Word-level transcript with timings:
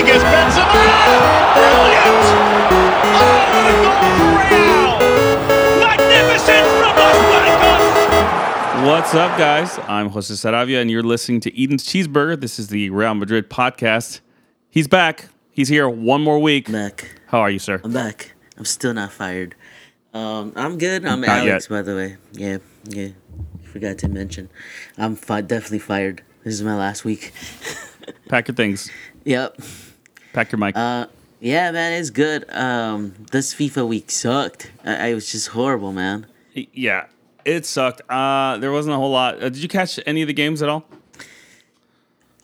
Rodriguez, 0.00 0.22
Benzema! 0.22 0.72
Brilliant! 1.52 2.06
Oh, 3.12 3.36
what 3.52 3.66
a 3.68 3.76
goal 3.76 3.92
for 4.00 4.56
Real! 4.56 4.96
Magnificent 5.78 6.66
from 6.78 6.96
Los 6.96 7.18
Blancos! 7.28 8.86
What's 8.88 9.14
up, 9.14 9.36
guys? 9.36 9.78
I'm 9.86 10.08
Jose 10.08 10.32
Saravia, 10.32 10.80
and 10.80 10.90
you're 10.90 11.02
listening 11.02 11.40
to 11.40 11.62
Eden's 11.62 11.84
Cheeseburger. 11.84 12.40
This 12.40 12.58
is 12.58 12.68
the 12.68 12.88
Real 12.88 13.12
Madrid 13.14 13.50
podcast. 13.50 14.20
He's 14.70 14.88
back. 14.88 15.28
He's 15.50 15.68
here 15.68 15.86
one 15.86 16.22
more 16.22 16.38
week. 16.38 16.72
back. 16.72 17.20
How 17.26 17.40
are 17.40 17.50
you, 17.50 17.58
sir? 17.58 17.82
I'm 17.84 17.92
back. 17.92 18.32
I'm 18.56 18.64
still 18.64 18.94
not 18.94 19.12
fired. 19.12 19.54
Um, 20.14 20.54
I'm 20.56 20.78
good. 20.78 21.04
I'm 21.04 21.20
Not 21.20 21.40
Alex, 21.40 21.64
yet. 21.68 21.76
by 21.76 21.82
the 21.82 21.94
way. 21.94 22.16
Yeah, 22.32 22.56
yeah. 22.84 23.08
Forgot 23.64 23.98
to 23.98 24.08
mention. 24.08 24.48
I'm 24.96 25.14
fi- 25.14 25.42
definitely 25.42 25.80
fired. 25.80 26.22
This 26.42 26.54
is 26.54 26.62
my 26.62 26.74
last 26.74 27.04
week. 27.04 27.34
Pack 28.30 28.48
your 28.48 28.54
things. 28.54 28.90
Yep. 29.24 29.60
Pack 30.32 30.52
your 30.52 30.58
mic. 30.58 30.76
Uh, 30.76 31.06
yeah, 31.40 31.70
man, 31.70 31.92
it's 31.94 32.10
good. 32.10 32.44
Um, 32.50 33.14
this 33.32 33.54
FIFA 33.54 33.88
week 33.88 34.10
sucked. 34.10 34.70
I, 34.84 35.10
I 35.10 35.14
was 35.14 35.30
just 35.30 35.48
horrible, 35.48 35.92
man. 35.92 36.26
yeah, 36.54 37.06
it 37.44 37.66
sucked. 37.66 38.02
Uh, 38.08 38.58
there 38.58 38.72
wasn't 38.72 38.94
a 38.94 38.98
whole 38.98 39.10
lot. 39.10 39.36
Uh, 39.36 39.48
did 39.48 39.58
you 39.58 39.68
catch 39.68 39.98
any 40.06 40.22
of 40.22 40.28
the 40.28 40.34
games 40.34 40.62
at 40.62 40.68
all? 40.68 40.84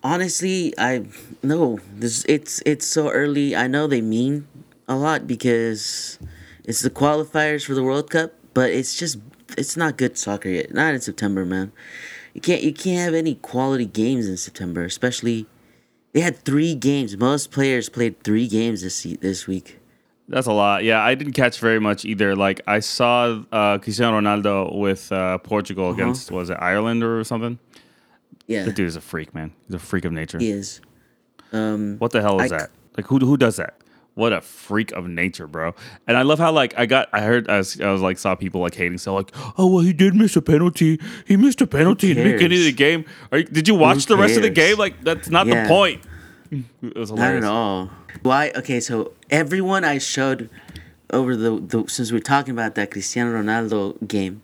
Honestly, 0.03 0.73
I 0.79 1.07
no. 1.43 1.81
This 1.95 2.25
it's 2.29 2.63
it's 2.65 2.87
so 2.87 3.11
early. 3.11 3.57
I 3.57 3.67
know 3.67 3.87
they 3.87 4.01
mean 4.01 4.47
a 4.89 4.97
lot 4.97 5.27
because 5.27 6.19
it's 6.65 6.81
the 6.81 6.91
qualifiers 6.91 7.67
for 7.67 7.75
the 7.75 7.83
World 7.83 8.11
Cup, 8.11 8.33
but 8.55 8.71
it's 8.71 8.97
just 8.97 9.19
it's 9.59 9.77
not 9.77 9.97
good 9.97 10.17
soccer 10.17 10.49
yet. 10.49 10.73
Not 10.73 10.95
in 10.95 11.01
September, 11.01 11.45
man. 11.45 11.73
You 12.35 12.41
can't 12.41 12.63
you 12.63 12.73
can't 12.73 13.05
have 13.05 13.15
any 13.15 13.35
quality 13.37 13.87
games 13.87 14.29
in 14.29 14.37
September, 14.37 14.85
especially 14.85 15.47
they 16.17 16.23
had 16.23 16.39
three 16.49 16.75
games. 16.75 17.15
Most 17.19 17.51
players 17.53 17.91
played 17.91 18.23
three 18.25 18.49
games 18.49 18.81
this 18.81 19.03
this 19.21 19.47
week. 19.47 19.79
That's 20.29 20.47
a 20.47 20.53
lot. 20.53 20.83
Yeah, 20.83 21.05
I 21.05 21.15
didn't 21.15 21.35
catch 21.35 21.61
very 21.61 21.79
much 21.79 22.05
either. 22.07 22.35
Like 22.35 22.63
I 22.67 22.81
saw 22.81 23.43
uh, 23.53 23.77
Cristiano 23.79 24.19
Ronaldo 24.19 24.75
with 24.75 25.13
uh, 25.13 25.37
Portugal 25.39 25.91
against 25.91 26.31
was 26.31 26.49
it 26.49 26.57
Ireland 26.59 27.05
or 27.05 27.23
something? 27.25 27.59
Yeah, 28.47 28.65
That 28.65 28.75
dude 28.77 28.89
is 28.89 28.97
a 28.97 29.01
freak, 29.03 29.35
man. 29.35 29.53
He's 29.67 29.75
a 29.75 29.79
freak 29.79 30.05
of 30.07 30.13
nature. 30.13 30.39
he 30.39 30.51
is. 30.51 30.81
Um, 31.53 31.99
What 31.99 32.13
the 32.13 32.23
hell 32.23 32.41
is 32.41 32.51
I- 32.51 32.59
that? 32.59 32.71
Like 32.97 33.07
who 33.09 33.19
who 33.19 33.37
does 33.37 33.57
that? 33.57 33.75
What 34.17 34.33
a 34.33 34.41
freak 34.41 34.93
of 34.93 35.07
nature, 35.07 35.47
bro. 35.47 35.75
And 36.09 36.17
I 36.17 36.23
love 36.23 36.39
how 36.39 36.51
like 36.51 36.73
I 36.77 36.87
got 36.87 37.09
I 37.13 37.21
heard 37.21 37.49
I 37.49 37.59
was, 37.59 37.79
I 37.81 37.93
was 37.93 38.01
like 38.01 38.19
saw 38.19 38.35
people 38.35 38.61
like 38.63 38.75
hating 38.75 38.97
so 38.99 39.15
like 39.15 39.31
oh 39.59 39.67
well 39.67 39.85
he 39.85 39.93
did 39.93 40.15
miss 40.15 40.35
a 40.37 40.43
penalty 40.43 40.99
he 41.27 41.37
missed 41.37 41.61
a 41.61 41.67
penalty 41.67 42.11
in 42.13 42.17
the 42.17 42.33
beginning 42.33 42.59
of 42.59 42.65
the 42.65 42.73
game. 42.73 43.05
Are 43.31 43.39
you, 43.39 43.45
did 43.45 43.69
you 43.69 43.75
watch 43.75 44.07
the 44.07 44.17
rest 44.17 44.37
of 44.37 44.43
the 44.43 44.51
game? 44.51 44.79
Like 44.79 45.05
that's 45.05 45.29
not 45.29 45.47
Yeah. 45.47 45.63
the 45.65 45.69
point. 45.69 46.03
It 46.83 46.97
was 46.97 47.11
Not 47.11 47.19
hilarious. 47.19 47.45
at 47.45 47.51
all. 47.51 47.91
Why? 48.23 48.53
Okay, 48.57 48.81
so 48.81 49.13
everyone 49.31 49.85
I 49.85 49.99
showed 49.99 50.49
over 51.13 51.37
the, 51.37 51.61
the 51.61 51.85
since 51.89 52.11
we're 52.11 52.21
talking 52.21 52.53
about 52.53 52.75
that 52.77 52.91
Cristiano 52.91 53.31
Ronaldo 53.41 53.97
game, 54.09 54.43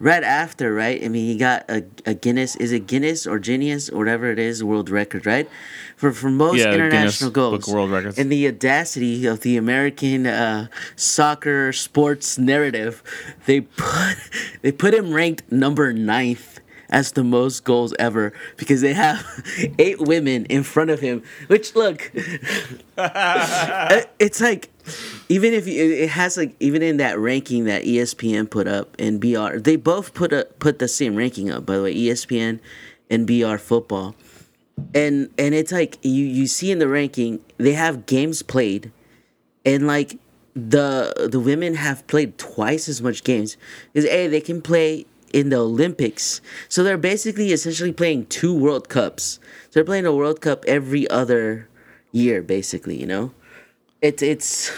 right 0.00 0.24
after, 0.24 0.74
right? 0.74 1.02
I 1.04 1.08
mean, 1.08 1.26
he 1.26 1.36
got 1.36 1.64
a, 1.70 1.84
a 2.06 2.14
Guinness. 2.14 2.56
Is 2.56 2.72
it 2.72 2.86
Guinness 2.86 3.26
or 3.26 3.38
Genius 3.38 3.88
or 3.88 3.98
whatever 3.98 4.30
it 4.32 4.38
is, 4.38 4.64
world 4.64 4.90
record, 4.90 5.26
right? 5.26 5.48
For 5.96 6.12
for 6.12 6.30
most 6.30 6.58
Yeah, 6.58 6.72
international 6.72 7.30
Guinness 7.30 7.34
goals, 7.34 7.66
Book 7.66 7.74
World 7.74 7.90
Records. 7.90 8.18
And 8.18 8.32
the 8.32 8.48
audacity 8.48 9.26
of 9.26 9.40
the 9.40 9.56
American 9.56 10.26
uh, 10.26 10.66
soccer 10.96 11.72
sports 11.72 12.38
narrative, 12.38 13.02
they 13.46 13.60
put 13.60 14.16
they 14.62 14.72
put 14.72 14.94
him 14.94 15.12
ranked 15.12 15.52
number 15.52 15.92
ninth 15.92 16.59
as 16.90 17.12
the 17.12 17.24
most 17.24 17.64
goals 17.64 17.94
ever 17.98 18.32
because 18.56 18.80
they 18.80 18.92
have 18.92 19.24
eight 19.78 20.00
women 20.00 20.44
in 20.46 20.62
front 20.62 20.90
of 20.90 21.00
him. 21.00 21.22
Which 21.46 21.74
look, 21.74 22.10
it's 22.98 24.40
like 24.40 24.68
even 25.28 25.54
if 25.54 25.66
you, 25.66 25.92
it 25.92 26.10
has 26.10 26.36
like 26.36 26.54
even 26.60 26.82
in 26.82 26.98
that 26.98 27.18
ranking 27.18 27.64
that 27.64 27.84
ESPN 27.84 28.50
put 28.50 28.66
up 28.66 28.94
and 28.98 29.20
BR, 29.20 29.58
they 29.58 29.76
both 29.76 30.14
put 30.14 30.32
a 30.32 30.46
put 30.58 30.78
the 30.78 30.88
same 30.88 31.16
ranking 31.16 31.50
up. 31.50 31.64
By 31.64 31.76
the 31.76 31.82
way, 31.84 31.94
ESPN 31.94 32.60
and 33.08 33.26
BR 33.26 33.56
Football, 33.56 34.14
and 34.94 35.30
and 35.38 35.54
it's 35.54 35.72
like 35.72 35.98
you 36.02 36.24
you 36.24 36.46
see 36.46 36.70
in 36.70 36.78
the 36.78 36.88
ranking 36.88 37.40
they 37.56 37.72
have 37.72 38.06
games 38.06 38.42
played, 38.42 38.92
and 39.64 39.86
like 39.86 40.18
the 40.54 41.28
the 41.30 41.38
women 41.38 41.74
have 41.74 42.06
played 42.08 42.36
twice 42.36 42.88
as 42.88 43.00
much 43.00 43.22
games 43.22 43.56
because 43.92 44.08
a 44.10 44.26
they 44.26 44.40
can 44.40 44.60
play 44.60 45.06
in 45.32 45.48
the 45.50 45.56
Olympics, 45.58 46.40
so 46.68 46.82
they're 46.82 46.98
basically 46.98 47.52
essentially 47.52 47.92
playing 47.92 48.26
two 48.26 48.54
World 48.54 48.88
Cups. 48.88 49.38
So 49.66 49.70
they're 49.74 49.84
playing 49.84 50.06
a 50.06 50.14
World 50.14 50.40
Cup 50.40 50.64
every 50.66 51.08
other 51.10 51.68
year, 52.12 52.42
basically. 52.42 53.00
You 53.00 53.06
know, 53.06 53.32
it's 54.02 54.22
it's 54.22 54.70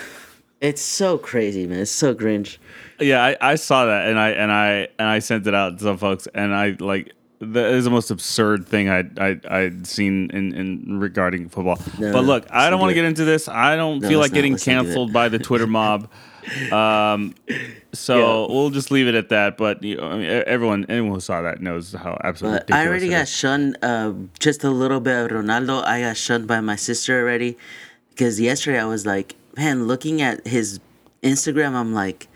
it's 0.61 0.83
so 0.83 1.19
crazy, 1.19 1.67
man. 1.67 1.81
It's 1.81 1.91
so 1.91 2.15
cringe. 2.15 2.61
Yeah, 3.01 3.25
I, 3.25 3.37
I 3.41 3.55
saw 3.57 3.87
that 3.87 4.09
and 4.09 4.19
I 4.19 4.31
and 4.31 4.53
I 4.53 4.89
and 4.99 5.09
I 5.09 5.19
sent 5.19 5.47
it 5.47 5.55
out 5.55 5.79
to 5.79 5.85
some 5.85 5.97
folks 5.99 6.29
and 6.35 6.55
I 6.55 6.77
like 6.79 7.13
that 7.41 7.73
is 7.75 7.83
the 7.85 7.91
most 7.91 8.13
absurd 8.13 8.69
thing 8.69 8.89
I 8.89 9.03
I 9.19 9.41
I'd 9.51 9.87
seen 9.87 10.31
in, 10.31 10.55
in 10.55 11.01
regarding 11.01 11.49
football. 11.49 11.81
No, 11.99 12.13
but 12.13 12.25
look, 12.25 12.47
I 12.53 12.71
don't 12.71 12.79
want 12.79 12.91
to 12.91 12.95
get 12.95 13.05
into 13.05 13.25
this. 13.25 13.49
I 13.49 13.75
don't 13.75 14.01
No, 14.01 14.09
feel 14.09 14.21
like 14.21 14.31
not. 14.31 14.35
getting 14.37 14.53
Let's 14.53 14.67
not 14.67 14.73
do 14.73 14.79
it. 14.79 14.85
canceled 14.85 15.13
by 15.13 15.29
the 15.29 15.39
Twitter 15.41 15.67
mob. 15.67 16.09
Um, 16.73 17.35
so 17.93 18.19
Yeah. 18.19 18.55
we'll 18.55 18.71
just 18.71 18.91
leave 18.91 19.07
it 19.07 19.15
at 19.15 19.29
that. 19.29 19.57
But 19.57 19.83
you 19.83 19.97
know, 19.97 20.09
I 20.09 20.17
mean, 20.17 20.27
everyone 20.47 20.87
anyone 20.89 21.15
who 21.15 21.21
saw 21.21 21.43
that 21.43 21.61
knows 21.61 21.93
how 21.93 22.19
absolutely 22.25 22.75
I 22.75 22.87
already 22.87 23.09
got 23.09 23.29
shunned. 23.29 23.77
Uh, 23.83 24.13
just 24.39 24.65
a 24.65 24.71
little 24.71 25.01
bit 25.01 25.17
of 25.25 25.31
Ronaldo. 25.31 25.85
I 25.85 26.01
got 26.03 26.17
shunned 26.17 26.47
by 26.47 26.61
my 26.61 26.77
sister 26.77 27.21
already, 27.21 27.57
because 28.11 28.41
yesterday 28.41 28.79
I 28.81 28.87
was 28.87 29.07
like, 29.07 29.35
man, 29.57 29.87
looking 29.87 30.23
at 30.23 30.47
his 30.47 30.81
Instagram, 31.23 31.75
I'm 31.75 31.93
like, 31.95 32.29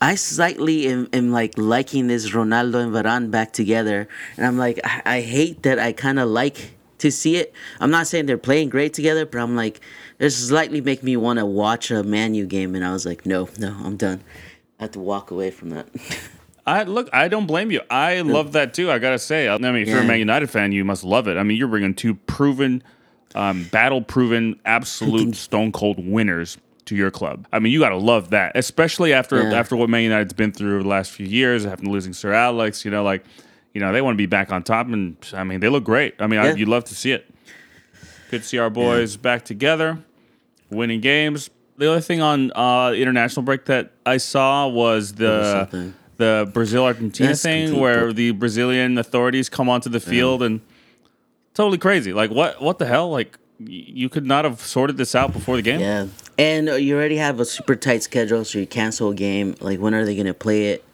I 0.00 0.14
slightly 0.16 0.86
am, 0.88 1.08
am 1.12 1.30
like 1.32 1.54
liking 1.56 2.06
this 2.08 2.30
Ronaldo 2.30 2.82
and 2.82 2.92
Varane 2.92 3.30
back 3.30 3.52
together, 3.52 4.08
and 4.36 4.46
I'm 4.46 4.58
like, 4.58 4.80
I, 4.84 5.02
I 5.04 5.20
hate 5.20 5.62
that 5.62 5.78
I 5.78 5.92
kind 5.92 6.18
of 6.18 6.28
like 6.28 6.74
to 7.02 7.12
see 7.12 7.36
it. 7.36 7.52
I'm 7.80 7.90
not 7.90 8.06
saying 8.06 8.26
they're 8.26 8.38
playing 8.38 8.70
great 8.70 8.94
together, 8.94 9.26
but 9.26 9.38
I'm 9.40 9.54
like, 9.54 9.80
this 10.18 10.36
slightly 10.48 10.80
make 10.80 11.02
me 11.02 11.16
want 11.16 11.38
to 11.38 11.46
watch 11.46 11.90
a 11.90 12.02
Man 12.02 12.34
U 12.34 12.46
game, 12.46 12.74
and 12.74 12.84
I 12.84 12.92
was 12.92 13.04
like, 13.06 13.26
no, 13.26 13.48
no, 13.58 13.76
I'm 13.84 13.96
done. 13.96 14.22
I 14.80 14.84
have 14.84 14.92
to 14.92 15.00
walk 15.00 15.30
away 15.30 15.50
from 15.50 15.70
that. 15.70 15.88
I 16.66 16.84
look. 16.84 17.08
I 17.12 17.26
don't 17.26 17.46
blame 17.46 17.70
you. 17.72 17.80
I 17.90 18.20
love 18.20 18.52
that 18.52 18.72
too. 18.72 18.88
I 18.90 18.98
gotta 19.00 19.18
say. 19.18 19.48
I 19.48 19.58
mean, 19.58 19.74
if 19.76 19.88
you're 19.88 19.98
a 20.00 20.04
Man 20.04 20.20
United 20.20 20.48
fan, 20.48 20.70
you 20.70 20.84
must 20.84 21.02
love 21.02 21.26
it. 21.26 21.36
I 21.36 21.42
mean, 21.42 21.56
you're 21.56 21.66
bringing 21.66 21.92
two 21.92 22.14
proven, 22.14 22.84
um, 23.34 23.64
battle-proven, 23.72 24.60
absolute 24.64 25.34
stone 25.34 25.72
cold 25.72 25.96
winners 25.98 26.58
to 26.84 26.94
your 26.94 27.10
club. 27.10 27.48
I 27.52 27.58
mean, 27.58 27.72
you 27.72 27.80
gotta 27.80 27.96
love 27.96 28.30
that, 28.30 28.52
especially 28.54 29.12
after 29.12 29.42
Yeah. 29.42 29.58
after 29.58 29.74
what 29.74 29.88
Man 29.90 30.04
United's 30.04 30.34
been 30.34 30.52
through 30.52 30.82
the 30.84 30.88
last 30.88 31.10
few 31.10 31.26
years, 31.26 31.66
after 31.66 31.84
losing 31.86 32.12
Sir 32.12 32.32
Alex. 32.32 32.84
You 32.84 32.92
know, 32.92 33.02
like, 33.02 33.24
you 33.74 33.80
know, 33.80 33.92
they 33.92 34.02
want 34.02 34.14
to 34.14 34.18
be 34.18 34.26
back 34.26 34.52
on 34.52 34.62
top, 34.62 34.86
and 34.86 35.16
I 35.32 35.44
mean, 35.44 35.60
they 35.60 35.68
look 35.68 35.84
great. 35.84 36.14
I 36.18 36.26
mean, 36.26 36.40
I, 36.40 36.52
you'd 36.52 36.68
love 36.68 36.84
to 36.84 36.94
see 36.94 37.12
it. 37.12 37.28
Good 38.30 38.42
to 38.42 38.48
see 38.48 38.58
our 38.58 38.70
boys 38.70 39.16
back 39.16 39.44
together, 39.44 39.98
winning 40.70 41.00
games. 41.00 41.50
The 41.76 41.90
other 41.90 42.00
thing 42.00 42.20
on 42.20 42.52
uh, 42.52 42.92
international 42.92 43.42
break 43.44 43.64
that 43.66 43.92
I 44.06 44.18
saw 44.18 44.68
was 44.68 45.14
the 45.14 45.92
the 46.18 46.50
Brazil 46.52 46.84
Argentina 46.84 47.34
thing, 47.34 47.78
where 47.78 48.12
the 48.12 48.30
Brazilian 48.32 48.98
authorities 48.98 49.48
come 49.48 49.68
onto 49.68 49.90
the 49.90 50.00
field 50.00 50.42
and 50.42 50.60
totally 51.54 51.78
crazy. 51.78 52.12
Like 52.12 52.30
what 52.30 52.60
what 52.60 52.78
the 52.78 52.86
hell? 52.86 53.10
Like 53.10 53.38
you 53.58 54.08
could 54.08 54.26
not 54.26 54.44
have 54.44 54.60
sorted 54.60 54.96
this 54.96 55.14
out 55.14 55.32
before 55.32 55.56
the 55.56 55.62
game. 55.62 55.80
Yeah, 55.80 56.06
and 56.38 56.68
uh, 56.68 56.74
you 56.74 56.96
already 56.96 57.16
have 57.16 57.40
a 57.40 57.44
super 57.44 57.76
tight 57.76 58.02
schedule, 58.02 58.44
so 58.44 58.58
you 58.58 58.66
cancel 58.66 59.10
a 59.10 59.14
game. 59.14 59.56
Like, 59.60 59.78
when 59.78 59.94
are 59.94 60.04
they 60.04 60.16
gonna 60.16 60.34
play 60.34 60.68
it? 60.70 60.84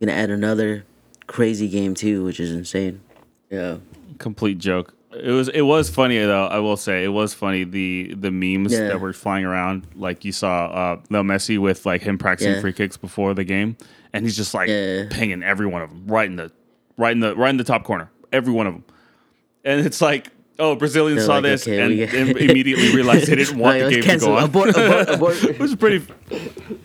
Gonna 0.00 0.12
add 0.12 0.30
another 0.30 0.84
crazy 1.28 1.68
game 1.68 1.94
too, 1.94 2.24
which 2.24 2.40
is 2.40 2.50
insane. 2.52 3.00
Yeah, 3.50 3.76
Complete 4.18 4.58
joke. 4.58 4.94
It 5.12 5.30
was 5.30 5.48
it 5.48 5.62
was 5.62 5.88
funny 5.88 6.18
though. 6.18 6.46
I 6.46 6.58
will 6.58 6.76
say 6.76 7.02
it 7.04 7.08
was 7.08 7.32
funny 7.32 7.64
the 7.64 8.14
the 8.14 8.30
memes 8.30 8.72
Yeah. 8.72 8.88
that 8.88 9.00
were 9.00 9.12
flying 9.12 9.44
around. 9.44 9.86
Like 9.94 10.24
you 10.24 10.32
saw 10.32 10.66
uh, 10.66 11.00
Leo 11.08 11.22
Messi 11.22 11.58
with 11.58 11.86
like 11.86 12.02
him 12.02 12.18
practicing 12.18 12.54
Yeah. 12.54 12.60
free 12.60 12.72
kicks 12.74 12.96
before 12.98 13.32
the 13.32 13.44
game, 13.44 13.76
and 14.12 14.24
he's 14.24 14.36
just 14.36 14.52
like 14.54 14.68
Yeah. 14.68 15.04
pinging 15.08 15.42
every 15.42 15.66
one 15.66 15.80
of 15.82 15.88
them 15.90 16.04
right 16.08 16.28
in 16.28 16.36
the 16.36 16.50
right 16.98 17.12
in 17.12 17.20
the 17.20 17.34
right 17.36 17.48
in 17.50 17.56
the 17.56 17.64
top 17.64 17.84
corner, 17.84 18.10
every 18.32 18.52
one 18.52 18.66
of 18.66 18.74
them. 18.74 18.84
And 19.64 19.84
it's 19.84 20.00
like, 20.02 20.28
oh, 20.58 20.74
Brazilians 20.74 21.20
They're 21.20 21.26
saw 21.26 21.34
like, 21.34 21.42
this 21.44 21.62
okay, 21.62 21.80
and, 21.80 22.36
immediately 22.36 22.94
realized 22.94 23.28
they 23.28 23.36
didn't 23.36 23.58
want 23.58 23.80
the 23.80 23.90
game 23.90 24.02
to 24.02 24.18
go 24.18 24.36
on. 24.36 24.44
Abort, 24.44 24.70
abort, 24.70 25.08
abort. 25.14 25.42
Which 25.42 25.60
is 25.60 25.76
pretty. 25.76 26.06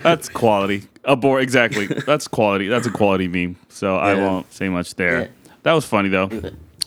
That's 0.02 0.30
quality. 0.30 0.84
Abort 1.04 1.42
exactly. 1.44 1.88
That's 2.06 2.28
quality. 2.28 2.68
That's 2.68 2.88
a 2.88 2.92
quality 2.92 3.28
meme. 3.28 3.58
So 3.70 3.98
I 3.98 4.14
won't 4.16 4.52
say 4.54 4.70
much 4.70 4.96
there. 4.96 5.22
Yeah. 5.22 5.28
That 5.64 5.74
was 5.74 5.86
funny 5.86 6.10
though. 6.10 6.30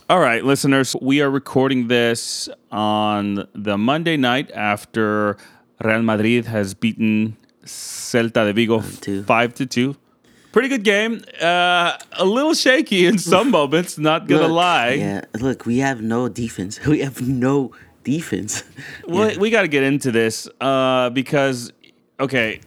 All 0.09 0.21
right, 0.21 0.45
listeners, 0.45 0.95
we 1.03 1.21
are 1.21 1.29
recording 1.29 1.89
this 1.89 2.49
on 2.71 3.49
the 3.55 3.77
Monday 3.77 4.17
night 4.17 4.53
after 4.53 5.37
Real 5.83 6.03
Madrid 6.03 6.45
has 6.45 6.75
beaten 6.75 7.37
Celta 7.65 8.45
de 8.45 8.53
Vigo 8.53 8.81
five 9.25 9.53
to 9.55 9.67
two. 9.67 9.97
Pretty 10.57 10.71
good 10.71 10.85
game. 10.85 11.23
Uh, 11.39 11.99
a 12.13 12.25
little 12.25 12.55
shaky 12.55 13.05
in 13.05 13.19
some 13.19 13.51
moments. 13.51 13.99
Not 13.99 14.27
gonna 14.27 14.45
Look, 14.45 14.53
lie. 14.53 14.93
Yeah, 14.93 15.21
look, 15.39 15.67
we 15.67 15.81
have 15.81 16.01
no 16.01 16.31
defense. 16.31 16.81
We 16.87 17.01
have 17.01 17.21
no 17.21 17.73
defense. 18.05 18.65
Well, 19.07 19.39
we 19.39 19.51
got 19.51 19.63
to 19.63 19.69
get 19.69 19.83
into 19.83 20.11
this 20.11 20.49
uh, 20.59 21.11
because, 21.11 21.75
okay, 22.19 22.61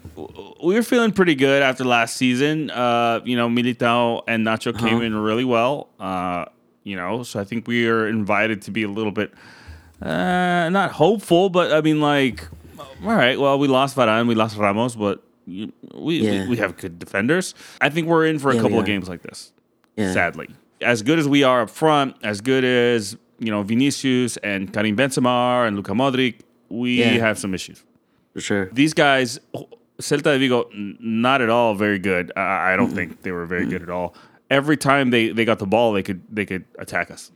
we 0.64 0.76
were 0.76 0.84
feeling 0.84 1.12
pretty 1.12 1.34
good 1.34 1.64
after 1.64 1.84
last 1.84 2.16
season. 2.16 2.70
Uh, 2.70 3.22
you 3.26 3.36
know, 3.36 3.50
Militao 3.50 4.22
and 4.28 4.46
Nacho 4.46 4.72
Uh-huh. 4.72 4.86
came 4.88 5.02
in 5.02 5.16
really 5.16 5.46
well. 5.46 5.90
Uh, 6.00 6.46
you 6.84 6.96
know, 6.96 7.24
so 7.24 7.40
I 7.40 7.44
think 7.44 7.68
we 7.68 7.88
are 7.90 8.08
invited 8.08 8.62
to 8.64 8.72
be 8.72 8.84
a 8.84 8.88
little 8.88 9.12
bit 9.12 9.34
uh, 10.04 10.70
not 10.70 10.92
hopeful, 10.92 11.50
but 11.50 11.74
I 11.74 11.82
mean, 11.82 12.02
like, 12.02 12.48
all 13.04 13.16
right, 13.16 13.40
well, 13.40 13.58
we 13.58 13.68
lost 13.68 13.96
Varane, 13.96 14.28
we 14.28 14.36
lost 14.36 14.58
Ramos, 14.58 14.96
but 14.96 15.24
you- 15.50 15.74
we, 15.96 16.20
Yeah. 16.20 16.44
we, 16.44 16.50
we 16.50 16.58
have 16.58 16.78
good 16.78 17.00
defenders. 17.00 17.54
I 17.82 17.90
think 17.90 18.08
we're 18.08 18.26
in 18.26 18.40
for 18.40 18.52
a 18.52 18.56
Yeah, 18.56 18.62
couple 18.62 18.80
of 18.80 18.86
games 18.86 19.08
like 19.10 19.22
this. 19.22 19.52
Yeah. 19.98 20.14
Sadly, 20.14 20.50
as 20.82 21.02
good 21.02 21.20
as 21.20 21.28
we 21.28 21.44
are 21.44 21.62
up 21.64 21.70
front, 21.70 22.16
as 22.24 22.40
good 22.42 22.64
as 22.64 23.18
you 23.40 23.52
know 23.52 23.64
Vinicius 23.64 24.38
and 24.38 24.72
Karim 24.74 24.96
Benzema 24.96 25.68
and 25.68 25.76
Luka 25.76 25.92
Modric, 25.94 26.36
we 26.70 27.00
have 27.00 27.38
some 27.40 27.54
issues. 27.54 27.84
For 28.34 28.42
sure. 28.42 28.70
These 28.72 28.94
guys, 28.94 29.40
Celta 30.00 30.24
de 30.34 30.38
Vigo, 30.40 30.70
not 30.74 31.42
at 31.42 31.50
all 31.50 31.74
very 31.76 32.00
good. 32.00 32.32
I, 32.36 32.42
I 32.42 32.46
Mm-hmm. 32.46 32.78
don't 32.78 32.94
think 32.96 33.22
they 33.24 33.32
were 33.32 33.46
very 33.46 33.66
good 33.66 33.82
at 33.82 33.90
all. 33.90 34.16
Every 34.50 34.78
time 34.78 35.10
they, 35.10 35.30
they 35.30 35.46
got 35.46 35.60
the 35.60 35.66
ball, 35.68 35.94
they 35.94 36.04
could 36.04 36.22
they 36.32 36.46
could 36.46 36.64
attack 36.78 37.12
us. 37.12 37.32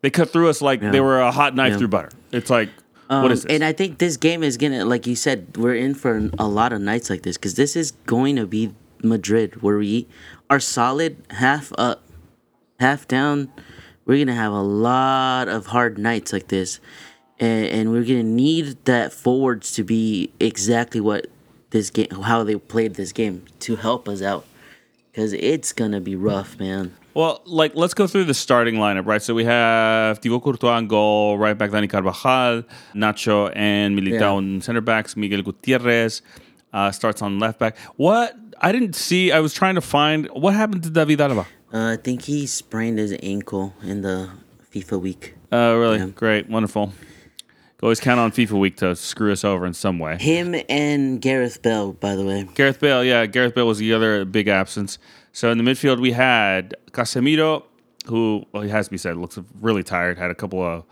They 0.00 0.10
cut 0.10 0.30
through 0.30 0.48
us 0.48 0.62
like 0.62 0.80
they 0.80 1.00
were 1.00 1.20
a 1.20 1.32
hot 1.32 1.54
knife 1.56 1.76
through 1.76 1.88
butter. 1.88 2.10
It's 2.32 2.50
like, 2.50 2.68
what 3.08 3.16
Um, 3.26 3.32
is 3.32 3.42
this? 3.42 3.52
And 3.52 3.64
I 3.64 3.72
think 3.72 3.98
this 3.98 4.16
game 4.16 4.42
is 4.42 4.56
gonna, 4.56 4.84
like 4.84 5.06
you 5.06 5.16
said, 5.16 5.56
we're 5.56 5.74
in 5.74 5.94
for 5.94 6.30
a 6.38 6.46
lot 6.46 6.72
of 6.72 6.80
nights 6.80 7.10
like 7.10 7.22
this 7.22 7.36
because 7.36 7.54
this 7.54 7.74
is 7.76 7.92
going 8.06 8.36
to 8.36 8.46
be 8.46 8.74
Madrid, 9.02 9.62
where 9.62 9.78
we 9.78 10.06
are 10.50 10.60
solid 10.60 11.16
half 11.30 11.72
up, 11.78 12.02
half 12.80 13.06
down. 13.08 13.50
We're 14.04 14.24
gonna 14.24 14.34
have 14.36 14.52
a 14.52 14.62
lot 14.62 15.48
of 15.48 15.66
hard 15.66 15.98
nights 15.98 16.32
like 16.32 16.48
this, 16.48 16.80
and, 17.38 17.66
and 17.66 17.92
we're 17.92 18.04
gonna 18.04 18.22
need 18.22 18.84
that 18.86 19.12
forwards 19.12 19.72
to 19.74 19.84
be 19.84 20.32
exactly 20.40 21.00
what 21.00 21.26
this 21.70 21.90
game, 21.90 22.08
how 22.10 22.42
they 22.42 22.56
played 22.56 22.94
this 22.94 23.12
game, 23.12 23.44
to 23.60 23.76
help 23.76 24.08
us 24.08 24.22
out, 24.22 24.46
because 25.18 25.32
it's 25.32 25.72
gonna 25.72 26.00
be 26.00 26.14
rough, 26.14 26.56
man. 26.60 26.94
Well, 27.12 27.42
like 27.44 27.72
let's 27.74 27.92
go 27.92 28.06
through 28.06 28.26
the 28.26 28.34
starting 28.34 28.76
lineup, 28.76 29.04
right? 29.04 29.20
So 29.20 29.34
we 29.34 29.42
have 29.44 30.20
Thibaut 30.20 30.44
Courtois 30.44 30.76
on 30.76 30.86
goal, 30.86 31.36
right 31.36 31.58
back 31.58 31.70
Dani 31.72 31.90
Carvajal, 31.90 32.62
Nacho 32.94 33.50
and 33.56 33.98
Militao 33.98 34.20
Yeah. 34.20 34.30
on 34.30 34.60
center 34.60 34.80
backs, 34.80 35.16
Miguel 35.16 35.42
Gutierrez 35.42 36.22
uh, 36.72 36.92
starts 36.92 37.20
on 37.20 37.40
left 37.40 37.58
back. 37.58 37.76
What 37.96 38.36
I 38.60 38.70
didn't 38.70 38.94
see, 38.94 39.32
I 39.32 39.40
was 39.40 39.52
trying 39.54 39.74
to 39.74 39.80
find 39.80 40.28
what 40.28 40.54
happened 40.54 40.84
to 40.84 40.90
David 40.90 41.18
Alaba. 41.18 41.46
Uh, 41.74 41.94
I 41.94 41.96
think 41.96 42.22
he 42.22 42.46
sprained 42.46 42.98
his 43.00 43.12
ankle 43.20 43.74
in 43.82 44.02
the 44.02 44.30
FIFA 44.72 45.00
week. 45.00 45.34
Uh, 45.52 45.74
really 45.76 45.98
Yeah. 45.98 46.06
great, 46.14 46.48
wonderful. 46.48 46.92
Always 47.80 48.00
count 48.00 48.18
on 48.18 48.32
FIFA 48.32 48.58
week 48.58 48.76
to 48.78 48.96
screw 48.96 49.30
us 49.30 49.44
over 49.44 49.64
in 49.64 49.72
some 49.72 50.00
way. 50.00 50.16
Him 50.18 50.56
and 50.68 51.20
Gareth 51.20 51.62
Bell, 51.62 51.92
by 51.92 52.16
the 52.16 52.24
way. 52.24 52.48
Gareth 52.54 52.80
Bale, 52.80 53.04
yeah, 53.04 53.24
Gareth 53.26 53.54
Bale 53.54 53.66
was 53.68 53.78
the 53.78 53.92
other 53.92 54.24
big 54.24 54.48
absence. 54.48 54.98
So 55.32 55.50
in 55.52 55.58
the 55.58 55.64
midfield, 55.64 56.00
we 56.00 56.10
had 56.10 56.74
Casemiro, 56.90 57.62
who, 58.06 58.44
well, 58.50 58.64
he 58.64 58.68
has 58.70 58.86
to 58.86 58.90
be 58.90 58.98
said, 58.98 59.16
looks 59.16 59.38
really 59.60 59.84
tired. 59.84 60.18
Had 60.18 60.30
a 60.30 60.34
couple 60.34 60.60
of 60.60 60.84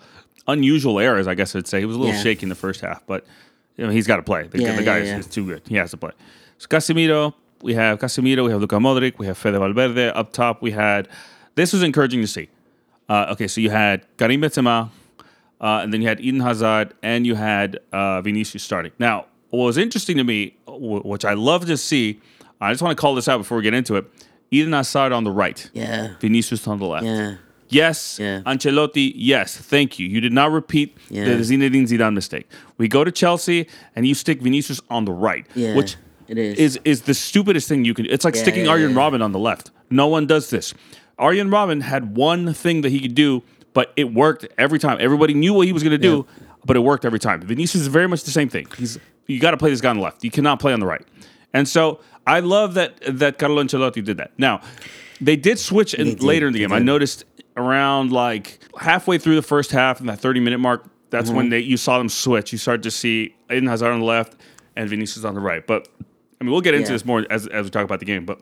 unusual 0.47 1.01
errors, 1.01 1.27
I 1.27 1.35
guess 1.35 1.57
I'd 1.57 1.67
say. 1.67 1.81
He 1.81 1.87
was 1.87 1.97
a 1.97 1.99
little 1.99 2.15
Yeah. 2.15 2.23
shaky 2.23 2.45
in 2.45 2.51
the 2.51 2.55
first 2.55 2.81
half, 2.83 3.05
but 3.07 3.27
you 3.77 3.85
know 3.85 3.91
he's 3.91 4.07
got 4.07 4.17
to 4.17 4.23
play. 4.23 4.47
The, 4.47 4.61
Yeah, 4.61 4.77
the 4.77 4.85
guy 4.85 4.99
yeah, 4.99 5.17
is, 5.19 5.27
is 5.27 5.33
too 5.33 5.45
good. 5.45 5.63
He 5.67 5.75
has 5.75 5.91
to 5.91 5.97
play. 5.97 6.13
So 6.59 6.69
Casemiro, 6.69 7.35
we 7.63 7.75
have 7.75 7.99
Casemiro, 7.99 8.45
we 8.45 8.53
have 8.53 8.61
Luka 8.61 8.77
Modric, 8.77 9.19
we 9.19 9.27
have 9.27 9.37
Fede 9.37 9.55
Valverde. 9.55 10.11
Up 10.11 10.33
top, 10.33 10.63
we 10.63 10.71
had. 10.71 11.09
This 11.57 11.73
was 11.73 11.83
encouraging 11.83 12.21
to 12.21 12.29
see. 12.29 12.49
Uh, 13.09 13.27
okay, 13.33 13.49
so 13.49 13.61
you 13.61 13.71
had 13.71 14.07
Karim 14.19 14.41
Benzema, 14.41 14.91
uh, 15.61 15.81
and 15.83 15.93
then 15.93 16.03
you 16.03 16.09
had 16.09 16.21
Eden 16.21 16.41
Hazard, 16.41 16.95
and 17.03 17.27
you 17.27 17.35
had 17.35 17.79
uh, 17.93 18.21
Vinicius 18.23 18.63
starting. 18.63 18.93
Now, 18.99 19.27
what 19.51 19.65
was 19.65 19.79
interesting 19.79 20.17
to 20.19 20.25
me, 20.25 20.57
which 20.67 21.25
I 21.25 21.35
love 21.35 21.67
to 21.67 21.77
see, 21.77 22.21
I 22.61 22.73
just 22.73 22.83
want 22.83 22.97
to 22.97 23.01
call 23.01 23.15
this 23.15 23.29
out 23.29 23.39
before 23.39 23.57
we 23.59 23.63
get 23.63 23.75
into 23.75 23.97
it. 23.97 24.05
Eden 24.51 24.73
Hazard 24.73 25.13
on 25.13 25.25
the 25.25 25.31
right, 25.31 25.69
Yeah. 25.75 26.15
Vinicius 26.21 26.67
on 26.69 26.79
the 26.79 26.87
left. 26.87 27.07
Yeah. 27.07 27.35
Yes, 27.69 28.19
Yeah. 28.21 28.43
Ancelotti. 28.47 29.13
Yes, 29.17 29.57
thank 29.57 29.99
you. 29.99 30.07
You 30.07 30.21
did 30.21 30.33
not 30.33 30.53
repeat 30.53 30.97
Yeah. 31.11 31.25
the 31.25 31.33
Zinedine 31.43 31.89
Zidane 31.89 32.15
mistake. 32.15 32.47
We 32.79 32.87
go 32.87 33.03
to 33.03 33.11
Chelsea 33.11 33.67
and 33.97 34.07
you 34.07 34.15
stick 34.15 34.41
Vinicius 34.41 34.81
on 34.89 35.05
the 35.05 35.13
right, 35.13 35.47
Yeah, 35.57 35.75
which 35.75 35.97
it 36.29 36.39
is. 36.39 36.59
is 36.59 36.81
is 36.85 37.03
the 37.03 37.15
stupidest 37.15 37.69
thing 37.69 37.85
you 37.85 37.93
can. 37.93 38.07
It's 38.07 38.25
like 38.25 38.37
Yeah, 38.37 38.43
sticking 38.43 38.69
Arjen. 38.69 38.95
Robben 38.95 39.21
on 39.23 39.33
the 39.33 39.41
left. 39.41 39.73
No 39.91 40.07
one 40.07 40.27
does 40.27 40.51
this. 40.51 40.75
Arjen 41.19 41.49
Robben 41.51 41.83
had 41.83 42.17
one 42.17 42.53
thing 42.55 42.83
that 42.83 42.91
he 42.91 43.01
could 43.01 43.15
do, 43.17 43.43
but 43.77 43.93
it 43.95 44.15
worked 44.15 44.47
every 44.57 44.79
time. 44.79 44.97
Everybody 45.01 45.35
knew 45.35 45.53
what 45.53 45.67
he 45.67 45.73
was 45.75 45.83
going 45.83 45.91
to 45.91 45.99
do, 45.99 46.27
but 46.65 46.77
it 46.77 46.81
worked 46.81 47.05
every 47.05 47.19
time. 47.19 47.43
Vinicius 47.43 47.83
is 47.83 47.89
very 47.89 48.09
much 48.09 48.23
the 48.25 48.31
same 48.31 48.49
thing. 48.49 48.67
He's 48.79 48.99
you 49.27 49.39
got 49.39 49.51
to 49.51 49.59
play 49.59 49.69
this 49.69 49.83
guy 49.83 49.91
on 49.91 49.97
the 49.97 50.03
left. 50.03 50.25
You 50.25 50.31
cannot 50.31 50.61
play 50.61 50.73
on 50.73 50.81
the 50.81 50.87
right. 50.87 51.07
And 51.53 51.69
so 51.69 52.01
I 52.27 52.41
love 52.41 52.73
that 52.75 52.95
that 53.19 53.39
Carlo 53.39 53.63
Ancelotti 53.63 54.03
did 54.03 54.17
that. 54.17 54.31
Now 54.39 54.63
they 55.21 55.37
did 55.37 55.59
switch 55.59 55.93
in, 55.93 56.07
did, 56.07 56.23
later 56.23 56.47
in 56.47 56.55
the 56.55 56.61
they 56.61 56.65
game. 56.65 56.73
I 56.73 56.79
noticed 56.79 57.25
around 57.55 58.13
like 58.13 58.59
halfway 58.81 59.19
through 59.19 59.37
the 59.37 59.43
first 59.43 59.71
half 59.73 60.01
in 60.01 60.07
that 60.07 60.21
30 60.21 60.41
minute 60.41 60.59
mark, 60.59 60.89
that's 61.11 61.29
Mm-hmm. 61.29 61.37
when 61.37 61.49
they 61.51 61.61
you 61.61 61.77
saw 61.77 61.99
them 61.99 62.09
switch. 62.09 62.51
You 62.53 62.59
started 62.59 62.83
to 62.85 62.91
see 62.91 63.35
Eden 63.51 63.67
Hazard 63.69 63.93
on 63.93 64.01
the 64.01 64.07
left 64.07 64.37
and 64.75 64.89
Vinicius 64.89 65.23
on 65.25 65.35
the 65.35 65.41
right. 65.41 65.67
But 65.67 65.87
I 66.41 66.45
mean, 66.45 66.51
we'll 66.53 66.63
get 66.63 66.73
into 66.75 66.87
Yeah. 66.89 66.93
this 66.95 67.05
more 67.05 67.27
as, 67.31 67.47
as 67.47 67.65
we 67.65 67.71
talk 67.71 67.85
about 67.85 67.99
the 68.01 68.07
game. 68.07 68.25
But 68.25 68.41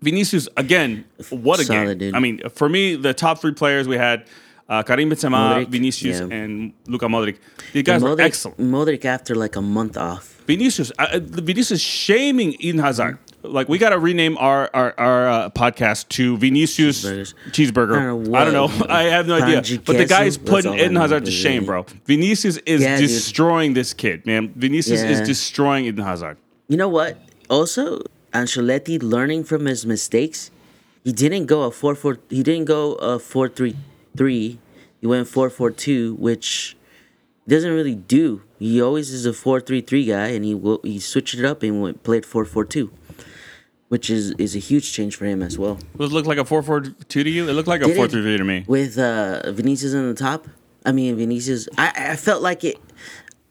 Vinicius 0.00 0.48
again, 0.56 1.04
what 1.30 1.60
a 1.60 1.64
Solid, 1.64 1.98
game! 1.98 1.98
dude. 1.98 2.14
I 2.14 2.18
mean, 2.20 2.40
for 2.50 2.68
me, 2.68 2.96
the 2.96 3.14
top 3.14 3.38
three 3.40 3.52
players 3.52 3.88
we 3.88 3.96
had 3.96 4.26
uh, 4.68 4.82
Karim 4.82 5.10
Benzema, 5.10 5.64
Modric, 5.64 5.68
Vinicius, 5.68 6.20
yeah. 6.20 6.36
and 6.36 6.72
Luka 6.86 7.06
Modric. 7.06 7.38
These 7.72 7.82
guys 7.84 8.02
were 8.02 8.10
Modric, 8.10 8.20
excellent. 8.24 8.58
Modric 8.58 9.04
after 9.04 9.34
like 9.34 9.56
a 9.56 9.62
month 9.62 9.96
off. 9.96 10.42
Vinicius, 10.46 10.92
uh, 10.98 11.06
uh, 11.12 11.18
Vinicius 11.22 11.80
shaming 11.80 12.54
Eden 12.58 12.80
Hazard. 12.80 13.18
Like 13.42 13.68
we 13.68 13.78
got 13.78 13.90
to 13.90 13.98
rename 13.98 14.36
our 14.38 14.68
our, 14.74 14.94
our 14.98 15.28
uh, 15.28 15.50
podcast 15.50 16.08
to 16.10 16.36
Vinicius 16.36 17.04
Cheeseburgers. 17.04 17.34
Cheeseburger. 17.50 17.96
I 17.96 18.04
don't 18.04 18.24
know 18.24 18.34
I 18.36 18.44
don't 18.44 18.52
know. 18.54 18.86
I 18.88 19.02
have 19.04 19.28
no 19.28 19.36
idea. 19.40 19.80
But 19.84 19.98
the 19.98 20.06
guy 20.06 20.24
is 20.24 20.36
putting 20.36 20.74
Eden 20.74 20.96
Hazard 20.96 21.24
to 21.26 21.30
shame, 21.30 21.64
bro. 21.64 21.86
Vinicius 22.06 22.56
is 22.58 22.82
Yeah, 22.82 22.98
dude. 22.98 23.08
destroying 23.08 23.74
this 23.74 23.94
kid, 23.94 24.26
man. 24.26 24.52
Vinicius 24.56 25.02
is 25.02 25.20
destroying 25.20 25.84
Eden 25.84 26.04
Hazard. 26.04 26.38
You 26.68 26.76
know 26.76 26.88
what? 26.88 27.18
Also, 27.48 28.02
Ancelotti 28.40 29.02
learning 29.02 29.44
from 29.44 29.64
his 29.66 29.86
mistakes. 29.86 30.50
He 31.04 31.12
didn't 31.12 31.46
go 31.46 31.62
a 31.62 31.70
four 31.70 31.94
four. 31.94 32.18
He 32.28 32.42
didn't 32.42 32.66
go 32.66 32.94
a 32.94 33.18
four 33.18 33.48
three 33.48 33.76
three. 34.16 34.58
He 35.00 35.06
went 35.06 35.28
four 35.28 35.48
four 35.50 35.70
two, 35.70 36.14
which 36.14 36.76
doesn't 37.48 37.72
really 37.72 37.94
do. 37.94 38.42
He 38.58 38.82
always 38.82 39.10
is 39.12 39.24
a 39.26 39.32
four 39.32 39.60
three 39.60 39.80
three 39.80 40.04
guy, 40.04 40.28
and 40.36 40.44
he 40.44 40.54
will, 40.54 40.80
he 40.82 40.98
switched 40.98 41.34
it 41.34 41.44
up 41.44 41.62
and 41.62 41.80
went 41.80 42.02
played 42.02 42.26
four 42.26 42.44
four 42.44 42.64
two, 42.64 42.90
which 43.88 44.10
is 44.10 44.32
is 44.46 44.56
a 44.56 44.58
huge 44.58 44.92
change 44.92 45.14
for 45.16 45.26
him 45.26 45.42
as 45.42 45.56
well. 45.58 45.78
It 45.98 46.12
look 46.16 46.26
like 46.26 46.38
a 46.38 46.44
4 46.44 46.62
4 46.62 46.80
2 46.80 47.24
to 47.24 47.30
you? 47.30 47.48
It 47.48 47.52
looked 47.52 47.68
like 47.68 47.82
a 47.82 47.86
Did? 47.86 47.96
4 47.96 48.08
3 48.08 48.22
3 48.22 48.38
to 48.38 48.44
me. 48.44 48.64
with 48.66 48.98
uh 48.98 49.52
Vinicius 49.52 49.94
on 49.94 50.08
the 50.08 50.14
top. 50.28 50.48
I 50.84 50.92
mean 50.92 51.16
Vinicius. 51.16 51.68
I 51.78 51.88
I 52.12 52.16
felt 52.16 52.42
like 52.42 52.64
it. 52.64 52.76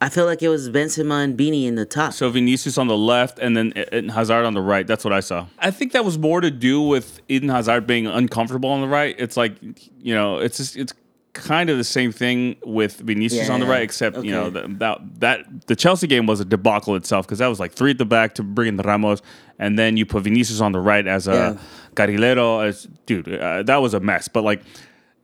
I 0.01 0.09
felt 0.09 0.27
like 0.27 0.41
it 0.41 0.49
was 0.49 0.69
Benzema 0.69 1.23
and 1.23 1.37
Beanie 1.37 1.65
in 1.65 1.75
the 1.75 1.85
top. 1.85 2.13
So 2.13 2.29
Vinicius 2.29 2.77
on 2.77 2.87
the 2.87 2.97
left 2.97 3.39
and 3.39 3.55
then 3.55 3.73
Eden 3.77 4.09
Hazard 4.09 4.45
on 4.45 4.53
the 4.53 4.61
right. 4.61 4.85
That's 4.85 5.03
what 5.05 5.13
I 5.13 5.21
saw. 5.21 5.47
I 5.59 5.71
think 5.71 5.93
that 5.93 6.03
was 6.03 6.17
more 6.17 6.41
to 6.41 6.51
do 6.51 6.81
with 6.81 7.21
Eden 7.29 7.49
Hazard 7.49 7.87
being 7.87 8.05
uncomfortable 8.05 8.69
on 8.69 8.81
the 8.81 8.87
right. 8.87 9.15
It's 9.17 9.37
like, 9.37 9.55
you 9.99 10.13
know, 10.13 10.39
it's 10.39 10.57
just, 10.57 10.75
it's 10.75 10.93
kind 11.35 11.69
of 11.69 11.77
the 11.77 11.83
same 11.83 12.11
thing 12.11 12.55
with 12.65 12.97
Vinicius 12.97 13.49
on 13.49 13.59
the 13.59 13.65
right, 13.65 13.83
except 13.83 14.23
you 14.23 14.31
know 14.31 14.45
okay. 14.45 14.65
that 14.75 15.19
that, 15.19 15.67
the 15.67 15.75
Chelsea 15.75 16.07
game 16.07 16.25
was 16.25 16.39
a 16.39 16.45
debacle 16.45 16.95
itself 16.95 17.27
because 17.27 17.39
that 17.39 17.47
was 17.47 17.59
like 17.59 17.73
three 17.73 17.91
at 17.91 17.97
the 17.97 18.05
back 18.05 18.35
to 18.35 18.43
bring 18.43 18.69
in 18.69 18.77
the 18.77 18.83
Ramos, 18.83 19.21
and 19.59 19.77
then 19.77 19.97
you 19.97 20.05
put 20.05 20.23
Vinicius 20.23 20.61
on 20.61 20.71
the 20.71 20.79
right 20.79 21.05
as 21.05 21.27
a 21.27 21.33
Yeah. 21.33 21.57
Carrilero. 21.95 22.65
As 22.65 22.87
dude, 23.05 23.27
uh, 23.27 23.63
that 23.63 23.77
was 23.77 23.93
a 23.93 23.99
mess. 23.99 24.27
But 24.27 24.43
like. 24.43 24.61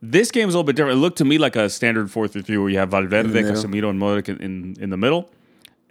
This 0.02 0.30
game 0.32 0.48
is 0.48 0.54
a 0.54 0.58
little 0.58 0.66
bit 0.66 0.74
different. 0.76 0.98
It 0.98 1.00
looked 1.00 1.18
to 1.18 1.24
me 1.24 1.38
like 1.38 1.54
a 1.54 1.70
standard 1.70 2.10
4 2.10 2.28
3 2.28 2.42
3 2.42 2.58
where 2.58 2.68
you 2.68 2.78
have 2.78 2.90
Valverde. 2.90 3.30
Casemiro, 3.42 3.90
and 3.90 4.00
Modric 4.00 4.28
in, 4.28 4.36
in, 4.42 4.76
in 4.80 4.90
the 4.90 4.96
middle 4.96 5.30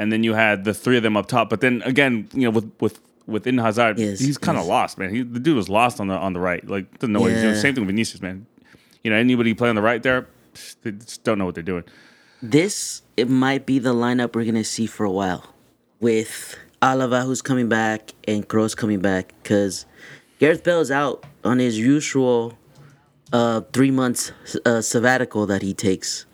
and 0.02 0.12
then 0.12 0.24
you 0.24 0.34
had 0.34 0.64
the 0.64 0.74
three 0.74 0.98
of 0.98 1.04
them 1.04 1.16
up 1.16 1.28
top. 1.28 1.48
But 1.48 1.62
then 1.62 1.84
again, 1.84 2.28
you 2.34 2.42
know, 2.42 2.50
with 2.50 2.72
with 2.80 3.00
with 3.28 3.46
Eden 3.46 3.60
Hazard, 3.60 4.00
Yes, 4.00 4.20
he's 4.20 4.38
kind 4.38 4.58
of 4.58 4.64
yes. 4.64 4.70
lost, 4.70 4.98
man. 4.98 5.14
He, 5.14 5.22
the 5.22 5.40
dude 5.40 5.56
was 5.56 5.70
lost 5.70 6.00
on 6.00 6.08
the 6.08 6.16
on 6.16 6.34
the 6.34 6.40
right, 6.40 6.68
like 6.68 6.98
doesn't 6.98 7.14
know 7.14 7.22
what 7.22 7.32
he's 7.32 7.42
doing. 7.42 7.54
Same 7.56 7.76
thing 7.76 7.84
with 7.84 7.90
Vinicius, 7.90 8.20
man. 8.20 8.48
You 9.04 9.12
know, 9.12 9.18
anybody 9.18 9.54
play 9.54 9.70
on 9.70 9.76
the 9.76 9.82
right 9.84 10.02
there, 10.02 10.28
they 10.82 10.92
just 10.92 11.24
don't 11.24 11.38
know 11.38 11.46
what 11.46 11.54
they're 11.54 11.64
doing. 11.64 11.84
this 12.42 13.04
it 13.16 13.30
might 13.30 13.68
be 13.68 13.78
the 13.78 13.94
lineup 13.94 14.36
we're 14.36 14.46
gonna 14.46 14.64
see 14.64 14.88
for 14.88 15.06
a 15.06 15.12
while, 15.12 15.54
with 16.00 16.58
Alaba 16.82 17.24
who's 17.24 17.44
coming 17.44 17.70
back 17.70 18.14
and 18.28 18.48
Kroos 18.48 18.76
coming 18.76 19.02
back 19.02 19.34
because 19.44 19.86
Gareth 20.40 20.64
Bale 20.64 20.82
is 20.82 20.90
out 20.90 21.24
on 21.44 21.60
his 21.60 21.78
usual 21.78 22.58
uh, 23.32 23.62
three 23.74 23.92
months 23.92 24.32
uh, 24.66 24.82
sabbatical 24.82 25.46
that 25.46 25.62
he 25.62 25.74
takes 25.74 26.26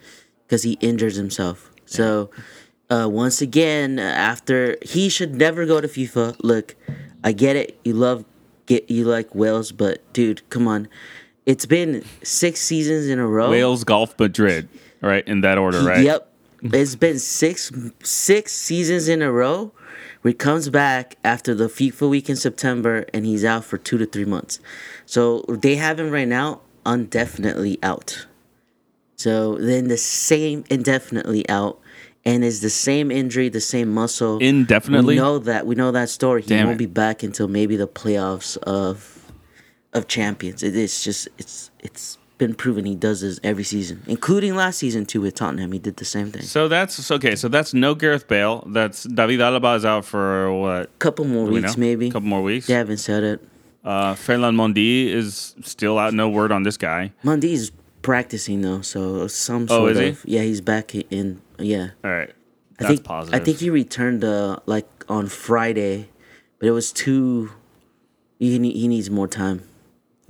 because 0.45 0.63
he 0.63 0.73
injures 0.73 1.15
himself. 1.15 1.71
So 1.85 2.29
uh, 2.89 3.07
once 3.09 3.41
again, 3.41 3.99
after 3.99 4.77
he 4.81 5.09
should 5.09 5.35
never 5.35 5.65
go 5.65 5.81
to 5.81 5.87
FIFA. 5.87 6.37
Look, 6.41 6.75
I 7.23 7.31
get 7.31 7.55
it. 7.55 7.79
You 7.83 7.93
love 7.93 8.25
get 8.65 8.89
you 8.89 9.05
like 9.05 9.33
Wales, 9.35 9.71
but 9.71 10.01
dude, 10.13 10.47
come 10.49 10.67
on. 10.67 10.87
It's 11.45 11.65
been 11.65 12.03
six 12.23 12.61
seasons 12.61 13.07
in 13.07 13.19
a 13.19 13.27
row. 13.27 13.49
Wales, 13.49 13.83
golf, 13.83 14.17
Madrid. 14.19 14.67
Right 15.01 15.25
in 15.27 15.41
that 15.41 15.57
order, 15.57 15.81
right? 15.81 16.03
Yep. 16.03 16.33
It's 16.63 16.95
been 16.95 17.19
six 17.19 17.71
six 18.03 18.51
seasons 18.51 19.07
in 19.07 19.21
a 19.21 19.31
row 19.31 19.71
where 20.21 20.31
he 20.31 20.33
comes 20.33 20.69
back 20.69 21.15
after 21.23 21.53
the 21.53 21.65
FIFA 21.65 22.09
week 22.09 22.29
in 22.29 22.35
September 22.35 23.05
and 23.13 23.25
he's 23.25 23.45
out 23.45 23.63
for 23.63 23.77
two 23.77 23.97
to 23.99 24.05
three 24.05 24.25
months. 24.25 24.59
So 25.05 25.45
they 25.47 25.75
have 25.75 25.99
him 25.99 26.09
right 26.09 26.27
now 26.27 26.61
indefinitely 26.93 27.79
out. 27.83 28.27
So 29.15 29.55
then 29.55 29.87
the 29.87 29.97
same 29.97 30.63
indefinitely 30.69 31.47
out 31.49 31.79
and 32.23 32.43
is 32.43 32.61
the 32.61 32.69
same 32.69 33.09
injury, 33.09 33.49
the 33.49 33.61
same 33.61 33.93
muscle. 33.93 34.37
Indefinitely? 34.39 35.15
We 35.15 35.21
know 35.21 35.39
that. 35.39 35.65
We 35.65 35.75
know 35.75 35.91
that 35.91 36.09
story. 36.09 36.41
He 36.43 36.49
Damn 36.49 36.67
won't 36.67 36.75
it. 36.75 36.79
be 36.79 36.85
back 36.85 37.23
until 37.23 37.47
maybe 37.47 37.75
the 37.77 37.87
playoffs 37.87 38.57
of 38.57 39.31
of 39.93 40.07
champions. 40.07 40.61
It 40.63 40.75
is 40.75 41.03
just 41.03 41.27
it's 41.37 41.71
it's 41.79 42.17
been 42.37 42.53
proven 42.53 42.85
he 42.85 42.93
does 42.95 43.21
this 43.21 43.39
every 43.43 43.63
season, 43.63 44.03
including 44.05 44.55
last 44.55 44.77
season 44.77 45.05
too 45.07 45.21
with 45.21 45.33
Tottenham. 45.33 45.71
He 45.71 45.79
did 45.79 45.97
the 45.97 46.05
same 46.05 46.31
thing. 46.31 46.43
So 46.43 46.67
that's 46.67 47.09
okay. 47.09 47.35
So 47.35 47.47
that's 47.47 47.73
no 47.73 47.95
Gareth 47.95 48.27
Bale. 48.27 48.63
That's 48.67 49.03
David 49.05 49.39
Alaba 49.39 49.75
is 49.77 49.85
out 49.85 50.05
for 50.05 50.53
what? 50.53 50.99
Couple 50.99 51.25
more 51.25 51.47
Do 51.47 51.53
we 51.53 51.61
weeks, 51.61 51.75
know? 51.75 51.81
maybe. 51.81 52.11
couple 52.11 52.27
more 52.29 52.43
weeks. 52.43 52.67
They 52.67 52.73
haven't 52.75 52.97
said 52.97 53.23
it. 53.23 53.47
Uh, 53.87 54.15
Ferland 54.15 54.57
Mendy 54.59 55.07
is 55.07 55.55
still 55.63 55.97
out. 55.97 56.13
No 56.13 56.27
word 56.27 56.51
on 56.51 56.63
this 56.63 56.75
guy. 56.75 57.13
Mendy 57.23 57.51
is 57.53 57.71
practicing 58.01 58.59
though, 58.61 58.81
so 58.81 59.27
some 59.27 59.67
sort 59.67 59.91
Oh, 59.91 59.93
sort 59.93 60.03
he? 60.03 60.09
of 60.09 60.25
yeah, 60.25 60.41
he's 60.41 60.59
back 60.59 60.93
in 60.93 61.41
yeah. 61.57 61.91
All 62.03 62.11
right, 62.11 62.29
I 62.29 62.33
that's 62.79 62.87
think 62.89 63.03
positive. 63.05 63.39
I 63.39 63.43
think 63.43 63.59
he 63.59 63.69
returned 63.69 64.23
uh 64.25 64.57
like 64.65 64.87
on 65.07 65.27
Friday, 65.27 66.09
but 66.59 66.67
it 66.67 66.71
was 66.71 66.91
too. 66.91 67.51
He 68.39 68.51
he 68.59 68.87
needs 68.87 69.09
more 69.09 69.27
time. 69.27 69.63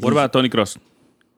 What 0.01 0.13
about 0.13 0.31
Toni 0.33 0.49
Kroos? 0.49 0.77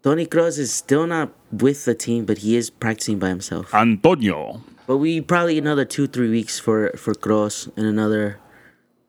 Toni 0.03 0.25
Kroos 0.25 0.59
is 0.59 0.73
still 0.73 1.07
not 1.07 1.31
with 1.51 1.85
the 1.85 1.95
team, 1.95 2.25
but 2.25 2.39
he 2.39 2.55
is 2.57 2.69
practicing 2.69 3.17
by 3.19 3.29
himself. 3.29 3.73
Antonio. 3.73 4.61
But 4.88 4.97
we 4.97 5.21
probably 5.21 5.57
another 5.57 5.85
two 5.85 6.07
three 6.07 6.29
weeks 6.29 6.59
for 6.59 6.91
for 6.97 7.13
Kroos 7.13 7.71
and 7.77 7.85
another 7.85 8.39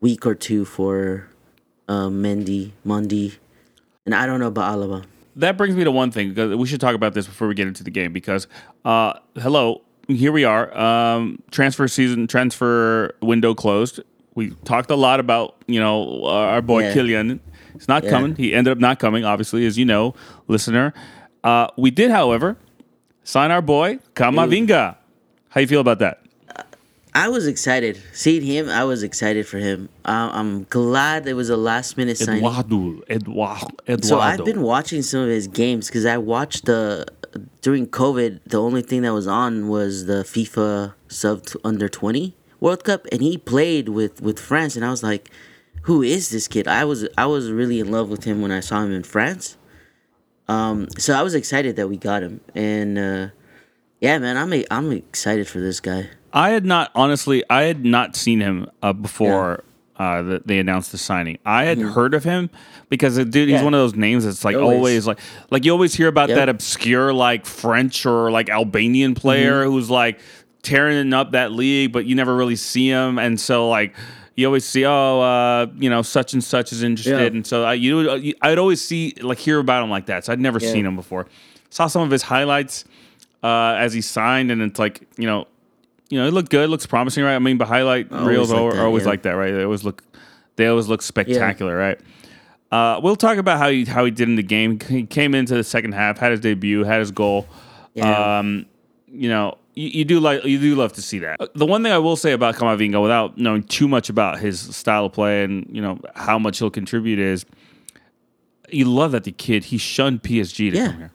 week 0.01 0.27
or 0.27 0.35
two 0.35 0.65
for 0.65 1.30
uh, 1.91 2.09
Mendy, 2.09 2.71
Mundi, 2.85 3.35
and 4.07 4.15
I 4.15 4.25
don't 4.25 4.39
know 4.41 4.47
about 4.47 4.79
Alaba. 4.79 5.05
That 5.37 5.57
brings 5.57 5.75
me 5.77 5.85
to 5.85 5.91
one 5.91 6.11
thing 6.11 6.29
because 6.31 6.55
we 6.57 6.67
should 6.67 6.81
talk 6.81 6.95
about 6.95 7.15
this 7.15 7.27
before 7.27 7.49
we 7.49 7.55
get 7.55 7.67
into 7.67 7.83
the 7.85 7.91
game 7.91 8.13
because 8.13 8.47
uh, 8.85 9.15
hello, 9.37 9.83
here 10.09 10.33
we 10.33 10.45
are. 10.45 10.77
Um, 10.79 11.43
transfer 11.51 11.89
season, 11.89 12.27
transfer 12.27 13.13
window 13.21 13.55
closed. 13.55 14.01
We 14.35 14.51
talked 14.65 14.91
a 14.91 14.97
lot 14.97 15.19
about 15.21 15.57
you 15.67 15.81
know 15.81 16.25
our 16.27 16.63
boy 16.63 16.83
Yeah. 16.85 16.95
Kylian. 16.95 17.41
He's 17.75 17.89
not 17.89 18.05
Yeah. 18.05 18.11
coming. 18.11 18.37
He 18.37 18.55
ended 18.55 18.73
up 18.73 18.79
not 18.79 18.99
coming, 18.99 19.25
obviously, 19.25 19.67
as 19.67 19.77
you 19.79 19.85
know, 19.85 20.15
listener. 20.49 20.93
Uh, 21.43 21.69
we 21.77 21.91
did, 21.91 22.11
however, 22.11 22.57
sign 23.25 23.51
our 23.51 23.63
boy 23.63 23.99
Kamavinga. 24.15 24.97
How 25.49 25.61
you 25.61 25.67
feel 25.67 25.81
about 25.81 25.99
that? 26.01 26.20
I 27.15 27.29
was 27.29 27.47
excited 27.47 28.01
seeing 28.13 28.43
him. 28.43 28.69
I 28.69 28.85
was 28.85 29.03
excited 29.03 29.47
for 29.47 29.59
him. 29.59 29.89
Uh, 30.05 30.31
I'm 30.33 30.65
glad 30.65 31.27
it 31.27 31.35
was 31.35 31.51
a 31.51 31.57
last 31.57 31.97
minute 31.97 32.19
signing. 32.19 32.45
Eduardo, 32.45 33.03
Eduardo, 33.11 33.69
Eduardo. 33.89 34.07
So 34.07 34.21
I've 34.21 34.45
been 34.45 34.63
watching 34.63 35.03
some 35.03 35.21
of 35.21 35.29
his 35.29 35.49
games 35.49 35.89
because 35.89 36.07
I 36.07 36.19
watched 36.19 36.67
the 36.67 37.07
during 37.63 37.87
COVID. 37.87 38.41
The 38.47 38.61
only 38.61 38.83
thing 38.83 39.03
that 39.03 39.13
was 39.13 39.27
on 39.27 39.69
was 39.69 40.07
the 40.07 40.23
FIFA 40.23 40.95
sub 41.09 41.45
under 41.65 41.89
twenty 41.89 42.37
World 42.61 42.85
Cup, 42.85 43.07
and 43.11 43.21
he 43.21 43.37
played 43.37 43.89
with 43.89 44.21
with 44.23 44.39
France, 44.39 44.77
and 44.77 44.85
I 44.85 44.91
was 44.91 45.03
like, 45.03 45.31
"Who 45.83 46.03
is 46.03 46.31
this 46.31 46.47
kid?" 46.47 46.69
I 46.69 46.85
was 46.85 47.09
I 47.19 47.27
was 47.27 47.51
really 47.51 47.81
in 47.81 47.91
love 47.91 48.09
with 48.09 48.25
him 48.25 48.41
when 48.41 48.53
I 48.53 48.61
saw 48.61 48.83
him 48.83 48.93
in 48.93 49.03
France. 49.03 49.57
Um, 50.47 50.89
so 50.99 51.15
I 51.15 51.23
was 51.23 51.35
excited 51.35 51.77
that 51.77 51.89
we 51.89 51.97
got 51.97 52.23
him, 52.23 52.41
and 52.55 52.99
uh, 52.99 53.29
yeah, 54.01 54.19
man, 54.19 54.37
I'm 54.37 54.53
i 54.53 54.65
I'm 54.71 54.93
excited 54.93 55.49
for 55.49 55.61
this 55.61 55.81
guy. 55.81 56.09
I 56.33 56.51
had 56.51 56.65
not 56.65 56.91
honestly, 56.95 57.43
I 57.51 57.63
had 57.63 57.85
not 57.85 58.17
seen 58.17 58.41
him 58.41 58.69
uh, 58.83 58.93
before 58.93 59.65
uh, 59.97 60.23
that 60.23 60.47
they 60.47 60.59
announced 60.59 60.93
the 60.93 60.99
signing. 60.99 61.39
I 61.45 61.65
had 61.65 61.79
heard 61.79 62.15
of 62.15 62.25
him 62.25 62.51
because 62.89 63.17
the 63.17 63.25
dude, 63.25 63.49
he's 63.49 63.57
Mm-hmm. 63.57 63.61
Yeah. 63.61 63.65
one 63.65 63.75
of 63.75 63.81
those 63.81 63.95
names 63.97 64.25
that's 64.25 64.45
like 64.45 64.57
Always. 64.57 64.77
always, 64.77 65.07
like 65.07 65.19
like 65.51 65.65
you 65.65 65.73
always 65.73 65.95
hear 65.95 66.09
about 66.09 66.29
Yep. 66.31 66.37
that 66.37 66.49
obscure 66.49 67.13
like 67.13 67.45
French 67.47 68.07
or 68.07 68.31
like 68.31 68.49
Albanian 68.49 69.15
player 69.15 69.63
Mm-hmm. 69.65 69.73
who's 69.73 69.91
like 69.91 70.21
tearing 70.63 71.13
up 71.13 71.33
that 71.33 71.53
league, 71.53 71.93
but 71.93 72.05
you 72.07 72.15
never 72.15 72.35
really 72.37 72.57
see 72.57 72.89
him, 72.89 73.19
and 73.19 73.39
so 73.41 73.69
like. 73.69 73.95
You 74.37 74.47
always 74.47 74.65
see, 74.65 74.87
oh, 74.87 75.21
uh, 75.21 75.67
you 75.77 75.91
know, 75.91 76.01
such 76.01 76.33
and 76.33 76.43
such 76.43 76.73
is 76.73 76.83
interested, 76.83 77.19
Yeah. 77.33 77.37
and 77.39 77.47
so 77.47 77.63
I, 77.65 77.75
you, 77.75 78.33
I'd 78.41 78.57
always 78.59 78.81
see, 78.81 79.13
like, 79.21 79.37
hear 79.37 79.59
about 79.59 79.83
him 79.85 79.91
like 79.91 80.07
that. 80.07 80.25
So 80.25 80.33
I'd 80.33 80.41
never 80.41 80.59
Yeah. 80.59 80.73
seen 80.73 80.87
him 80.87 80.97
before. 80.97 81.27
Saw 81.69 81.89
some 81.89 82.01
of 82.03 82.11
his 82.11 82.23
highlights 82.23 82.87
uh, 83.43 83.75
as 83.77 83.93
he 83.93 84.01
signed, 84.01 84.51
and 84.51 84.63
it's 84.63 84.79
like, 84.79 85.03
you 85.19 85.27
know, 85.27 85.47
you 86.11 86.19
know, 86.21 86.27
it 86.27 86.33
looked 86.33 86.51
good, 86.51 86.69
looks 86.69 86.87
promising, 86.87 87.25
right? 87.25 87.35
I 87.37 87.39
mean, 87.39 87.57
but 87.57 87.69
highlight 87.69 88.13
Always 88.13 88.27
reels 88.27 88.53
like 88.53 88.61
are, 88.61 88.73
that, 88.75 88.85
always 88.85 89.05
yeah. 89.05 89.09
like 89.11 89.23
that, 89.23 89.33
right? 89.33 89.53
They 89.53 89.63
always 89.65 89.85
look, 89.85 90.03
they 90.57 90.67
always 90.67 90.89
look 90.89 91.01
spectacular, 91.03 91.77
right? 91.77 91.99
Uh, 92.71 93.01
we'll 93.03 93.17
talk 93.17 93.39
about 93.39 93.59
how 93.59 93.69
he 93.71 93.85
how 93.85 94.05
he 94.05 94.11
did 94.11 94.29
in 94.29 94.37
the 94.37 94.43
game. 94.43 94.79
He 94.81 95.05
came 95.05 95.35
into 95.35 95.55
the 95.55 95.65
second 95.65 95.93
half, 95.93 96.19
had 96.19 96.31
his 96.33 96.41
debut, 96.41 96.85
had 96.85 97.01
his 97.01 97.11
goal. 97.11 97.49
Yeah. 97.95 98.39
Um, 98.39 98.67
you 99.09 99.29
know, 99.29 99.59
you, 99.75 99.89
you 99.89 100.05
do 100.05 100.21
like 100.21 100.45
you 100.45 100.59
do 100.61 100.75
love 100.77 100.93
to 100.95 101.03
see 101.03 101.19
that. 101.21 101.41
The 101.55 101.67
one 101.67 101.83
thing 101.83 101.91
I 101.93 101.99
will 101.99 102.17
say 102.17 102.33
about 102.33 102.55
Kamavinga, 102.57 103.01
without 103.03 103.39
knowing 103.39 103.63
too 103.65 103.89
much 103.89 104.09
about 104.09 104.39
his 104.39 104.61
style 104.77 105.07
of 105.07 105.13
play 105.13 105.43
and 105.43 105.67
you 105.73 105.83
know 105.83 105.99
how 106.15 106.39
much 106.39 106.59
he'll 106.59 106.71
contribute, 106.71 107.19
is 107.19 107.45
you 108.69 108.85
love 108.85 109.13
that 109.13 109.25
the 109.25 109.33
kid 109.33 109.65
he 109.65 109.79
shunned 109.79 110.23
PSG 110.23 110.71
to 110.71 110.77
Yeah. 110.77 110.87
come 110.89 110.99
here. 110.99 111.13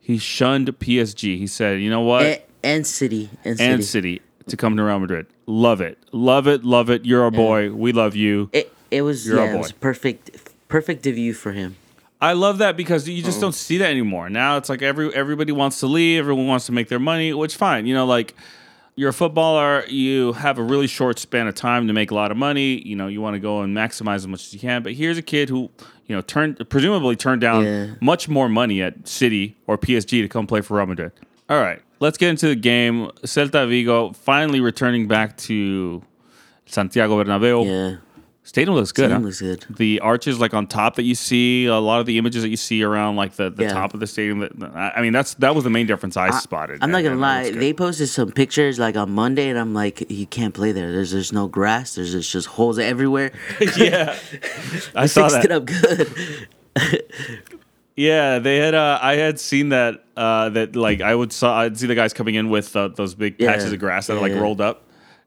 He 0.00 0.18
shunned 0.18 0.68
PSG. 0.78 1.36
He 1.38 1.46
said, 1.46 1.80
"You 1.80 1.90
know 1.90 2.00
what? 2.02 2.24
and, 2.24 2.40
and 2.64 2.86
City 2.86 3.30
and 3.44 3.58
City. 3.58 3.72
and 3.72 3.84
City 3.84 4.22
to 4.48 4.56
come 4.56 4.76
to 4.76 4.82
Real 4.82 4.98
Madrid. 4.98 5.26
Love 5.46 5.80
it, 5.80 5.98
love 6.12 6.46
it, 6.48 6.64
love 6.64 6.90
it. 6.90 7.04
You're 7.04 7.22
our 7.22 7.30
boy. 7.30 7.70
We 7.72 7.92
love 7.92 8.16
you. 8.16 8.50
It 8.52 8.72
it 8.90 9.02
was 9.02 9.26
You're 9.26 9.40
our 9.40 9.46
yeah, 9.46 9.54
it 9.54 9.58
was 9.58 9.72
perfect 9.72 10.30
perfect 10.68 11.02
debut 11.02 11.32
for 11.34 11.52
him. 11.52 11.76
I 12.20 12.32
love 12.32 12.58
that 12.58 12.76
because 12.76 13.06
you 13.08 13.22
Oh. 13.22 13.26
just 13.26 13.40
don't 13.40 13.54
see 13.54 13.78
that 13.78 13.90
anymore. 13.90 14.30
Now 14.30 14.56
it's 14.56 14.68
like 14.68 14.82
every 14.82 15.14
everybody 15.14 15.52
wants 15.52 15.80
to 15.80 15.86
leave. 15.86 16.20
Everyone 16.20 16.46
wants 16.46 16.66
to 16.66 16.72
make 16.72 16.88
their 16.88 16.98
money, 16.98 17.32
which 17.34 17.54
fine. 17.56 17.86
You 17.86 17.94
know, 17.94 18.06
like 18.06 18.34
you're 18.96 19.10
a 19.10 19.12
footballer, 19.12 19.84
you 19.88 20.32
have 20.34 20.56
a 20.58 20.62
really 20.62 20.86
short 20.86 21.18
span 21.18 21.48
of 21.48 21.54
time 21.54 21.88
to 21.88 21.92
make 21.92 22.10
a 22.12 22.14
lot 22.14 22.30
of 22.30 22.36
money. 22.36 22.80
You 22.86 22.94
know, 22.96 23.08
you 23.08 23.20
want 23.20 23.34
to 23.34 23.40
go 23.40 23.60
and 23.62 23.76
maximize 23.76 24.16
as 24.16 24.28
much 24.28 24.46
as 24.46 24.54
you 24.54 24.60
can. 24.60 24.82
But 24.84 24.92
here's 24.94 25.18
a 25.18 25.22
kid 25.22 25.48
who, 25.48 25.68
you 26.06 26.14
know, 26.14 26.22
turned 26.22 26.66
presumably 26.70 27.16
turned 27.16 27.40
down 27.40 27.64
Yeah. 27.64 27.86
much 28.00 28.28
more 28.28 28.48
money 28.48 28.80
at 28.80 29.06
City 29.08 29.56
or 29.66 29.76
PSG 29.76 30.22
to 30.22 30.28
come 30.28 30.46
play 30.46 30.60
for 30.60 30.76
Real 30.76 30.86
Madrid. 30.86 31.10
All 31.50 31.60
right, 31.60 31.82
let's 32.00 32.18
get 32.18 32.30
into 32.30 32.48
the 32.48 32.54
game. 32.56 33.10
Celta 33.24 33.68
Vigo 33.68 34.12
finally 34.12 34.60
returning 34.60 35.08
back 35.08 35.36
to 35.38 36.02
Santiago 36.66 37.22
Bernabeu. 37.22 37.66
Yeah, 37.66 37.96
Stadium 38.46 38.74
looks 38.74 38.92
good. 38.92 39.04
Stadium 39.04 39.22
huh? 39.22 39.26
looks 39.26 39.40
good. 39.40 39.64
The 39.70 40.00
arches 40.00 40.38
like 40.38 40.52
on 40.52 40.66
top 40.66 40.96
that 40.96 41.04
you 41.04 41.14
see, 41.14 41.64
a 41.64 41.76
lot 41.76 42.00
of 42.00 42.06
the 42.06 42.18
images 42.18 42.42
that 42.42 42.50
you 42.50 42.58
see 42.58 42.82
around 42.82 43.16
like 43.16 43.36
the, 43.36 43.48
the 43.48 43.62
Yeah. 43.62 43.72
top 43.72 43.94
of 43.94 44.00
the 44.00 44.06
stadium. 44.06 44.40
That, 44.40 44.52
I 44.74 44.92
I 44.96 45.00
mean, 45.00 45.14
that's 45.14 45.32
that 45.36 45.54
was 45.54 45.64
the 45.64 45.70
main 45.70 45.86
difference 45.86 46.16
I, 46.18 46.28
spotted. 46.30 46.80
I'm 46.82 46.90
not 46.90 47.02
gonna 47.02 47.16
lie. 47.16 47.50
They 47.50 47.72
posted 47.72 48.10
some 48.10 48.32
pictures 48.32 48.78
like 48.78 48.96
on 48.96 49.12
Monday, 49.12 49.48
and 49.48 49.58
I'm 49.58 49.72
like, 49.72 50.10
you 50.10 50.26
can't 50.26 50.52
play 50.52 50.72
there. 50.72 50.92
There's 50.92 51.10
there's 51.12 51.32
no 51.32 51.48
grass. 51.48 51.94
There's 51.94 52.12
just, 52.12 52.30
just 52.30 52.48
holes 52.48 52.78
everywhere. 52.78 53.32
yeah, 53.78 54.18
I 54.94 55.06
saw 55.06 55.28
Fixed 55.28 55.42
that. 55.42 55.44
it 55.46 55.52
up 55.52 55.64
good. 55.64 56.48
Yeah, 57.96 58.38
they 58.40 58.56
had. 58.56 58.74
Uh, 58.74 58.98
I 59.00 59.14
had 59.16 59.38
seen 59.38 59.68
that. 59.70 60.04
Uh, 60.16 60.48
that 60.50 60.76
like 60.76 61.00
I 61.00 61.14
would 61.14 61.32
saw. 61.32 61.60
I'd 61.60 61.76
see 61.78 61.86
the 61.86 61.94
guys 61.94 62.12
coming 62.12 62.34
in 62.34 62.48
with 62.50 62.74
uh, 62.76 62.88
those 62.88 63.14
big 63.14 63.36
Yeah. 63.38 63.52
patches 63.52 63.72
of 63.72 63.78
grass 63.78 64.06
that 64.06 64.14
are 64.14 64.16
Yeah, 64.16 64.22
like 64.22 64.32
yeah. 64.32 64.38
rolled 64.40 64.60
up. 64.60 64.82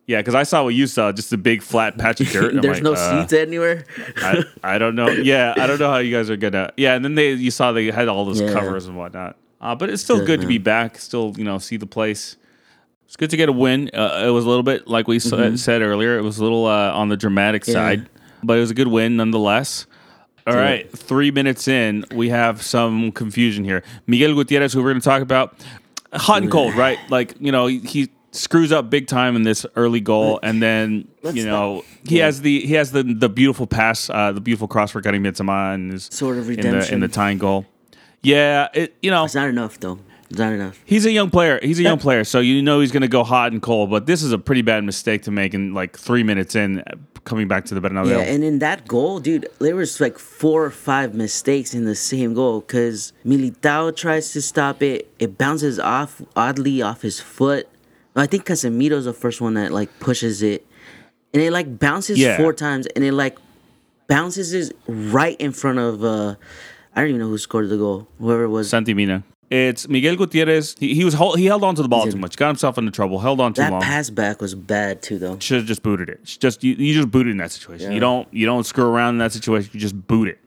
Yeah, 0.05 0.19
because 0.19 0.36
I 0.36 0.43
saw 0.43 0.63
what 0.63 0.74
you 0.74 0.88
saw, 0.88 1.12
just 1.12 1.33
a 1.33 1.38
big 1.38 1.62
flat 1.62 1.97
patch 2.00 2.21
of 2.21 2.27
dirt. 2.29 2.53
I'm 2.55 2.62
There's 2.62 2.77
like, 2.77 2.83
no 2.83 2.93
uh, 2.93 3.21
seats 3.21 3.33
anywhere. 3.33 3.83
I, 4.17 4.43
I 4.63 4.77
don't 4.77 4.95
know. 4.95 5.07
Yeah, 5.31 5.53
I 5.57 5.67
don't 5.67 5.79
know 5.79 5.89
how 5.89 5.97
you 5.97 6.15
guys 6.15 6.29
are 6.29 6.38
gonna. 6.38 6.71
Yeah, 6.77 6.95
and 6.95 7.03
then 7.03 7.15
they 7.15 7.33
you 7.33 7.51
saw 7.51 7.71
they 7.74 7.91
had 7.91 8.07
all 8.07 8.24
those 8.25 8.39
covers 8.41 8.86
and 8.88 8.97
whatnot. 8.97 9.36
Uh, 9.59 9.75
but 9.75 9.89
it's 9.89 10.03
still 10.03 10.19
Good, 10.19 10.27
good, 10.27 10.41
to 10.41 10.47
be 10.47 10.57
back. 10.59 10.97
Still, 11.00 11.33
you 11.38 11.43
know, 11.43 11.57
see 11.57 11.77
the 11.77 11.88
place. 11.88 12.38
It's 13.05 13.15
good 13.15 13.29
to 13.31 13.38
get 13.38 13.50
a 13.50 13.53
win. 13.53 13.89
Uh, 13.93 14.24
it 14.27 14.29
was 14.29 14.45
a 14.45 14.47
little 14.50 14.63
bit 14.63 14.88
like 14.88 15.07
we 15.07 15.19
sa- 15.19 15.55
said 15.55 15.81
earlier. 15.81 16.17
It 16.17 16.21
was 16.21 16.38
a 16.39 16.43
little 16.43 16.65
uh, 16.65 16.91
on 16.93 17.09
the 17.09 17.17
dramatic 17.17 17.63
Mm-hmm. 17.63 17.71
Side, 17.71 18.09
but 18.43 18.57
it 18.57 18.59
was 18.62 18.71
a 18.71 18.74
good 18.75 18.88
win 18.89 19.15
nonetheless. 19.17 19.86
All 20.48 20.54
Yeah. 20.54 20.60
right, 20.62 20.92
three 20.92 21.30
minutes 21.32 21.68
in, 21.68 22.06
we 22.16 22.30
have 22.30 22.62
some 22.63 23.12
confusion 23.12 23.63
here. 23.66 23.84
Miguel 24.08 24.34
Gutierrez, 24.34 24.72
who 24.74 24.82
we're 24.82 24.92
going 24.92 25.01
to 25.01 25.06
talk 25.06 25.22
about, 25.22 25.56
hot 26.13 26.42
and 26.42 26.50
cold, 26.51 26.74
right? 26.75 26.98
Like 27.10 27.36
you 27.39 27.51
know, 27.51 27.68
he, 27.68 27.80
he 27.80 28.10
screws 28.32 28.72
up 28.72 28.89
big 28.89 29.08
time 29.08 29.36
in 29.36 29.44
this 29.44 29.66
early 29.75 30.00
goal, 30.00 30.39
and 30.44 30.62
then 30.62 31.08
let's 31.22 31.36
you 31.36 31.46
not- 31.46 31.51
know 31.51 31.84
he 32.08 32.18
has 32.20 32.42
the 32.42 32.62
he 32.62 32.74
has 32.75 32.92
the 32.94 33.04
the 33.04 33.30
beautiful 33.30 33.68
pass, 33.68 34.10
uh, 34.10 34.32
the 34.32 34.42
beautiful 34.42 34.68
cross 34.70 34.92
for 34.92 35.01
Karim 35.01 35.24
Benzema, 35.24 35.74
and 35.74 35.92
his 35.92 36.06
Sort 36.06 36.38
of 36.38 36.50
in 36.50 36.62
the 36.62 36.94
in 36.94 37.00
the 37.01 37.08
tying 37.10 37.38
goal. 37.39 37.66
Yeah, 38.24 38.68
it 38.74 38.96
you 39.01 39.12
know 39.12 39.25
It's 39.25 39.36
not 39.36 39.50
enough 39.50 39.80
though. 39.80 40.00
Not 40.29 40.51
enough. 40.53 40.81
He's 40.86 41.05
a 41.05 41.12
young 41.12 41.29
player. 41.29 41.60
He's 41.62 41.79
a 41.79 41.84
young 41.84 42.00
player, 42.00 42.24
so 42.25 42.39
you 42.41 42.62
know 42.62 42.81
he's 42.81 42.91
going 42.91 43.01
to 43.01 43.07
go 43.07 43.24
hot 43.24 43.53
and 43.53 43.62
cold. 43.62 43.89
But 43.89 44.05
this 44.07 44.22
is 44.24 44.31
a 44.34 44.38
pretty 44.38 44.62
bad 44.62 44.84
mistake 44.84 45.24
to 45.24 45.31
make 45.31 45.53
in 45.53 45.74
like 45.74 45.98
three 45.98 46.24
minutes 46.24 46.53
in, 46.53 46.84
coming 47.24 47.48
back 47.48 47.63
to 47.65 47.75
the 47.75 47.79
Bernabeu. 47.81 48.10
Yeah, 48.10 48.19
and 48.34 48.43
in 48.43 48.60
that 48.60 48.88
goal, 48.88 49.19
dude, 49.22 49.48
there 49.60 49.75
was 49.75 50.01
like 50.01 50.19
four 50.19 50.65
or 50.65 50.69
five 50.72 51.13
mistakes 51.15 51.74
in 51.74 51.86
the 51.86 51.96
same 51.96 52.34
goal 52.34 52.60
because 52.60 53.13
Militao 53.25 53.96
tries 53.96 54.34
to 54.34 54.41
stop 54.41 54.84
it. 54.84 55.10
It 55.17 55.38
bounces 55.38 55.79
off 55.79 56.22
oddly 56.36 56.81
off 56.81 57.03
his 57.03 57.22
foot. 57.22 57.69
I 58.15 58.25
think 58.25 58.46
Casemiro's 58.46 59.05
the 59.05 59.13
first 59.13 59.39
one 59.39 59.53
that 59.53 59.72
like 59.72 59.98
pushes 60.00 60.41
it, 60.41 60.65
and 61.34 61.41
it 61.41 61.51
like 61.51 61.79
bounces 61.79 62.17
Yeah. 62.19 62.36
four 62.36 62.51
times, 62.51 62.86
and 62.88 63.03
it 63.05 63.13
like 63.13 63.38
bounces 64.07 64.53
it 64.53 64.75
right 64.88 65.39
in 65.39 65.51
front 65.53 65.79
of. 65.79 66.03
uh 66.03 66.36
I 66.96 67.01
don't 67.01 67.10
even 67.10 67.22
know 67.22 67.27
who 67.29 67.38
scored 67.38 67.69
the 67.69 67.77
goal. 67.77 68.07
Whoever 68.19 68.43
it 68.43 68.50
was. 68.50 68.69
Santi 68.72 68.93
Mina. 68.96 69.24
It's 69.50 69.88
Miguel 69.88 70.18
Gutierrez. 70.18 70.75
He, 70.77 70.94
he 70.94 71.06
was 71.06 71.13
he 71.36 71.46
held 71.46 71.63
on 71.63 71.74
to 71.75 71.82
the 71.82 71.88
ball 71.88 72.06
too 72.06 72.18
much. 72.18 72.36
Got 72.36 72.48
himself 72.48 72.77
into 72.77 72.92
trouble. 72.92 73.20
Held 73.20 73.39
on 73.39 73.54
too 73.54 73.62
That 73.62 73.72
long. 73.72 73.82
pass 73.82 74.10
back 74.10 74.42
was 74.42 74.54
bad 74.56 75.01
too, 75.01 75.18
though. 75.20 75.39
Should 75.39 75.58
have 75.60 75.66
just 75.66 75.84
booted 75.84 76.10
it. 76.10 76.24
Just 76.25 76.63
you, 76.66 76.74
you 76.74 76.94
just 76.94 77.10
booted 77.10 77.32
in 77.32 77.38
that 77.38 77.51
situation. 77.51 77.94
You 77.94 78.01
don't 78.01 78.27
you 78.34 78.46
don't 78.46 78.66
screw 78.66 78.86
around 78.86 79.16
in 79.16 79.20
that 79.20 79.32
situation. 79.32 79.70
You 79.74 79.80
just 79.80 80.08
boot 80.08 80.27
it. 80.27 80.39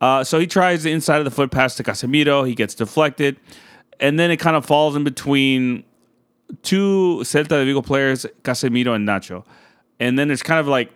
Uh, 0.00 0.24
so 0.24 0.40
he 0.40 0.48
tries 0.48 0.82
the 0.82 0.90
inside 0.90 1.18
of 1.18 1.24
the 1.24 1.30
foot 1.30 1.52
pass 1.52 1.76
to 1.76 1.84
Casemiro. 1.84 2.44
He 2.44 2.56
gets 2.56 2.74
deflected, 2.74 3.36
and 4.00 4.18
then 4.18 4.32
it 4.32 4.38
kind 4.38 4.56
of 4.56 4.66
falls 4.66 4.96
in 4.96 5.04
between 5.04 5.84
two 6.62 7.20
Celta 7.22 7.48
de 7.48 7.64
Vigo 7.64 7.80
players, 7.80 8.26
Casemiro 8.42 8.96
and 8.96 9.06
Nacho. 9.06 9.44
And 10.00 10.18
then 10.18 10.32
it's 10.32 10.42
kind 10.42 10.58
of 10.58 10.66
like 10.66 10.90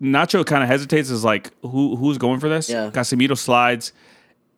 Nacho 0.00 0.46
kind 0.46 0.62
of 0.62 0.68
hesitates. 0.68 1.10
Is 1.10 1.24
like 1.24 1.50
who 1.62 1.96
who's 1.96 2.18
going 2.18 2.38
for 2.38 2.48
this? 2.48 2.70
Yeah. 2.70 2.90
Casemiro 2.90 3.36
slides, 3.36 3.92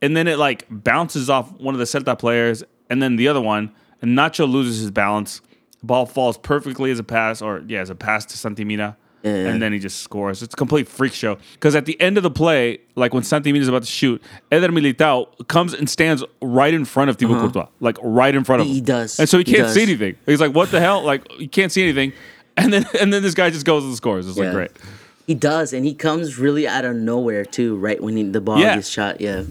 and 0.02 0.16
then 0.16 0.26
it 0.28 0.38
like 0.38 0.66
bounces 0.70 1.28
off 1.30 1.50
one 1.60 1.74
of 1.74 1.78
the 1.78 1.84
Celta 1.84 2.18
players, 2.18 2.62
and 2.90 3.02
then 3.02 3.16
the 3.16 3.28
other 3.28 3.40
one, 3.40 3.72
and 4.02 4.16
Nacho 4.16 4.50
loses 4.50 4.80
his 4.80 4.90
balance. 4.90 5.40
The 5.80 5.86
ball 5.86 6.06
falls 6.06 6.38
perfectly 6.38 6.90
as 6.90 6.98
a 6.98 7.04
pass, 7.04 7.42
or 7.42 7.62
yeah, 7.66 7.80
as 7.80 7.90
a 7.90 7.94
pass 7.94 8.24
to 8.26 8.36
Santi 8.38 8.64
Mina. 8.64 8.96
Yeah. 9.22 9.30
And 9.32 9.62
then 9.62 9.72
he 9.72 9.78
just 9.78 10.00
scores. 10.00 10.42
It's 10.42 10.52
a 10.52 10.56
complete 10.56 10.86
freak 10.86 11.14
show. 11.14 11.38
Because 11.54 11.74
at 11.74 11.86
the 11.86 11.98
end 11.98 12.18
of 12.18 12.22
the 12.22 12.30
play, 12.30 12.80
like 12.94 13.14
when 13.14 13.22
Santi 13.22 13.52
Mina 13.52 13.62
is 13.62 13.68
about 13.68 13.80
to 13.82 13.88
shoot, 13.88 14.22
Eder 14.52 14.68
Militao 14.68 15.48
comes 15.48 15.72
and 15.72 15.88
stands 15.88 16.22
right 16.42 16.74
in 16.74 16.84
front 16.84 17.08
of 17.08 17.16
Thibaut 17.16 17.40
Courtois, 17.40 17.68
like 17.80 17.96
right 18.02 18.34
in 18.34 18.44
front 18.44 18.60
of 18.60 18.66
him. 18.66 18.72
Uh-huh. 18.72 18.74
He 18.74 18.80
does. 18.82 19.18
and 19.18 19.26
so 19.26 19.38
he 19.38 19.44
He 19.44 19.52
can't 19.52 19.64
does. 19.64 19.72
see 19.74 19.82
anything. 19.82 20.16
He's 20.26 20.42
like, 20.42 20.54
"What 20.54 20.70
the 20.70 20.78
hell?" 20.78 21.02
Like 21.02 21.26
you 21.40 21.48
can't 21.48 21.72
see 21.72 21.82
anything. 21.82 22.12
And 22.56 22.72
then 22.72 22.86
and 23.00 23.12
then 23.12 23.22
this 23.22 23.34
guy 23.34 23.50
just 23.50 23.64
goes 23.66 23.82
and 23.82 23.96
scores. 23.96 24.28
It's 24.28 24.36
like 24.38 24.44
Yeah. 24.46 24.52
great. 24.52 24.70
He 25.26 25.34
does, 25.34 25.72
and 25.72 25.84
he 25.86 25.92
comes 25.94 26.38
really 26.38 26.68
out 26.68 26.84
of 26.84 26.94
nowhere 26.94 27.44
too. 27.46 27.76
Right 27.76 28.00
when 28.00 28.16
he, 28.16 28.22
the 28.24 28.40
ball 28.42 28.60
Yeah. 28.60 28.76
gets 28.76 28.88
shot, 28.88 29.20
yeah. 29.22 29.42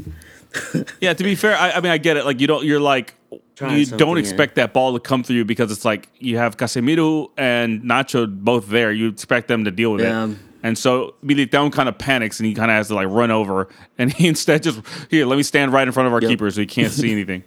Yeah, 1.02 1.14
to 1.14 1.24
be 1.24 1.36
fair, 1.36 1.56
I, 1.58 1.72
I 1.72 1.80
mean 1.82 1.92
I 1.92 1.98
get 1.98 2.18
it. 2.18 2.26
Like 2.26 2.40
you 2.42 2.48
don't, 2.48 2.64
you're 2.66 2.80
like 2.80 3.16
Trying 3.56 3.78
you 3.80 3.86
don't 3.86 4.18
expect 4.18 4.56
that 4.56 4.74
ball 4.74 4.94
to 4.94 5.00
come 5.00 5.24
through 5.24 5.36
you 5.38 5.46
because 5.46 5.72
it's 5.72 5.86
like 5.86 6.10
you 6.20 6.38
have 6.38 6.58
Casemiro 6.58 7.30
and 7.38 7.82
Nacho 7.84 8.28
both 8.28 8.68
there. 8.68 8.92
You 8.92 9.08
expect 9.10 9.48
them 9.48 9.66
to 9.66 9.72
deal 9.72 9.92
with 9.92 10.02
Yeah. 10.02 10.28
it. 10.30 10.38
And 10.64 10.78
so 10.78 11.16
Militao 11.24 11.72
kind 11.74 11.90
of 11.90 11.98
panics 11.98 12.40
and 12.40 12.48
he 12.48 12.54
kind 12.56 12.72
of 12.72 12.76
has 12.76 12.88
to 12.88 12.96
like 12.96 13.08
run 13.10 13.32
over 13.32 13.68
and 13.98 14.12
he 14.14 14.28
instead 14.28 14.64
just 14.64 14.82
here 15.10 15.26
let 15.26 15.36
me 15.38 15.44
stand 15.44 15.74
right 15.74 15.88
in 15.88 15.92
front 15.92 16.08
of 16.08 16.14
our 16.14 16.22
Yep. 16.22 16.30
keeper 16.30 16.50
so 16.52 16.62
he 16.62 16.68
can't 16.68 16.92
see 16.92 17.12
anything. 17.18 17.44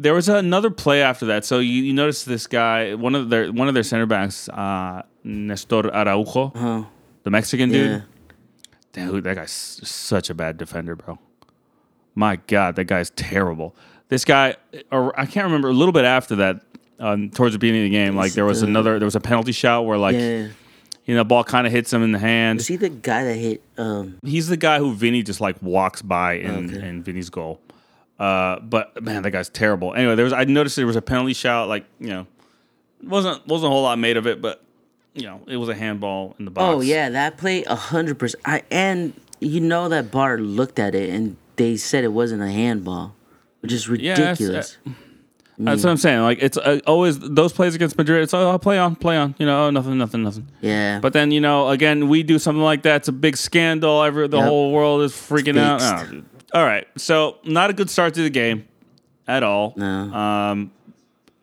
There 0.00 0.14
was 0.14 0.28
another 0.28 0.70
play 0.70 1.02
after 1.02 1.26
that. 1.26 1.44
So 1.44 1.58
you, 1.58 1.82
you 1.82 1.92
notice 1.94 2.24
this 2.24 2.46
guy, 2.46 2.94
one 2.94 3.14
of 3.16 3.30
their 3.30 3.50
one 3.52 3.66
of 3.66 3.74
their 3.74 3.82
center 3.82 4.06
backs, 4.06 4.48
uh, 4.48 5.02
Nestor 5.24 5.92
Araujo, 5.92 6.86
the 7.24 7.30
Mexican 7.30 7.70
dude. 7.70 8.04
Yeah. 8.94 9.06
Dude, 9.10 9.24
that 9.24 9.36
guy's 9.36 9.50
such 9.50 10.30
a 10.30 10.34
bad 10.34 10.56
defender, 10.56 10.94
bro. 10.96 11.18
My 12.14 12.36
God, 12.46 12.76
that 12.76 12.84
guy's 12.84 13.10
terrible. 13.10 13.74
This 14.08 14.24
guy, 14.24 14.56
or 14.90 15.18
I 15.18 15.26
can't 15.26 15.44
remember. 15.44 15.68
A 15.68 15.72
little 15.72 15.92
bit 15.92 16.04
after 16.04 16.36
that, 16.36 16.62
um, 16.98 17.30
towards 17.30 17.52
the 17.54 17.58
beginning 17.58 17.82
of 17.82 17.90
the 17.90 17.96
game, 17.96 18.16
like 18.16 18.32
there 18.32 18.44
was 18.44 18.60
the- 18.62 18.66
another, 18.66 18.98
there 18.98 19.06
was 19.06 19.14
a 19.16 19.20
penalty 19.20 19.52
shot 19.52 19.84
where 19.86 19.98
like 19.98 20.14
Yeah. 20.16 20.48
you 21.04 21.14
know, 21.14 21.20
the 21.20 21.24
ball 21.24 21.44
kind 21.44 21.66
of 21.66 21.72
hits 21.72 21.92
him 21.92 22.02
in 22.02 22.12
the 22.12 22.18
hand. 22.18 22.58
Was 22.58 22.66
he 22.66 22.76
the 22.76 22.88
guy 22.88 23.24
that 23.24 23.34
hit? 23.34 23.62
Um, 23.76 24.18
He's 24.24 24.48
the 24.48 24.56
guy 24.56 24.78
who 24.78 24.94
Vinny 24.94 25.22
just 25.22 25.40
like 25.40 25.56
walks 25.62 26.02
by 26.02 26.34
in, 26.34 26.74
Okay. 26.74 26.88
in 26.88 27.02
Vinny's 27.02 27.30
goal. 27.30 27.60
Uh, 28.18 28.58
but 28.60 29.00
man, 29.02 29.22
that 29.22 29.30
guy's 29.30 29.48
terrible. 29.48 29.94
Anyway, 29.94 30.14
there 30.16 30.24
was 30.24 30.32
I 30.32 30.42
noticed 30.44 30.74
there 30.76 30.86
was 30.86 30.96
a 30.96 31.02
penalty 31.02 31.34
shot. 31.34 31.68
Like 31.68 31.84
you 32.00 32.08
know, 32.08 32.26
wasn't 33.04 33.46
wasn't 33.46 33.68
a 33.68 33.70
whole 33.70 33.82
lot 33.82 33.98
made 33.98 34.16
of 34.16 34.26
it, 34.26 34.40
but 34.42 34.62
you 35.14 35.22
know, 35.22 35.40
it 35.46 35.56
was 35.56 35.68
a 35.68 35.74
handball 35.74 36.34
in 36.38 36.44
the 36.44 36.50
box. 36.50 36.64
oh 36.74 36.80
yeah, 36.80 37.10
that 37.10 37.36
play 37.36 37.62
a 37.64 37.76
hundred 37.76 38.18
percent. 38.18 38.42
I 38.44 38.62
and 38.72 39.12
you 39.40 39.60
know 39.60 39.88
that 39.88 40.06
VAR 40.06 40.38
looked 40.38 40.78
at 40.80 40.94
it 40.96 41.10
and 41.10 41.36
they 41.58 41.76
said 41.76 42.04
it 42.04 42.12
wasn't 42.12 42.42
a 42.42 42.50
handball, 42.50 43.14
which 43.60 43.72
is 43.72 43.88
uh, 43.88 43.92
ridiculous. 43.92 44.78
That's 45.60 45.82
what 45.82 45.90
I'm 45.90 45.96
saying. 45.96 46.20
Like 46.20 46.38
it's 46.40 46.56
uh, 46.56 46.78
always 46.86 47.18
those 47.18 47.52
plays 47.52 47.74
against 47.74 47.98
Madrid. 47.98 48.22
It's 48.22 48.32
oh, 48.32 48.56
play 48.58 48.78
on, 48.78 48.94
play 48.94 49.16
on. 49.16 49.34
You 49.38 49.46
know, 49.46 49.66
oh, 49.66 49.70
nothing, 49.70 49.98
nothing, 49.98 50.22
nothing. 50.22 50.46
yeah, 50.60 51.00
But 51.00 51.12
then 51.12 51.32
you 51.32 51.40
know, 51.40 51.68
again, 51.68 52.08
we 52.08 52.22
do 52.22 52.38
something 52.38 52.62
like 52.62 52.82
that. 52.82 52.96
It's 52.98 53.08
a 53.08 53.12
big 53.12 53.36
scandal. 53.36 54.02
Every 54.04 54.28
the 54.28 54.36
Yep. 54.36 54.46
whole 54.46 54.70
world 54.72 55.02
is 55.02 55.12
freaking 55.12 55.58
out. 55.58 55.82
Oh, 55.82 56.22
all 56.54 56.64
right, 56.64 56.86
so 56.96 57.38
not 57.44 57.70
a 57.70 57.72
good 57.72 57.90
start 57.90 58.14
to 58.14 58.22
the 58.22 58.30
game 58.30 58.68
at 59.26 59.42
all. 59.42 59.74
No. 59.76 59.86
Um, 59.86 60.70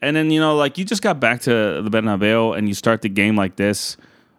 and 0.02 0.16
then 0.16 0.32
you 0.32 0.40
know, 0.40 0.56
like 0.56 0.78
you 0.78 0.86
just 0.86 1.02
got 1.02 1.20
back 1.20 1.42
to 1.42 1.82
the 1.82 1.90
Bernabeu 1.90 2.58
and 2.58 2.70
you 2.70 2.74
start 2.74 3.02
the 3.02 3.10
game 3.10 3.36
like 3.36 3.58
this. 3.58 3.98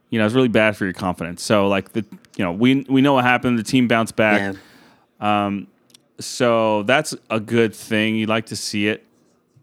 You 0.08 0.18
know, 0.18 0.24
it's 0.24 0.34
really 0.34 0.48
bad 0.48 0.74
for 0.76 0.84
your 0.84 0.94
confidence. 0.94 1.42
So 1.42 1.68
like 1.68 1.92
the 1.92 2.02
you 2.38 2.44
know 2.44 2.52
we 2.52 2.86
we 2.88 3.02
know 3.02 3.12
what 3.12 3.24
happened. 3.24 3.58
The 3.58 3.62
team 3.62 3.88
bounced 3.88 4.16
back. 4.16 4.40
yeah, 4.40 4.60
So 6.18 6.82
that's 6.84 7.14
a 7.30 7.40
good 7.40 7.74
thing. 7.74 8.16
You 8.16 8.26
like 8.26 8.46
to 8.46 8.56
see 8.56 8.88
it. 8.88 9.04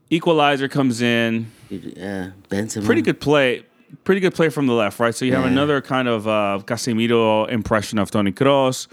Equalizer 0.09 0.67
comes 0.67 1.01
in. 1.01 1.51
yeah. 1.69 2.31
Benzema. 2.49 2.85
Pretty 2.85 3.01
good 3.01 3.19
play. 3.19 3.63
Pretty 4.03 4.21
good 4.21 4.33
play 4.35 4.49
from 4.49 4.67
the 4.67 4.73
left, 4.73 4.99
right? 4.99 5.13
So 5.15 5.25
you 5.25 5.33
have 5.33 5.45
Yeah. 5.45 5.51
another 5.51 5.81
kind 5.81 6.07
of 6.07 6.27
uh, 6.27 6.59
Casemiro 6.65 7.49
impression 7.49 7.97
of 7.99 8.11
Toni 8.11 8.31
Kroos. 8.31 8.87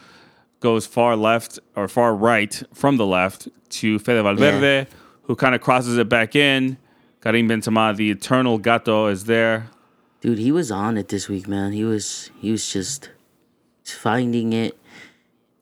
Goes 0.60 0.86
far 0.86 1.16
left 1.16 1.58
or 1.74 1.88
far 1.88 2.14
right 2.14 2.62
from 2.74 2.96
the 2.98 3.06
left 3.06 3.48
to 3.70 3.98
Fede 3.98 4.22
Valverde, 4.22 4.86
who 5.22 5.34
kind 5.34 5.54
of 5.54 5.62
crosses 5.62 5.96
it 5.96 6.08
back 6.08 6.36
in. 6.36 6.76
Karim 7.22 7.48
Benzema, 7.48 7.96
the 7.96 8.10
eternal 8.10 8.58
gato, 8.58 9.06
is 9.06 9.24
there. 9.24 9.68
Dude, 10.20 10.38
he 10.38 10.52
was 10.52 10.70
on 10.70 10.98
it 10.98 11.08
this 11.08 11.28
week, 11.30 11.48
man. 11.48 11.72
He 11.72 11.82
was 11.84 12.30
he 12.40 12.50
was 12.50 12.70
just 12.70 13.08
finding 13.84 14.52
it. 14.52 14.76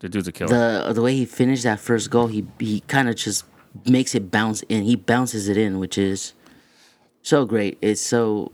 The 0.00 0.08
dude's 0.08 0.28
a 0.28 0.32
killer. 0.32 0.84
The 0.84 0.92
the 0.92 1.02
way 1.02 1.14
he 1.16 1.24
finished 1.24 1.64
that 1.64 1.80
first 1.80 2.11
goal, 2.11 2.28
he 2.28 2.46
he 2.58 2.80
kind 2.80 3.08
of 3.08 3.16
just 3.16 3.44
makes 3.87 4.14
it 4.14 4.30
bounce 4.30 4.62
in. 4.68 4.82
He 4.84 4.96
bounces 4.96 5.48
it 5.48 5.56
in, 5.56 5.78
which 5.78 5.98
is 5.98 6.34
so 7.22 7.44
great. 7.44 7.78
It's 7.82 8.00
so 8.00 8.52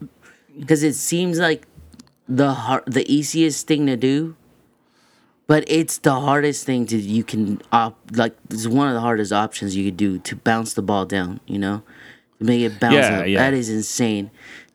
because 0.58 0.82
it 0.82 0.94
seems 0.94 1.38
like 1.38 1.66
the 2.28 2.52
hard, 2.54 2.84
the 2.86 3.04
easiest 3.12 3.66
thing 3.66 3.86
to 3.86 3.96
do, 3.96 4.36
but 5.46 5.64
it's 5.68 5.98
the 5.98 6.14
hardest 6.20 6.64
thing 6.64 6.86
to 6.86 6.96
you 6.96 7.22
can 7.24 7.60
op 7.72 7.98
like 8.12 8.34
it's 8.50 8.66
one 8.66 8.88
of 8.88 8.94
the 8.94 9.00
hardest 9.00 9.32
options 9.32 9.76
you 9.76 9.84
could 9.84 9.96
do 9.98 10.18
to 10.20 10.36
bounce 10.36 10.72
the 10.74 10.82
ball 10.82 11.04
down. 11.04 11.40
You 11.46 11.58
know, 11.58 11.82
to 12.38 12.44
make 12.44 12.62
it 12.62 12.80
bounce 12.80 12.94
Yeah, 12.94 13.18
up. 13.20 13.26
yeah. 13.26 13.38
That 13.38 13.54
is 13.54 13.68
insane. 13.68 14.30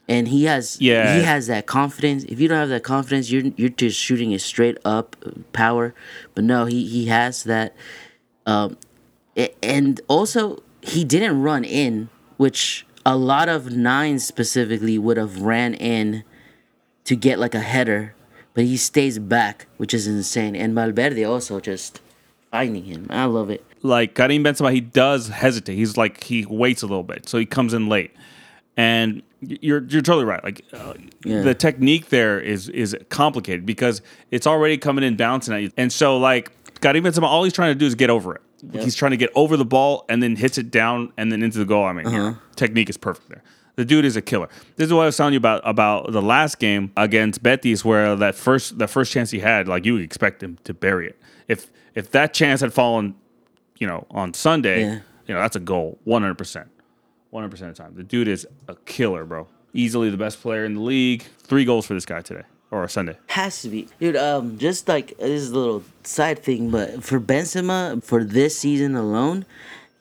And 0.10 0.28
he 0.28 0.46
has 0.46 0.78
Yeah. 0.82 1.16
he 1.16 1.24
has 1.24 1.46
that 1.48 1.68
confidence. 1.68 2.24
If 2.26 2.40
you 2.42 2.48
don't 2.50 2.58
have 2.58 2.70
that 2.70 2.84
confidence, 2.84 3.32
you're 3.32 3.54
you're 3.56 3.70
just 3.70 3.98
shooting 4.00 4.32
it 4.32 4.42
straight 4.42 4.78
up 4.84 5.16
uh, 5.26 5.30
power. 5.54 5.94
But 6.36 6.44
no, 6.44 6.66
he 6.66 6.86
he 6.88 7.06
has 7.06 7.44
that. 7.44 7.76
Um, 8.46 8.78
and 9.64 10.02
also 10.08 10.64
he 10.82 11.04
didn't 11.04 11.42
run 11.42 11.64
in, 11.64 12.10
which 12.38 12.86
a 13.06 13.16
lot 13.16 13.48
of 13.50 13.72
nines 13.76 14.26
specifically 14.26 14.98
would 14.98 15.18
have 15.18 15.42
ran 15.42 15.74
in 15.76 16.24
to 17.06 17.16
get 17.16 17.40
like 17.40 17.54
a 17.56 17.60
header, 17.60 18.16
but 18.54 18.64
he 18.66 18.78
stays 18.78 19.20
back, 19.20 19.68
which 19.78 19.94
is 19.94 20.08
insane. 20.08 20.56
And 20.56 20.74
Valverde 20.76 21.24
also 21.24 21.60
just 21.60 22.02
finding 22.52 22.84
him. 22.86 23.08
I 23.10 23.26
love 23.26 23.50
it. 23.50 23.64
like 23.84 24.16
Karim 24.16 24.44
Benzema, 24.44 24.74
he 24.74 24.82
does 24.82 25.30
hesitate. 25.30 25.76
He's 25.76 25.96
like 25.98 26.24
he 26.24 26.46
waits 26.46 26.82
a 26.82 26.88
little 26.88 27.04
bit, 27.04 27.30
so 27.30 27.38
he 27.38 27.46
comes 27.46 27.74
in 27.74 27.88
late. 27.88 28.12
And 28.76 29.22
you're 29.42 29.84
you're 29.86 30.02
totally 30.02 30.26
right. 30.26 30.44
Like 30.44 30.66
uh, 30.74 30.94
Yeah. 31.26 31.42
the 31.42 31.54
technique 31.54 32.10
there 32.10 32.40
is 32.40 32.70
is 32.70 32.96
complicated 33.10 33.66
because 33.66 34.02
it's 34.32 34.46
already 34.48 34.78
coming 34.78 35.04
in 35.04 35.16
bouncing 35.16 35.54
at 35.54 35.62
you. 35.62 35.72
And 35.78 35.92
so 35.92 36.18
like 36.18 36.52
Karim 36.82 37.04
Benzema, 37.04 37.24
all 37.24 37.44
he's 37.44 37.54
trying 37.54 37.72
to 37.74 37.80
do 37.80 37.86
is 37.86 37.96
get 37.96 38.10
over 38.10 38.36
it. 38.36 38.42
He's 38.74 38.96
trying 38.96 39.12
to 39.12 39.18
get 39.18 39.30
over 39.36 39.56
the 39.56 39.64
ball 39.66 40.06
and 40.10 40.22
then 40.22 40.36
hits 40.36 40.58
it 40.58 40.70
down 40.70 41.14
and 41.16 41.32
then 41.32 41.42
into 41.42 41.58
the 41.60 41.66
goal. 41.66 41.86
I 41.86 41.94
mean, 41.94 42.10
yeah, 42.10 42.34
technique 42.58 42.90
is 42.90 42.98
perfect 42.98 43.30
there. 43.30 43.42
The 43.78 43.86
dude 43.86 44.04
is 44.04 44.18
a 44.18 44.22
killer. 44.22 44.50
This 44.76 44.88
is 44.88 44.94
what 44.94 45.04
I 45.04 45.06
was 45.06 45.16
telling 45.16 45.32
you 45.32 45.38
about 45.38 45.62
about 45.64 46.12
the 46.12 46.22
last 46.22 46.60
game 46.60 46.92
against 46.98 47.42
Betis, 47.42 47.86
where 47.86 48.18
that 48.18 48.36
first 48.36 48.78
the 48.78 48.88
first 48.90 49.14
chance 49.14 49.32
he 49.32 49.40
had, 49.40 49.70
like 49.70 49.86
you 49.86 49.94
would 49.94 50.02
expect 50.02 50.44
him 50.44 50.58
to 50.66 50.74
bury 50.74 51.08
it. 51.08 51.18
If 51.48 51.72
if 51.96 52.12
that 52.12 52.34
chance 52.34 52.60
had 52.60 52.74
fallen, 52.74 53.16
you 53.78 53.88
know, 53.88 54.06
on 54.12 54.34
Sunday, 54.34 54.82
Yeah. 54.82 55.00
you 55.28 55.34
know, 55.34 55.40
that's 55.40 55.56
a 55.56 55.62
goal, 55.62 55.98
one 56.04 56.22
hundred 56.22 56.38
percent, 56.38 56.68
one 57.30 57.44
hundred 57.44 57.52
percent 57.52 57.72
of 57.72 57.78
the 57.78 57.84
time. 57.84 57.96
The 57.96 58.04
dude 58.04 58.28
is 58.28 58.48
a 58.68 58.76
killer, 58.86 59.26
bro. 59.26 59.48
Easily 59.74 60.10
the 60.10 60.18
best 60.18 60.42
player 60.42 60.66
in 60.66 60.74
the 60.74 60.82
league. 60.82 61.24
Three 61.44 61.66
goals 61.66 61.86
for 61.86 61.94
this 61.94 62.06
guy 62.06 62.22
today 62.22 62.44
or 62.72 62.88
Sunday. 62.88 63.18
Has 63.28 63.62
to 63.62 63.70
be, 63.70 63.88
dude. 64.00 64.16
Um, 64.16 64.58
just 64.58 64.88
like 64.88 65.18
this 65.18 65.42
is 65.42 65.52
a 65.52 65.58
little 65.58 65.84
side 66.04 66.40
thing, 66.40 66.72
but 66.72 67.04
for 67.04 67.20
Benzema 67.20 68.04
for 68.04 68.24
this 68.24 68.58
season 68.58 68.96
alone, 68.96 69.46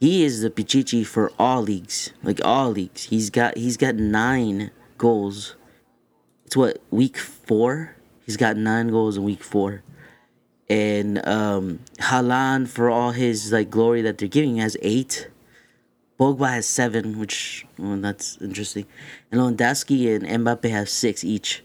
he 0.00 0.24
is 0.24 0.42
the 0.42 0.50
Pichichi 0.50 1.04
for 1.04 1.32
all 1.38 1.62
leagues, 1.62 2.12
like 2.22 2.40
all 2.44 2.70
leagues. 2.70 3.04
He's 3.04 3.30
got 3.30 3.56
he's 3.56 3.76
got 3.76 3.94
nine 3.96 4.70
goals. 4.96 5.54
It's 6.46 6.56
what 6.56 6.78
week 6.90 7.18
four. 7.18 7.96
He's 8.24 8.36
got 8.36 8.56
nine 8.56 8.88
goals 8.88 9.16
in 9.16 9.24
week 9.24 9.42
four, 9.42 9.82
and 10.68 11.26
um, 11.26 11.80
Haaland 11.98 12.68
for 12.68 12.88
all 12.90 13.12
his 13.12 13.52
like 13.52 13.70
glory 13.70 14.02
that 14.02 14.18
they're 14.18 14.28
giving 14.28 14.56
has 14.58 14.76
eight. 14.80 15.28
Pogba 16.18 16.50
has 16.50 16.66
seven, 16.66 17.18
which 17.18 17.64
well, 17.78 17.96
that's 17.96 18.36
interesting, 18.40 18.86
and 19.30 19.40
Lewandowski 19.40 20.14
and 20.14 20.44
Mbappe 20.44 20.68
have 20.70 20.88
six 20.88 21.22
each. 21.24 21.62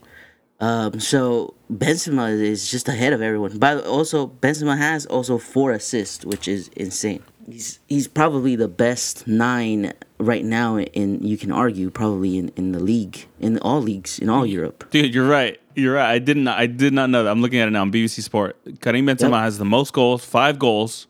Um, 0.59 0.99
so 0.99 1.55
Benzema 1.71 2.31
is 2.39 2.69
just 2.71 2.87
ahead 2.87 3.11
of 3.11 3.21
everyone. 3.21 3.57
But 3.57 3.83
also 3.85 4.27
Benzema 4.27 4.77
has 4.77 5.05
also 5.07 5.37
four 5.37 5.71
assists, 5.71 6.23
which 6.23 6.47
is 6.47 6.69
insane. 6.75 7.23
He's 7.49 7.79
he's 7.87 8.07
probably 8.07 8.55
the 8.55 8.69
best 8.69 9.27
nine 9.27 9.91
right 10.19 10.45
now 10.45 10.77
in 10.77 11.21
you 11.21 11.37
can 11.37 11.51
argue 11.51 11.89
probably 11.89 12.37
in, 12.37 12.49
in 12.55 12.71
the 12.71 12.79
league 12.79 13.25
in 13.41 13.57
all 13.59 13.81
leagues 13.81 14.19
in 14.19 14.29
all 14.29 14.45
Europe. 14.45 14.89
Dude, 14.91 15.13
you're 15.13 15.27
right. 15.27 15.59
You're 15.75 15.95
right. 15.95 16.11
I 16.11 16.19
didn't. 16.19 16.47
I 16.47 16.67
did 16.67 16.93
not 16.93 17.09
know 17.09 17.23
that. 17.25 17.31
I'm 17.31 17.41
looking 17.41 17.59
at 17.59 17.67
it 17.67 17.71
now 17.71 17.81
on 17.81 17.91
BBC 17.91 18.21
Sport. 18.21 18.55
Karim 18.79 19.05
Benzema 19.07 19.31
Yep. 19.31 19.41
has 19.41 19.57
the 19.57 19.65
most 19.65 19.91
goals, 19.91 20.23
five 20.23 20.57
goals, 20.59 21.07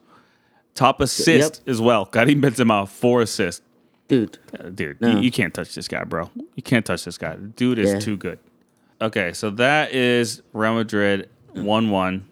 top 0.76 1.02
assist 1.02 1.62
as 1.68 1.80
well. 1.82 2.06
Karim 2.06 2.42
Benzema 2.42 2.88
four 2.88 3.22
assists. 3.22 3.62
Dude, 4.08 4.38
Uh, 4.60 4.70
Dude, 4.70 5.00
No. 5.02 5.10
you, 5.12 5.20
you 5.20 5.32
can't 5.32 5.54
touch 5.54 5.74
this 5.76 5.88
guy, 5.88 6.04
bro. 6.04 6.30
You 6.56 6.64
can't 6.64 6.86
touch 6.86 7.06
this 7.06 7.18
guy. 7.18 7.36
Dude 7.36 7.80
is 7.80 7.94
Yeah. 7.94 8.00
too 8.00 8.18
good. 8.18 8.38
Okay, 9.02 9.34
so 9.34 9.50
that 9.52 9.94
is 9.94 10.42
Real 10.54 10.76
Madrid 10.76 11.30
one 11.54 11.90
one, 11.90 12.26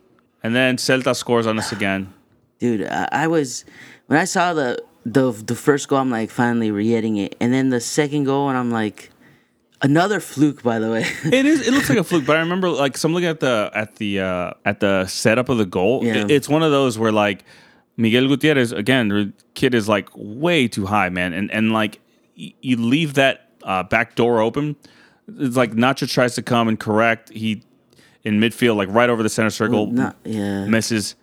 and 0.43 0.55
then 0.55 0.77
Celta 0.77 1.15
scores 1.15 1.47
on 1.47 1.57
us 1.59 1.71
again. 1.77 2.13
dude, 2.59 2.85
I, 2.87 3.07
I 3.11 3.27
was 3.27 3.65
when 4.07 4.19
I 4.19 4.25
saw 4.25 4.53
the 4.53 4.81
the 5.05 5.31
the 5.31 5.55
first 5.55 5.87
goal, 5.87 5.99
I'm 5.99 6.11
like 6.11 6.29
finally 6.29 6.71
re-hitting 6.71 7.17
it, 7.17 7.35
and 7.39 7.51
then 7.53 7.69
the 7.69 7.79
second 7.79 8.25
goal, 8.25 8.49
and 8.49 8.57
I'm 8.57 8.69
like 8.71 9.09
another 9.81 10.19
fluke, 10.19 10.61
by 10.63 10.77
the 10.79 10.89
way. 10.91 11.05
It 11.25 11.45
is. 11.45 11.67
It 11.67 11.71
looks 11.73 11.89
like 11.89 11.97
a 11.97 12.03
fluke, 12.03 12.25
but 12.25 12.35
I 12.35 12.39
remember 12.41 12.69
like 12.69 12.97
so 12.97 13.07
I'm 13.07 13.13
looking 13.13 13.29
at 13.29 13.39
the 13.39 13.71
at 13.73 13.95
the 13.95 14.19
uh, 14.19 14.53
at 14.65 14.79
the 14.79 15.05
setup 15.07 15.49
of 15.49 15.57
the 15.57 15.65
goal. 15.65 16.03
Yeah. 16.03 16.15
It- 16.25 16.31
it's 16.31 16.49
one 16.49 16.63
of 16.63 16.71
those 16.71 16.99
where 16.99 17.11
like 17.11 17.43
Miguel 18.01 18.27
Gutierrez 18.27 18.71
again, 18.71 19.07
the 19.09 19.31
kid 19.53 19.73
is 19.75 19.87
like 19.87 20.09
way 20.15 20.67
too 20.67 20.85
high, 20.85 21.09
man, 21.09 21.33
and 21.33 21.51
and 21.51 21.71
like 21.71 21.99
y- 22.37 22.53
you 22.61 22.77
leave 22.77 23.13
that 23.15 23.49
uh, 23.63 23.83
back 23.83 24.15
door 24.15 24.41
open. 24.41 24.75
It's 25.37 25.55
like 25.55 25.71
Nacho 25.73 26.09
tries 26.11 26.35
to 26.35 26.41
come 26.41 26.67
and 26.67 26.79
correct. 26.79 27.29
He 27.29 27.63
in 28.23 28.39
midfield, 28.39 28.75
like 28.75 28.89
right 28.89 29.09
over 29.09 29.23
the 29.23 29.29
center 29.29 29.49
circle, 29.49 29.87
Not, 29.87 30.15
yeah. 30.23 30.65
misses, 30.65 31.15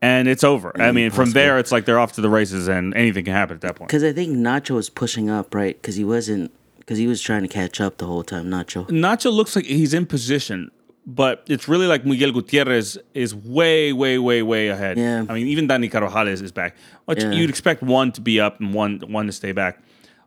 and 0.00 0.28
it's 0.28 0.44
over. 0.44 0.72
I 0.80 0.92
mean, 0.92 1.10
from 1.10 1.32
there, 1.32 1.58
it's 1.58 1.72
like 1.72 1.84
they're 1.84 1.98
off 1.98 2.12
to 2.12 2.20
the 2.20 2.30
races, 2.30 2.68
and 2.68 2.94
anything 2.94 3.24
can 3.24 3.34
happen 3.34 3.54
at 3.56 3.60
that 3.62 3.76
point. 3.76 3.88
Because 3.88 4.04
I 4.04 4.12
think 4.12 4.36
Nacho 4.36 4.70
was 4.74 4.88
pushing 4.90 5.28
up, 5.30 5.54
right? 5.54 5.80
Because 5.80 5.96
he 5.96 6.04
wasn't. 6.04 6.52
Because 6.78 6.96
he 6.98 7.06
was 7.06 7.20
trying 7.20 7.42
to 7.42 7.48
catch 7.48 7.82
up 7.82 7.98
the 7.98 8.06
whole 8.06 8.22
time. 8.24 8.46
Nacho. 8.46 8.86
Nacho 8.88 9.30
looks 9.30 9.54
like 9.54 9.66
he's 9.66 9.92
in 9.92 10.06
position, 10.06 10.70
but 11.10 11.42
it's 11.48 11.66
really 11.68 11.86
like 11.86 12.04
Miguel 12.04 12.30
Gutierrez 12.32 12.98
is 13.14 13.34
way, 13.34 13.94
way, 13.94 14.18
way, 14.18 14.42
way 14.42 14.68
ahead. 14.68 14.98
Yeah. 14.98 15.24
I 15.28 15.32
mean, 15.32 15.46
even 15.46 15.66
Dani 15.66 15.90
Carvajal 15.90 16.28
is 16.28 16.52
back. 16.52 16.76
Which 17.06 17.22
Yeah. 17.22 17.32
you'd 17.32 17.48
expect 17.48 17.82
one 17.82 18.12
to 18.12 18.20
be 18.20 18.38
up 18.38 18.60
and 18.60 18.74
one 18.74 19.00
one 19.08 19.26
to 19.26 19.32
stay 19.32 19.52
back. 19.52 19.80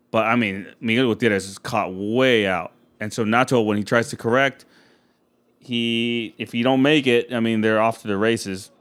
But 0.10 0.26
I 0.26 0.36
mean, 0.36 0.66
Miguel 0.82 1.06
Gutierrez 1.14 1.48
is 1.48 1.60
caught 1.60 1.94
way 1.94 2.48
out. 2.48 2.72
And 3.00 3.14
so 3.14 3.24
Nacho, 3.24 3.64
when 3.64 3.78
he 3.78 3.84
tries 3.84 4.10
to 4.10 4.18
correct, 4.18 4.66
he 5.60 6.34
if 6.40 6.52
he 6.52 6.64
don't 6.64 6.82
make 6.82 7.06
it, 7.06 7.32
I 7.32 7.40
mean, 7.40 7.62
they're 7.62 7.80
off 7.80 8.02
to 8.02 8.08
the 8.08 8.18
races. 8.18 8.72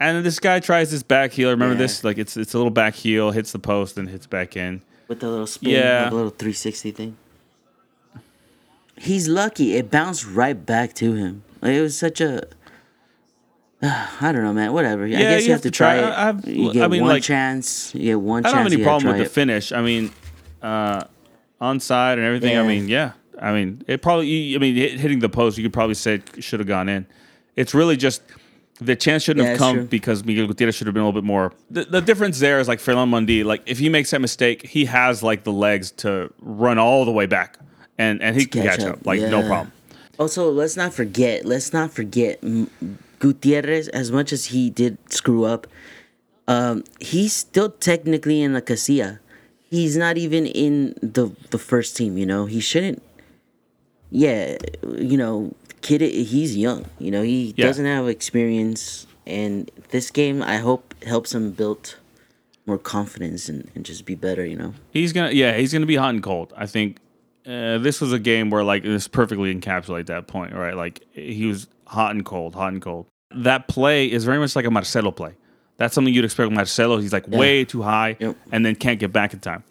And 0.00 0.24
this 0.24 0.38
guy 0.38 0.60
tries 0.60 0.92
this 0.92 1.02
back 1.02 1.32
heel. 1.32 1.50
Remember 1.50 1.74
Yeah. 1.74 1.78
this? 1.86 2.04
Like 2.04 2.18
it's 2.18 2.36
it's 2.36 2.54
a 2.54 2.56
little 2.56 2.70
back 2.70 2.94
heel, 2.94 3.32
hits 3.32 3.50
the 3.50 3.58
post 3.58 3.98
and 3.98 4.08
hits 4.08 4.26
back 4.26 4.56
in. 4.56 4.82
with 5.08 5.20
the 5.20 5.28
little 5.28 5.46
spin, 5.46 5.70
Yeah. 5.70 6.02
like 6.04 6.12
a 6.12 6.14
little 6.14 6.30
360 6.30 6.90
thing. 6.92 7.16
He's 8.96 9.26
lucky. 9.26 9.74
It 9.76 9.90
bounced 9.90 10.26
right 10.26 10.66
back 10.66 10.92
to 10.94 11.14
him. 11.14 11.42
Like, 11.60 11.72
it 11.72 11.80
was 11.82 11.96
such 11.98 12.20
a. 12.20 12.46
I 13.82 14.32
don't 14.32 14.42
know, 14.42 14.52
man. 14.52 14.72
Whatever. 14.72 15.04
I 15.04 15.08
guess 15.10 15.46
you, 15.46 15.52
have, 15.52 15.62
to 15.62 15.70
try, 15.70 15.96
I- 15.96 15.98
it. 15.98 16.04
I've- 16.28 16.52
you 16.52 16.82
I 16.82 16.88
mean, 16.88 17.02
one 17.02 17.10
like- 17.10 17.22
chance. 17.22 17.94
You 17.94 18.02
get 18.02 18.20
one 18.20 18.42
chance. 18.42 18.52
I 18.52 18.56
don't 18.56 18.64
have 18.64 18.72
any 18.72 18.82
problem 18.82 19.06
with 19.08 19.16
try 19.16 19.24
the 19.24 19.30
finish. 19.30 19.72
I 19.72 19.82
mean, 19.82 20.10
uh, 20.62 21.04
onside 21.60 22.14
and 22.14 22.22
everything. 22.22 22.56
I 22.58 22.62
mean, 22.62 22.88
yeah. 22.88 23.12
I 23.40 23.52
mean, 23.52 23.82
it 23.86 24.02
probably. 24.02 24.54
I 24.56 24.58
mean, 24.58 24.74
hitting 24.74 25.20
the 25.20 25.28
post, 25.28 25.58
you 25.58 25.62
could 25.64 25.72
probably 25.72 25.94
say 25.94 26.14
it 26.14 26.42
should 26.42 26.58
have 26.60 26.66
gone 26.66 26.88
in. 26.88 27.06
It's 27.54 27.72
really 27.72 27.96
just 27.96 28.22
the 28.80 28.96
chance 28.96 29.22
shouldn't 29.24 29.44
Yeah, 29.44 29.50
have 29.50 29.58
come 29.58 29.76
true. 29.76 29.84
because 29.84 30.24
Miguel 30.24 30.46
Gutierrez 30.48 30.74
should 30.74 30.86
have 30.88 30.94
been 30.94 31.02
a 31.02 31.06
little 31.06 31.20
bit 31.20 31.26
more. 31.26 31.52
The, 31.70 31.84
the 31.84 32.00
difference 32.00 32.40
there 32.40 32.58
is 32.58 32.66
like 32.66 32.80
Ferland 32.80 33.12
Mendy. 33.12 33.44
Like 33.44 33.62
if 33.66 33.78
he 33.78 33.88
makes 33.88 34.10
that 34.10 34.20
mistake, 34.20 34.66
he 34.66 34.86
has 34.86 35.22
like 35.22 35.44
the 35.44 35.52
legs 35.52 35.92
to 35.98 36.32
run 36.40 36.78
all 36.78 37.04
the 37.04 37.12
way 37.12 37.26
back, 37.26 37.58
and 37.96 38.20
and 38.22 38.34
he 38.36 38.44
can 38.44 38.62
catch 38.64 38.78
catch 38.78 38.88
up, 38.88 38.96
up. 38.98 39.06
Like 39.06 39.20
no 39.20 39.46
problem. 39.46 39.70
Also, 40.18 40.50
let's 40.50 40.76
not 40.76 40.92
forget. 40.92 41.44
Let's 41.44 41.72
not 41.72 41.92
forget 41.92 42.40
Gutierrez. 43.20 43.88
As 43.88 44.10
much 44.10 44.32
as 44.32 44.46
he 44.46 44.68
did 44.70 44.98
screw 45.12 45.44
up, 45.44 45.66
um, 46.48 46.82
he's 47.00 47.32
still 47.32 47.70
technically 47.70 48.42
in 48.42 48.52
the 48.52 48.60
Castilla. 48.62 49.20
He's 49.70 49.96
not 49.96 50.16
even 50.18 50.46
in 50.46 50.94
the 51.02 51.30
the 51.50 51.58
first 51.58 51.96
team. 51.96 52.18
You 52.18 52.26
know, 52.26 52.46
he 52.46 52.60
shouldn't. 52.60 53.02
Yeah, 54.10 54.56
you 54.96 55.16
know, 55.16 55.54
kid. 55.82 56.00
He's 56.00 56.56
young. 56.56 56.86
You 56.98 57.10
know, 57.10 57.22
he 57.22 57.54
Yeah. 57.56 57.66
doesn't 57.66 57.84
have 57.84 58.08
experience, 58.08 59.06
and 59.26 59.70
this 59.90 60.10
game, 60.10 60.42
I 60.42 60.56
hope, 60.56 60.94
helps 61.06 61.34
him 61.34 61.52
build 61.52 61.96
more 62.66 62.78
confidence 62.78 63.48
and, 63.48 63.70
and 63.74 63.84
just 63.84 64.04
be 64.06 64.14
better. 64.14 64.44
You 64.44 64.56
know. 64.56 64.74
He's 64.90 65.12
gonna, 65.12 65.30
yeah, 65.32 65.56
he's 65.58 65.72
gonna 65.72 65.86
be 65.86 65.96
hot 65.96 66.10
and 66.14 66.22
cold. 66.22 66.52
I 66.56 66.66
think 66.66 66.96
uh, 67.48 67.78
this 67.78 68.00
was 68.00 68.12
a 68.12 68.18
game 68.18 68.50
where 68.50 68.62
like 68.62 68.82
this 68.82 69.08
perfectly 69.08 69.54
encapsulate 69.54 70.06
that 70.06 70.26
point, 70.26 70.52
right? 70.54 70.74
Like 70.76 71.02
he 71.12 71.46
was 71.46 71.66
hot 71.86 72.10
and 72.12 72.24
cold, 72.24 72.54
hot 72.54 72.72
and 72.72 72.82
cold. 72.82 73.06
That 73.34 73.68
play 73.68 74.10
is 74.10 74.24
very 74.24 74.38
much 74.38 74.54
like 74.54 74.64
a 74.66 74.70
Marcelo 74.70 75.10
play. 75.10 75.34
That's 75.78 75.94
something 75.94 76.12
you'd 76.12 76.24
expect 76.24 76.48
with 76.48 76.56
Marcelo. 76.56 76.98
He's 76.98 77.12
like 77.12 77.28
way 77.28 77.64
too 77.64 77.82
high 77.82 78.16
Yep. 78.18 78.36
and 78.52 78.66
then 78.66 78.74
can't 78.74 78.98
get 78.98 79.12
back 79.12 79.32
in 79.32 79.40
time. 79.40 79.62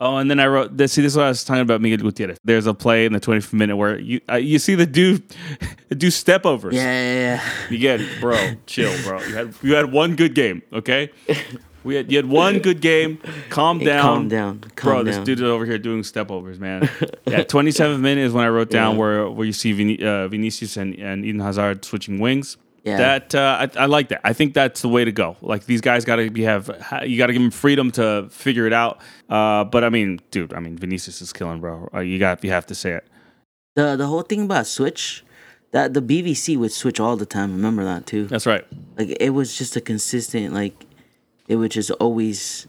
Oh, 0.00 0.16
and 0.16 0.28
then 0.28 0.40
I 0.40 0.48
wrote 0.48 0.76
this. 0.76 0.94
See, 0.94 1.00
this 1.02 1.12
is 1.12 1.16
what 1.16 1.26
I 1.26 1.28
was 1.28 1.44
talking 1.44 1.60
about 1.62 1.80
Miguel 1.80 1.98
Gutierrez. 1.98 2.36
There's 2.42 2.66
a 2.66 2.74
play 2.74 3.06
in 3.06 3.12
the 3.12 3.20
25th 3.20 3.52
minute 3.52 3.76
where 3.76 4.00
you 4.00 4.20
uh, 4.28 4.34
you 4.34 4.58
see 4.58 4.74
the 4.74 4.86
dude 4.86 5.22
do 5.96 6.10
step 6.10 6.44
overs. 6.44 6.74
Yeah, 6.74 6.82
yeah, 6.82 7.14
yeah. 7.36 7.50
You 7.70 7.78
get, 7.78 8.00
bro, 8.20 8.36
chill, 8.66 8.92
bro. 9.04 9.22
You 9.22 9.34
had 9.36 9.54
you 9.62 9.74
had 9.76 9.92
one 9.92 10.16
good 10.16 10.34
game, 10.34 10.62
okay? 10.72 11.10
We 11.84 11.94
had 11.96 12.10
you 12.10 12.18
had 12.18 12.26
one 12.26 12.58
good 12.60 12.80
game. 12.80 13.18
Calm 13.50 13.78
Hey, 13.80 13.86
down, 13.86 14.02
calm 14.02 14.28
down, 14.28 14.58
bro. 14.58 14.70
calm 14.76 15.04
This 15.04 15.16
down. 15.16 15.24
dude 15.24 15.38
is 15.38 15.44
over 15.44 15.66
here 15.66 15.78
doing 15.78 16.02
step 16.04 16.30
overs, 16.30 16.58
man. 16.60 16.82
yeah, 17.26 17.42
27th 17.44 18.00
minute 18.00 18.24
is 18.24 18.32
when 18.32 18.44
I 18.44 18.48
wrote 18.48 18.70
down 18.70 18.94
Yeah. 18.94 18.98
where 19.00 19.30
where 19.30 19.46
you 19.46 19.52
see 19.52 19.72
Vin- 19.72 20.02
uh, 20.06 20.28
Vinicius 20.28 20.76
and, 20.76 20.94
and 20.98 21.24
Eden 21.24 21.40
Hazard 21.40 21.84
switching 21.84 22.18
wings. 22.20 22.56
Yeah. 22.84 22.96
That 22.96 23.34
uh, 23.36 23.68
I, 23.76 23.82
I 23.84 23.86
like 23.86 24.08
that. 24.08 24.20
I 24.24 24.32
think 24.32 24.54
that's 24.54 24.82
the 24.82 24.88
way 24.88 25.04
to 25.04 25.12
go. 25.12 25.36
Like 25.40 25.66
these 25.66 25.80
guys 25.80 26.04
got 26.04 26.16
to 26.16 26.30
be 26.30 26.42
have 26.42 26.66
you 27.04 27.16
got 27.16 27.28
to 27.28 27.32
give 27.32 27.42
them 27.42 27.50
freedom 27.52 27.90
to 27.92 28.26
figure 28.30 28.66
it 28.66 28.72
out. 28.72 29.00
Uh, 29.28 29.62
but 29.64 29.84
I 29.84 29.88
mean, 29.88 30.20
dude, 30.32 30.52
I 30.52 30.58
mean 30.60 30.76
Vinicius 30.76 31.22
is 31.22 31.32
killing, 31.32 31.60
bro. 31.60 31.88
Uh, 31.94 32.00
you 32.00 32.18
got 32.18 32.42
you 32.42 32.50
have 32.50 32.66
to 32.66 32.74
say 32.74 32.92
it. 32.92 33.06
The 33.76 33.94
the 33.96 34.06
whole 34.08 34.22
thing 34.22 34.42
about 34.42 34.66
Switch, 34.66 35.24
that 35.70 35.94
the 35.94 36.02
BBC 36.02 36.56
would 36.58 36.72
switch 36.72 36.98
all 36.98 37.16
the 37.16 37.24
time. 37.24 37.52
Remember 37.52 37.84
that 37.84 38.04
too. 38.06 38.26
That's 38.26 38.46
right. 38.46 38.64
Like 38.98 39.16
it 39.20 39.30
was 39.30 39.56
just 39.56 39.76
a 39.76 39.80
consistent 39.80 40.52
like, 40.52 40.74
it 41.52 41.56
would 41.56 41.70
just 41.70 41.90
always 41.92 42.66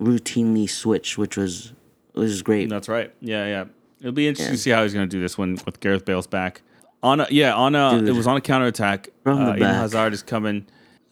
routinely 0.00 0.68
switch, 0.68 1.16
which 1.18 1.36
was 1.36 1.72
which 2.12 2.28
was 2.30 2.42
great. 2.42 2.68
That's 2.68 2.88
right. 2.88 3.12
Yeah, 3.20 3.46
yeah. 3.46 3.64
It'll 4.00 4.12
be 4.12 4.28
interesting 4.28 4.52
Yeah. 4.52 4.56
to 4.56 4.62
see 4.62 4.70
how 4.70 4.82
he's 4.82 4.94
going 4.94 5.08
to 5.08 5.16
do 5.16 5.20
this 5.20 5.38
when 5.38 5.58
with 5.66 5.80
Gareth 5.80 6.04
Bale's 6.04 6.26
back. 6.26 6.62
On 7.02 7.20
a, 7.20 7.26
yeah, 7.30 7.54
on 7.54 7.74
a 7.74 7.98
Dude. 7.98 8.08
it 8.08 8.12
was 8.12 8.26
on 8.26 8.36
a 8.36 8.40
counterattack. 8.40 9.08
From 9.22 9.38
uh. 9.38 9.56
Hazard 9.56 10.12
is 10.12 10.22
coming. 10.22 10.66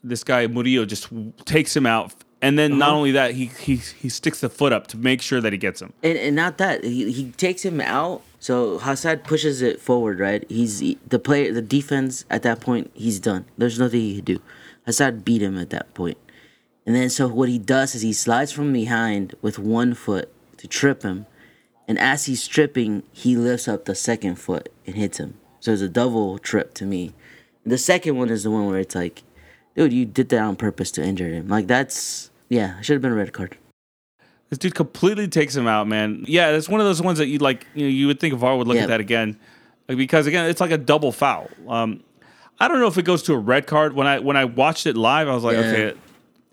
This 0.04 0.24
guy 0.24 0.46
Murillo 0.46 0.84
just 0.84 1.08
takes 1.44 1.76
him 1.76 1.86
out, 1.86 2.12
and 2.40 2.58
then 2.58 2.72
Uh-huh. 2.72 2.78
not 2.78 2.92
only 2.94 3.12
that, 3.12 3.34
he 3.34 3.46
he 3.46 3.76
he 3.76 4.08
sticks 4.08 4.40
the 4.40 4.48
foot 4.48 4.72
up 4.72 4.86
to 4.88 4.96
make 4.96 5.22
sure 5.22 5.40
that 5.40 5.52
he 5.52 5.58
gets 5.58 5.80
him. 5.82 5.92
And, 6.02 6.18
and 6.18 6.34
not 6.36 6.58
that 6.58 6.82
he, 6.84 7.12
he 7.12 7.30
takes 7.32 7.62
him 7.64 7.80
out. 7.80 8.22
So 8.40 8.78
Hazard 8.78 9.22
pushes 9.22 9.62
it 9.62 9.80
forward, 9.80 10.18
right? 10.18 10.44
He's 10.48 10.80
the 10.80 11.18
player, 11.20 11.52
the 11.52 11.62
defense 11.62 12.24
at 12.30 12.42
that 12.42 12.60
point. 12.60 12.90
He's 12.94 13.20
done. 13.20 13.44
There's 13.58 13.78
nothing 13.78 14.00
he 14.00 14.16
could 14.16 14.24
do. 14.24 14.40
Hazard 14.86 15.24
beat 15.24 15.42
him 15.42 15.56
at 15.58 15.70
that 15.70 15.94
point. 15.94 16.18
And 16.86 16.96
then 16.96 17.10
so 17.10 17.28
what 17.28 17.48
he 17.48 17.58
does 17.58 17.94
is 17.94 18.02
he 18.02 18.12
slides 18.12 18.50
from 18.52 18.72
behind 18.72 19.34
with 19.40 19.58
one 19.58 19.94
foot 19.94 20.32
to 20.58 20.66
trip 20.66 21.02
him, 21.02 21.26
and 21.86 21.98
as 21.98 22.26
he's 22.26 22.46
tripping, 22.48 23.02
he 23.12 23.36
lifts 23.36 23.68
up 23.68 23.84
the 23.84 23.94
second 23.94 24.36
foot 24.36 24.68
and 24.86 24.96
hits 24.96 25.18
him. 25.18 25.34
So 25.60 25.72
it's 25.72 25.82
a 25.82 25.88
double 25.88 26.38
trip 26.38 26.74
to 26.74 26.84
me. 26.84 27.12
The 27.64 27.78
second 27.78 28.16
one 28.16 28.30
is 28.30 28.42
the 28.42 28.50
one 28.50 28.66
where 28.66 28.80
it's 28.80 28.94
like, 28.96 29.22
dude, 29.76 29.92
you 29.92 30.04
did 30.04 30.28
that 30.30 30.40
on 30.40 30.56
purpose 30.56 30.90
to 30.92 31.02
injure 31.04 31.28
him. 31.28 31.46
Like 31.48 31.68
that's 31.68 32.30
yeah, 32.48 32.80
should 32.80 32.94
have 32.94 33.02
been 33.02 33.12
a 33.12 33.16
red 33.16 33.32
card. 33.32 33.56
This 34.50 34.58
dude 34.58 34.74
completely 34.74 35.28
takes 35.28 35.54
him 35.56 35.66
out, 35.66 35.86
man. 35.88 36.24
Yeah, 36.26 36.50
it's 36.50 36.68
one 36.68 36.80
of 36.80 36.86
those 36.86 37.00
ones 37.00 37.18
that 37.18 37.28
you 37.28 37.38
like. 37.38 37.66
You 37.74 37.84
know, 37.84 37.90
you 37.90 38.06
would 38.08 38.20
think 38.20 38.34
VAR 38.34 38.56
would 38.56 38.66
look 38.66 38.76
Yeah. 38.76 38.82
at 38.82 38.88
that 38.88 39.00
again, 39.00 39.38
like, 39.88 39.96
because 39.96 40.26
again, 40.26 40.50
it's 40.50 40.60
like 40.60 40.72
a 40.72 40.78
double 40.78 41.12
foul. 41.12 41.48
Um, 41.68 42.02
I 42.60 42.68
don't 42.68 42.80
know 42.80 42.86
if 42.88 42.98
it 42.98 43.04
goes 43.04 43.22
to 43.24 43.32
a 43.34 43.38
red 43.38 43.66
card. 43.66 43.94
When 43.94 44.06
I 44.06 44.18
when 44.18 44.36
I 44.36 44.44
watched 44.44 44.86
it 44.86 44.96
live, 44.96 45.28
I 45.28 45.34
was 45.34 45.44
like, 45.44 45.54
Yeah. 45.56 45.60
okay. 45.72 45.98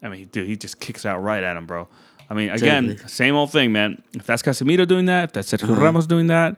I 0.02 0.10
mean, 0.10 0.28
dude, 0.32 0.48
he 0.48 0.56
just 0.56 0.80
kicks 0.80 1.06
out 1.06 1.20
right 1.22 1.44
at 1.44 1.58
him, 1.58 1.66
bro. 1.66 1.88
I 2.30 2.34
mean, 2.36 2.50
again, 2.52 2.86
Exactly. 2.92 3.10
same 3.10 3.36
old 3.36 3.52
thing, 3.52 3.72
man. 3.72 4.02
If 4.14 4.26
that's 4.28 4.42
Casemiro 4.44 4.88
doing 4.88 5.06
that, 5.08 5.26
if 5.26 5.34
that's 5.34 5.52
Sergio 5.52 5.72
Uh-huh. 5.72 5.82
Ramos 5.82 6.06
doing 6.08 6.28
that, 6.28 6.56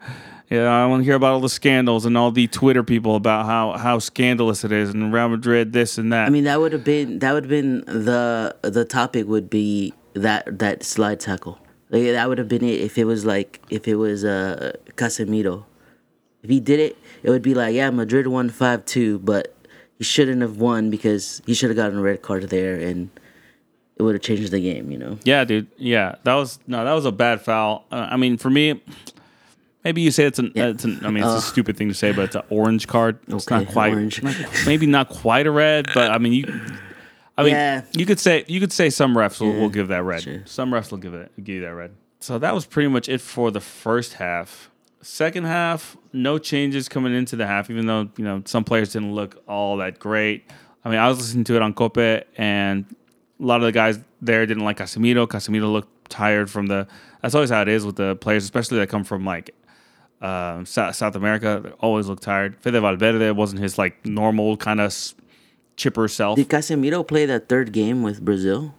yeah, 0.50 0.68
I 0.70 0.86
want 0.86 1.02
to 1.02 1.06
hear 1.06 1.16
about 1.16 1.32
all 1.32 1.40
the 1.40 1.48
scandals 1.50 2.06
and 2.06 2.18
all 2.18 2.30
the 2.32 2.48
Twitter 2.48 2.84
people 2.84 3.16
about 3.16 3.46
how 3.46 3.78
how 3.78 4.00
scandalous 4.00 4.66
it 4.66 4.72
is 4.74 4.90
and 4.90 5.14
Real 5.14 5.30
Madrid 5.30 5.72
this 5.72 5.98
and 5.98 6.12
that. 6.12 6.28
I 6.28 6.30
mean, 6.30 6.44
that 6.44 6.60
would 6.60 6.74
have 6.74 6.84
been 6.84 7.20
that 7.20 7.32
would 7.34 7.46
have 7.46 7.50
been 7.50 7.86
the 7.86 8.56
the 8.64 8.84
topic 8.84 9.28
would 9.28 9.50
be 9.50 9.94
that 10.14 10.60
that 10.60 10.84
slide 10.84 11.22
tackle. 11.22 11.58
Like, 11.90 12.04
that 12.04 12.28
would 12.28 12.38
have 12.38 12.48
been 12.50 12.64
it 12.66 12.82
if 12.82 12.98
it 12.98 13.06
was 13.06 13.26
like 13.26 13.62
if 13.70 13.88
it 13.88 13.96
was 13.96 14.26
uh 14.26 14.74
Casemiro. 14.98 15.64
If 16.44 16.50
he 16.50 16.60
did 16.60 16.80
it, 16.82 16.98
it 17.24 17.30
would 17.30 17.44
be 17.44 17.54
like, 17.54 17.74
yeah, 17.74 17.90
Madrid 17.92 18.28
won 18.28 18.50
five 18.50 18.84
two, 18.84 19.20
but 19.20 19.56
he 19.98 20.04
shouldn't 20.04 20.42
have 20.42 20.58
won 20.58 20.90
because 20.90 21.42
he 21.46 21.54
should 21.54 21.70
have 21.70 21.78
gotten 21.78 22.00
a 22.00 22.02
red 22.02 22.22
card 22.24 22.50
there, 22.50 22.76
and 22.76 23.10
it 24.02 24.06
would 24.06 24.16
have 24.16 24.22
changed 24.24 24.52
the 24.52 24.60
game. 24.60 24.90
You 24.92 24.98
know. 24.98 25.18
Yeah, 25.24 25.44
dude. 25.46 25.68
Yeah, 25.78 26.16
that 26.24 26.34
was 26.34 26.58
no, 26.68 26.84
that 26.84 26.94
was 26.94 27.06
a 27.06 27.12
bad 27.12 27.42
foul. 27.42 27.86
Uh, 27.92 28.08
I 28.10 28.18
mean, 28.18 28.38
for 28.38 28.50
me, 28.50 28.82
maybe 29.84 30.02
you 30.02 30.10
say 30.12 30.26
it's 30.26 30.40
an, 30.40 30.52
Yeah. 30.56 30.68
it's 30.70 30.84
an. 30.84 31.00
I 31.06 31.10
mean, 31.12 31.24
it's 31.24 31.34
a 31.34 31.48
stupid 31.48 31.78
thing 31.78 31.88
to 31.90 31.94
say, 31.94 32.12
but 32.12 32.24
it's 32.24 32.36
an 32.36 32.44
orange 32.50 32.88
card. 32.88 33.20
It's 33.28 33.48
Okay, 33.48 33.64
not 33.64 33.74
quite. 33.74 33.94
orange. 33.94 34.22
Maybe 34.66 34.86
not 34.88 35.10
quite 35.10 35.46
a 35.48 35.52
red, 35.52 35.88
but 35.94 36.12
I 36.12 36.18
mean, 36.18 36.34
you. 36.34 36.62
I 37.38 37.44
mean, 37.44 37.54
Yeah. 37.54 37.82
you 37.94 38.06
could 38.06 38.20
say 38.20 38.44
you 38.48 38.60
could 38.60 38.74
say 38.74 38.90
some 38.90 39.16
refs 39.16 39.40
will, 39.40 39.54
will 39.54 39.70
give 39.70 39.88
that 39.90 40.04
red. 40.04 40.24
sure. 40.24 40.42
Some 40.46 40.72
refs 40.72 40.92
will 40.92 40.98
give 40.98 41.14
it 41.14 41.32
give 41.44 41.56
you 41.56 41.62
that 41.62 41.76
red. 41.76 41.92
So 42.20 42.38
that 42.40 42.54
was 42.54 42.66
pretty 42.66 42.90
much 42.90 43.08
it 43.10 43.22
for 43.22 43.52
the 43.52 43.62
first 43.62 44.14
half. 44.14 44.70
Second 45.04 45.46
half, 45.46 45.98
no 46.14 46.38
changes 46.38 46.88
coming 46.88 47.16
into 47.16 47.36
the 47.36 47.48
half, 47.48 47.70
even 47.72 47.88
though 47.88 48.10
you 48.18 48.24
know 48.24 48.44
some 48.46 48.64
players 48.64 48.94
didn't 48.94 49.14
look 49.14 49.42
all 49.48 49.78
that 49.78 49.98
great. 50.00 50.44
I 50.86 50.90
mean, 50.90 51.00
I 51.00 51.08
was 51.08 51.18
listening 51.20 51.44
to 51.46 51.56
it 51.56 51.62
on 51.62 51.74
Cope, 51.74 52.24
and 52.38 52.86
a 53.42 53.44
lot 53.46 53.58
of 53.58 53.64
the 53.64 53.72
guys 53.72 54.00
there 54.22 54.46
didn't 54.46 54.64
like 54.64 54.78
Casemiro. 54.78 55.28
Casemiro 55.28 55.72
looked 55.72 56.10
tired 56.10 56.50
from 56.50 56.68
the. 56.68 56.88
That's 57.22 57.36
always 57.36 57.50
how 57.50 57.62
it 57.62 57.68
is 57.68 57.86
with 57.86 57.96
the 57.96 58.16
players, 58.16 58.44
especially 58.44 58.78
that 58.80 58.90
come 58.90 59.04
from 59.04 59.26
like 59.26 59.54
um, 60.22 60.66
South, 60.66 60.96
South 60.96 61.16
America. 61.16 61.62
They 61.64 61.70
always 61.80 62.08
look 62.08 62.20
tired. 62.20 62.56
Fede 62.62 62.74
Valverde 62.82 63.32
wasn't 63.32 63.62
his 63.62 63.78
like 63.78 64.06
normal 64.06 64.58
kind 64.58 64.80
of 64.80 64.96
chipper 65.78 66.08
self. 66.08 66.36
Did 66.38 66.50
Casemiro 66.50 67.06
play 67.08 67.26
that 67.26 67.50
third 67.50 67.72
game 67.72 68.04
with 68.04 68.24
Brazil? 68.24 68.76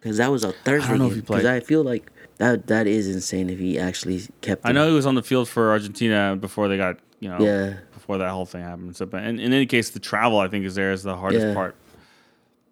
Because 0.00 0.18
that 0.18 0.30
was 0.30 0.44
a 0.44 0.52
Thursday 0.52 0.96
know 0.96 1.06
if 1.06 1.10
game. 1.10 1.16
he 1.16 1.22
played. 1.22 1.38
Because 1.42 1.46
I 1.50 1.60
feel 1.60 1.82
like 1.82 2.10
that 2.38 2.66
that 2.68 2.86
is 2.86 3.08
insane 3.08 3.50
if 3.50 3.58
he 3.58 3.78
actually 3.78 4.22
kept. 4.40 4.64
I 4.64 4.70
him. 4.70 4.76
know 4.76 4.88
he 4.88 4.94
was 4.94 5.06
on 5.06 5.14
the 5.14 5.22
field 5.22 5.48
for 5.48 5.70
Argentina 5.70 6.36
before 6.38 6.68
they 6.68 6.76
got 6.76 6.98
you 7.20 7.28
know 7.28 7.38
Yeah. 7.40 7.74
before 7.92 8.18
that 8.18 8.30
whole 8.30 8.46
thing 8.46 8.62
happened. 8.62 8.96
So, 8.96 9.06
but 9.06 9.24
in, 9.24 9.38
in 9.40 9.52
any 9.52 9.66
case, 9.66 9.90
the 9.90 9.98
travel 10.00 10.38
I 10.38 10.48
think 10.48 10.64
is 10.64 10.74
there 10.74 10.92
is 10.92 11.02
the 11.02 11.16
hardest 11.16 11.46
Yeah. 11.46 11.54
part. 11.54 11.74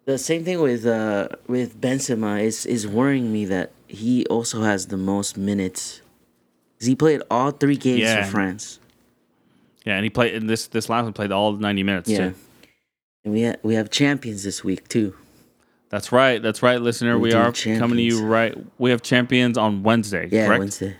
The 0.05 0.17
same 0.17 0.43
thing 0.43 0.61
with 0.61 0.85
uh 0.85 1.29
with 1.47 1.79
Benzema 1.81 2.41
is 2.43 2.65
is 2.65 2.87
worrying 2.87 3.31
me 3.33 3.45
that 3.45 3.71
he 3.87 4.25
also 4.27 4.61
has 4.61 4.87
the 4.87 4.97
most 4.97 5.37
minutes. 5.37 6.01
He 6.79 6.95
played 6.95 7.21
all 7.31 7.51
three 7.51 7.77
games 7.77 8.01
Yeah. 8.01 8.23
for 8.25 8.31
France. 8.31 8.79
Yeah, 9.85 9.95
and 9.95 10.03
he 10.03 10.09
played 10.09 10.33
in 10.35 10.47
this 10.47 10.67
this 10.67 10.89
last 10.89 11.03
one 11.05 11.13
played 11.13 11.31
all 11.31 11.53
ninety 11.53 11.83
minutes 11.83 12.09
Yeah. 12.09 12.17
too. 12.29 12.35
And 13.23 13.33
we 13.33 13.43
ha- 13.45 13.55
we 13.63 13.73
have 13.75 13.89
champions 13.89 14.43
this 14.43 14.63
week 14.63 14.87
too. 14.87 15.15
That's 15.89 16.11
right. 16.11 16.41
That's 16.41 16.61
right, 16.61 16.79
listener. 16.81 17.17
We 17.17 17.29
We 17.29 17.33
are 17.33 17.51
coming 17.51 17.97
to 17.97 18.03
you 18.03 18.23
right. 18.25 18.55
We 18.77 18.91
have 18.91 19.01
champions 19.01 19.57
on 19.57 19.81
Wednesday. 19.83 20.27
Yeah, 20.31 20.45
correct? 20.47 20.59
Wednesday. 20.59 20.95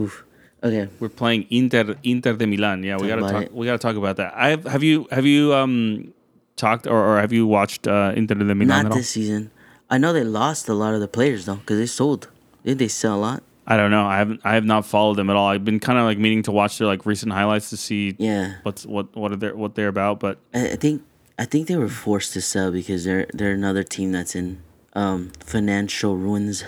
Oof. 0.00 0.24
Okay. 0.64 0.88
We're 1.00 1.08
playing 1.08 1.46
Inter 1.50 1.96
Inter 2.02 2.32
de 2.34 2.46
Milan. 2.46 2.82
Yeah, 2.82 2.96
we 2.96 3.06
gotta 3.08 3.22
talk. 3.22 3.42
it. 3.44 3.54
We 3.54 3.66
gotta 3.66 3.78
talk 3.78 3.96
about 3.96 4.16
that. 4.16 4.32
I 4.34 4.48
have, 4.50 4.64
have 4.64 4.82
you 4.82 5.06
have 5.10 5.26
you 5.26 5.54
um 5.54 6.12
talked 6.56 6.86
or, 6.86 6.96
or 7.16 7.20
have 7.20 7.32
you 7.32 7.46
watched 7.46 7.86
uh, 7.86 8.12
Inter 8.16 8.34
de 8.34 8.54
Milan 8.54 8.84
Not 8.88 8.94
this 8.94 9.10
season. 9.10 9.50
I 9.90 9.98
know 9.98 10.12
they 10.12 10.24
lost 10.24 10.68
a 10.68 10.74
lot 10.74 10.94
of 10.94 11.00
the 11.00 11.08
players 11.08 11.44
though, 11.46 11.56
because 11.56 11.78
they 11.78 11.86
sold. 11.86 12.28
Did 12.64 12.78
they 12.78 12.88
sell 12.88 13.16
a 13.16 13.20
lot? 13.20 13.42
I 13.66 13.76
don't 13.76 13.90
know. 13.90 14.04
I 14.06 14.16
haven't. 14.18 14.40
I 14.44 14.54
have 14.54 14.64
not 14.64 14.84
followed 14.86 15.14
them 15.16 15.30
at 15.30 15.36
all. 15.36 15.48
I've 15.48 15.64
been 15.64 15.78
kind 15.80 15.98
of 15.98 16.04
like 16.04 16.18
meaning 16.18 16.42
to 16.44 16.52
watch 16.52 16.78
their 16.78 16.88
like 16.88 17.06
recent 17.06 17.32
highlights 17.32 17.70
to 17.70 17.76
see 17.76 18.14
Yeah. 18.18 18.54
what's 18.64 18.84
what 18.86 19.14
what 19.16 19.30
are 19.32 19.36
they 19.36 19.52
what 19.52 19.74
they're 19.76 19.88
about. 19.88 20.18
But 20.18 20.38
I, 20.52 20.70
I 20.72 20.76
think 20.76 21.02
I 21.38 21.44
think 21.44 21.68
they 21.68 21.76
were 21.76 21.88
forced 21.88 22.32
to 22.32 22.40
sell 22.40 22.70
because 22.72 23.04
they're 23.04 23.26
they're 23.32 23.52
another 23.52 23.82
team 23.84 24.10
that's 24.12 24.34
in 24.34 24.62
um, 24.94 25.30
financial 25.44 26.16
ruins. 26.16 26.64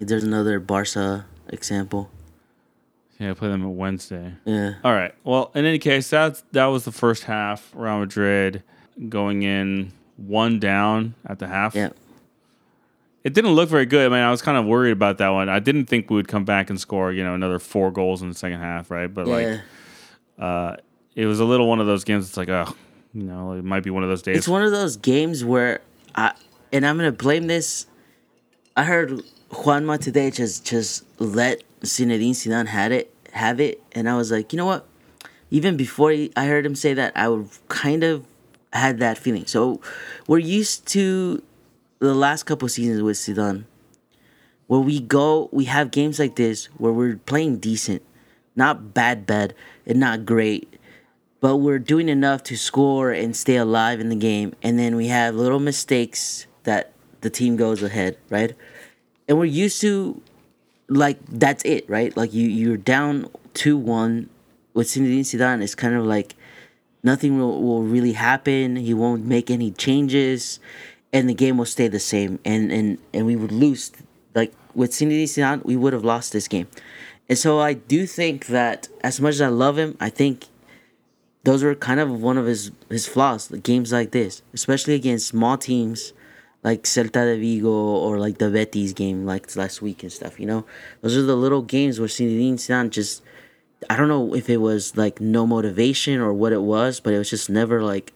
There's 0.00 0.24
another 0.24 0.60
Barca 0.60 1.26
example. 1.48 2.10
yeah, 3.18 3.30
I 3.30 3.34
play 3.34 3.48
them 3.48 3.64
on 3.64 3.76
Wednesday. 3.76 4.34
Yeah. 4.44 4.74
All 4.84 4.92
right. 4.92 5.14
Well, 5.24 5.50
in 5.54 5.64
any 5.64 5.78
case, 5.78 6.10
that's 6.10 6.44
that 6.52 6.66
was 6.66 6.84
the 6.84 6.92
first 6.92 7.24
half. 7.24 7.70
Real 7.74 8.00
Madrid 8.00 8.62
going 9.08 9.42
in 9.42 9.92
one 10.16 10.58
down 10.58 11.14
at 11.26 11.38
the 11.38 11.46
half. 11.46 11.74
Yeah. 11.74 11.90
It 13.24 13.34
didn't 13.34 13.50
look 13.52 13.68
very 13.68 13.84
good. 13.86 14.06
I 14.06 14.14
mean, 14.14 14.24
I 14.24 14.30
was 14.30 14.42
kind 14.42 14.56
of 14.56 14.64
worried 14.64 14.92
about 14.92 15.18
that 15.18 15.28
one. 15.28 15.48
I 15.48 15.58
didn't 15.58 15.86
think 15.86 16.08
we 16.08 16.16
would 16.16 16.28
come 16.28 16.44
back 16.44 16.70
and 16.70 16.80
score, 16.80 17.12
you 17.12 17.22
know, 17.24 17.34
another 17.34 17.58
four 17.58 17.90
goals 17.90 18.22
in 18.22 18.28
the 18.28 18.34
second 18.34 18.60
half, 18.60 18.90
right? 18.90 19.12
But 19.12 19.26
Yeah. 19.26 19.34
like, 19.34 19.60
uh, 20.38 20.76
it 21.14 21.26
was 21.26 21.40
a 21.40 21.44
little 21.44 21.68
one 21.68 21.80
of 21.80 21.86
those 21.86 22.04
games. 22.04 22.26
It's 22.28 22.36
like, 22.36 22.48
oh, 22.48 22.74
you 23.12 23.24
know, 23.24 23.52
it 23.52 23.64
might 23.64 23.82
be 23.82 23.90
one 23.90 24.02
of 24.02 24.08
those 24.08 24.22
days. 24.22 24.36
It's 24.38 24.48
one 24.48 24.62
of 24.62 24.70
those 24.70 24.96
games 24.96 25.44
where 25.44 25.80
I 26.14 26.32
and 26.72 26.86
I'm 26.86 26.96
gonna 26.96 27.12
blame 27.12 27.48
this. 27.48 27.86
I 28.76 28.84
heard 28.84 29.22
Juanma 29.50 29.98
today 30.00 30.30
just 30.30 30.64
just 30.64 31.04
let 31.18 31.62
Zinedine 31.80 32.30
Zidane 32.30 32.66
had 32.66 32.92
it 32.92 33.12
have 33.32 33.60
it, 33.60 33.82
and 33.92 34.08
I 34.08 34.16
was 34.16 34.30
like, 34.30 34.52
you 34.52 34.56
know 34.58 34.66
what? 34.66 34.86
Even 35.50 35.76
before 35.76 36.10
he, 36.12 36.30
I 36.36 36.46
heard 36.46 36.64
him 36.64 36.74
say 36.74 36.94
that, 36.94 37.12
I 37.16 37.28
would 37.28 37.48
kind 37.68 38.04
of 38.04 38.24
had 38.72 38.98
that 38.98 39.18
feeling. 39.18 39.46
So 39.46 39.80
we're 40.26 40.38
used 40.38 40.86
to 40.88 41.42
the 41.98 42.14
last 42.14 42.44
couple 42.44 42.68
seasons 42.68 43.02
with 43.02 43.16
Zidane, 43.16 43.64
where 44.66 44.80
we 44.80 45.00
go, 45.00 45.48
we 45.52 45.64
have 45.64 45.90
games 45.90 46.18
like 46.18 46.36
this 46.36 46.66
where 46.78 46.92
we're 46.92 47.16
playing 47.16 47.58
decent, 47.58 48.02
not 48.54 48.94
bad, 48.94 49.26
bad, 49.26 49.54
and 49.86 49.98
not 49.98 50.26
great 50.26 50.78
but 51.40 51.56
we're 51.56 51.78
doing 51.78 52.08
enough 52.08 52.42
to 52.44 52.56
score 52.56 53.10
and 53.10 53.36
stay 53.36 53.56
alive 53.56 54.00
in 54.00 54.08
the 54.08 54.16
game. 54.16 54.54
And 54.62 54.78
then 54.78 54.96
we 54.96 55.08
have 55.08 55.34
little 55.34 55.60
mistakes 55.60 56.46
that 56.64 56.92
the 57.20 57.30
team 57.30 57.56
goes 57.56 57.82
ahead, 57.82 58.18
right? 58.28 58.54
And 59.28 59.38
we're 59.38 59.44
used 59.44 59.80
to 59.82 60.20
like 60.88 61.18
that's 61.26 61.64
it, 61.64 61.88
right? 61.88 62.16
Like 62.16 62.32
you 62.32 62.48
you're 62.48 62.76
down 62.76 63.28
two 63.54 63.76
one 63.76 64.30
with 64.74 64.88
Zidane. 64.88 65.62
It's 65.62 65.74
kind 65.74 65.94
of 65.94 66.04
like 66.04 66.34
nothing 67.10 67.38
will, 67.38 67.56
will 67.62 67.84
really 67.94 68.12
happen. 68.12 68.76
He 68.76 68.92
won't 69.02 69.24
make 69.24 69.50
any 69.50 69.70
changes, 69.86 70.60
and 71.14 71.22
the 71.28 71.38
game 71.42 71.56
will 71.58 71.72
stay 71.76 71.88
the 71.88 72.04
same. 72.14 72.32
And 72.44 72.70
and 72.76 72.98
and 73.14 73.22
we 73.30 73.36
would 73.42 73.54
lose. 73.64 73.92
Like 74.34 74.52
with 74.74 74.90
Zinedine 74.92 75.30
Zidane, 75.34 75.64
we 75.64 75.76
would 75.76 75.94
have 75.96 76.04
lost 76.04 76.32
this 76.32 76.48
game. 76.54 76.68
And 77.28 77.38
so 77.44 77.50
I 77.60 77.72
do 77.94 78.06
think 78.06 78.46
that 78.58 78.88
as 79.02 79.20
much 79.20 79.34
as 79.38 79.40
I 79.40 79.48
love 79.48 79.76
him, 79.82 79.96
I 80.00 80.10
think 80.20 80.46
those 81.44 81.62
are 81.62 81.74
kind 81.74 82.00
of 82.00 82.08
one 82.28 82.38
of 82.42 82.46
his 82.46 82.70
his 82.90 83.06
flaws. 83.14 83.48
Games 83.70 83.90
like 83.98 84.10
this, 84.10 84.42
especially 84.52 84.94
against 84.94 85.28
small 85.28 85.56
teams 85.56 86.12
like 86.62 86.82
Celta 86.82 87.22
de 87.30 87.36
Vigo 87.38 87.70
or 88.04 88.18
like 88.18 88.36
the 88.38 88.50
Betis 88.50 88.92
game 88.92 89.24
like 89.32 89.44
last 89.56 89.80
week 89.80 90.02
and 90.02 90.12
stuff. 90.12 90.38
You 90.40 90.46
know, 90.46 90.66
those 91.00 91.16
are 91.16 91.22
the 91.32 91.36
little 91.44 91.62
games 91.62 91.98
where 91.98 92.08
Zinedine 92.16 92.58
Zidane 92.64 92.90
just 92.90 93.22
I 93.88 93.96
don't 93.96 94.08
know 94.08 94.34
if 94.34 94.50
it 94.50 94.58
was 94.58 94.96
like 94.96 95.20
no 95.20 95.46
motivation 95.46 96.18
or 96.20 96.32
what 96.32 96.52
it 96.52 96.62
was, 96.62 97.00
but 97.00 97.14
it 97.14 97.18
was 97.18 97.30
just 97.30 97.48
never 97.50 97.82
like 97.82 98.12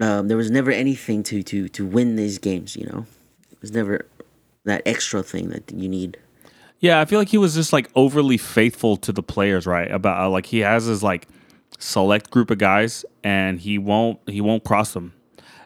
um, 0.00 0.28
there 0.28 0.36
was 0.36 0.50
never 0.50 0.70
anything 0.70 1.22
to 1.24 1.42
to 1.42 1.68
to 1.68 1.86
win 1.86 2.16
these 2.16 2.38
games. 2.38 2.76
You 2.76 2.86
know, 2.86 3.06
it 3.50 3.60
was 3.60 3.72
never 3.72 4.06
that 4.64 4.82
extra 4.86 5.22
thing 5.22 5.50
that 5.50 5.70
you 5.72 5.88
need. 5.88 6.16
Yeah, 6.80 7.00
I 7.00 7.04
feel 7.04 7.18
like 7.18 7.28
he 7.28 7.38
was 7.38 7.54
just 7.54 7.72
like 7.72 7.88
overly 7.94 8.36
faithful 8.36 8.96
to 8.98 9.12
the 9.12 9.22
players, 9.22 9.66
right? 9.66 9.90
About 9.90 10.20
uh, 10.20 10.28
like 10.30 10.46
he 10.46 10.60
has 10.60 10.86
his 10.86 11.02
like 11.02 11.28
select 11.78 12.30
group 12.30 12.50
of 12.50 12.58
guys, 12.58 13.04
and 13.22 13.60
he 13.60 13.78
won't 13.78 14.18
he 14.26 14.40
won't 14.40 14.64
cross 14.64 14.92
them. 14.92 15.12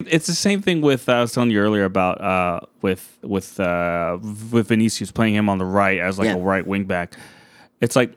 It's 0.06 0.26
the 0.26 0.34
same 0.34 0.60
thing 0.60 0.82
with 0.82 1.08
uh, 1.08 1.12
I 1.12 1.20
was 1.22 1.32
telling 1.32 1.50
you 1.50 1.58
earlier 1.60 1.84
about 1.84 2.20
uh, 2.20 2.60
with 2.82 3.16
with 3.22 3.58
uh, 3.60 4.18
with 4.20 4.68
Vinicius 4.68 5.10
playing 5.10 5.34
him 5.34 5.48
on 5.48 5.56
the 5.58 5.64
right 5.64 5.98
as 6.00 6.18
like 6.18 6.26
Yeah. 6.26 6.34
a 6.34 6.38
right 6.40 6.66
wing 6.66 6.84
back. 6.84 7.16
It's 7.80 7.96
like 7.96 8.12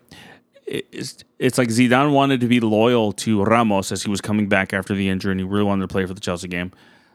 it's 0.70 1.24
it's 1.40 1.58
like 1.58 1.70
Zidane 1.70 2.14
wanted 2.14 2.42
to 2.42 2.48
be 2.48 2.60
loyal 2.60 3.12
to 3.14 3.44
Ramos 3.44 3.92
as 3.92 4.04
he 4.04 4.10
was 4.10 4.22
coming 4.22 4.48
back 4.48 4.74
after 4.74 4.94
the 4.94 5.10
injury, 5.10 5.32
and 5.32 5.40
he 5.40 5.46
really 5.46 5.64
wanted 5.64 5.82
to 5.82 5.88
play 5.88 6.06
for 6.06 6.14
the 6.14 6.20
Chelsea 6.22 6.48
game, 6.48 6.72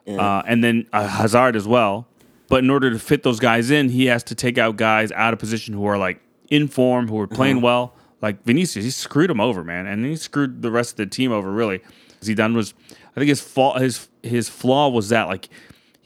uh, 0.06 0.42
and 0.46 0.64
then 0.64 0.86
uh, 0.92 1.06
Hazard 1.06 1.54
as 1.54 1.66
well. 1.66 2.06
But 2.48 2.64
in 2.64 2.70
order 2.70 2.90
to 2.90 2.98
fit 2.98 3.22
those 3.22 3.40
guys 3.40 3.70
in, 3.70 3.88
he 3.88 4.06
has 4.06 4.22
to 4.24 4.34
take 4.34 4.58
out 4.58 4.76
guys 4.76 5.12
out 5.12 5.32
of 5.32 5.38
position 5.38 5.72
who 5.72 5.86
are 5.86 5.96
like 5.96 6.20
in 6.50 6.68
form, 6.68 7.08
who 7.08 7.18
are 7.20 7.26
playing 7.26 7.60
well. 7.60 7.94
Like 8.20 8.42
Vinicius, 8.44 8.84
he 8.84 8.90
screwed 8.90 9.30
him 9.30 9.40
over, 9.40 9.62
man, 9.62 9.86
and 9.86 10.04
he 10.04 10.16
screwed 10.16 10.62
the 10.62 10.70
rest 10.70 10.92
of 10.92 10.96
the 10.96 11.06
team 11.06 11.30
over. 11.30 11.50
Really, 11.50 11.80
Zidane 12.22 12.54
was. 12.54 12.74
I 13.16 13.20
think 13.20 13.28
his 13.28 13.40
fault, 13.40 13.80
his 13.80 14.08
his 14.22 14.48
flaw 14.48 14.88
was 14.88 15.10
that 15.10 15.28
like 15.28 15.48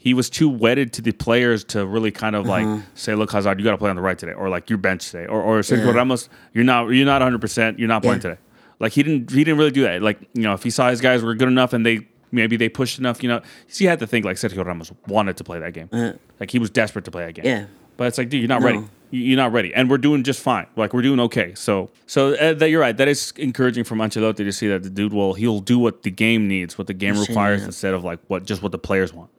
he 0.01 0.13
was 0.13 0.29
too 0.29 0.47
wedded 0.47 0.93
to 0.93 1.01
the 1.01 1.11
players 1.11 1.65
to 1.65 1.85
really 1.85 2.09
kind 2.11 2.35
of 2.35 2.45
like 2.45 2.65
say, 2.95 3.15
"Look, 3.15 3.31
Hazard, 3.33 3.59
you 3.59 3.65
got 3.65 3.71
to 3.71 3.77
play 3.77 3.89
on 3.89 3.97
the 3.97 4.01
right 4.01 4.17
today," 4.17 4.31
or 4.33 4.47
like 4.49 4.69
you're 4.69 4.77
bench 4.79 5.11
today, 5.11 5.25
or 5.27 5.41
or 5.41 5.59
Sergio 5.59 5.87
Yeah. 5.87 5.91
Ramos, 5.91 6.29
you're 6.53 6.63
not 6.63 6.87
you're 6.89 7.05
not 7.05 7.21
100, 7.21 7.41
percent 7.41 7.77
you're 7.79 7.87
not 7.89 8.01
playing 8.01 8.19
Yeah. 8.19 8.29
today. 8.35 8.41
Like 8.79 8.93
he 8.93 9.03
didn't 9.03 9.29
he 9.29 9.43
didn't 9.43 9.57
really 9.57 9.71
do 9.71 9.81
that. 9.83 10.01
Like 10.01 10.19
you 10.33 10.43
know, 10.43 10.53
if 10.53 10.63
he 10.63 10.69
saw 10.69 10.89
his 10.89 11.01
guys 11.01 11.21
were 11.21 11.35
good 11.35 11.49
enough 11.49 11.73
and 11.73 11.85
they 11.85 12.07
maybe 12.31 12.55
they 12.55 12.69
pushed 12.69 12.97
enough. 12.97 13.21
You 13.21 13.29
know, 13.29 13.41
you 13.73 13.89
had 13.89 13.99
to 13.99 14.07
think 14.07 14.23
like 14.25 14.37
Sergio 14.37 14.63
Ramos 14.65 14.91
wanted 15.07 15.35
to 15.37 15.43
play 15.43 15.59
that 15.59 15.73
game. 15.73 15.89
like 16.39 16.49
he 16.51 16.59
was 16.59 16.69
desperate 16.69 17.03
to 17.05 17.11
play 17.11 17.25
that 17.25 17.33
game. 17.33 17.45
Yeah. 17.45 17.65
But 17.97 18.07
it's 18.07 18.17
like, 18.17 18.29
dude, 18.29 18.39
you're 18.41 18.47
not 18.47 18.61
No. 18.61 18.67
ready. 18.67 18.77
You- 19.11 19.21
You're 19.21 19.37
not 19.37 19.51
ready, 19.51 19.73
and 19.73 19.89
we're 19.89 19.97
doing 19.97 20.23
just 20.23 20.39
fine. 20.39 20.67
Like 20.75 20.93
we're 20.93 21.01
doing 21.01 21.19
okay. 21.21 21.53
So, 21.55 21.89
so 22.05 22.35
uh, 22.35 22.53
that 22.53 22.69
you're 22.69 22.79
right. 22.79 22.95
That 22.95 23.07
is 23.07 23.33
encouraging 23.37 23.83
from 23.83 23.97
Ancelotti 23.97 24.35
to 24.37 24.51
see 24.53 24.67
that 24.67 24.83
the 24.83 24.89
dude 24.91 25.13
will 25.13 25.33
he'll 25.33 25.61
do 25.61 25.79
what 25.79 26.03
the 26.03 26.11
game 26.11 26.47
needs, 26.47 26.77
what 26.77 26.85
the 26.85 26.93
game 26.93 27.19
requires, 27.19 27.63
instead 27.63 27.95
of 27.95 28.03
like 28.03 28.19
what 28.27 28.45
just 28.45 28.61
what 28.61 28.71
the 28.71 28.77
players 28.77 29.11
want. 29.11 29.31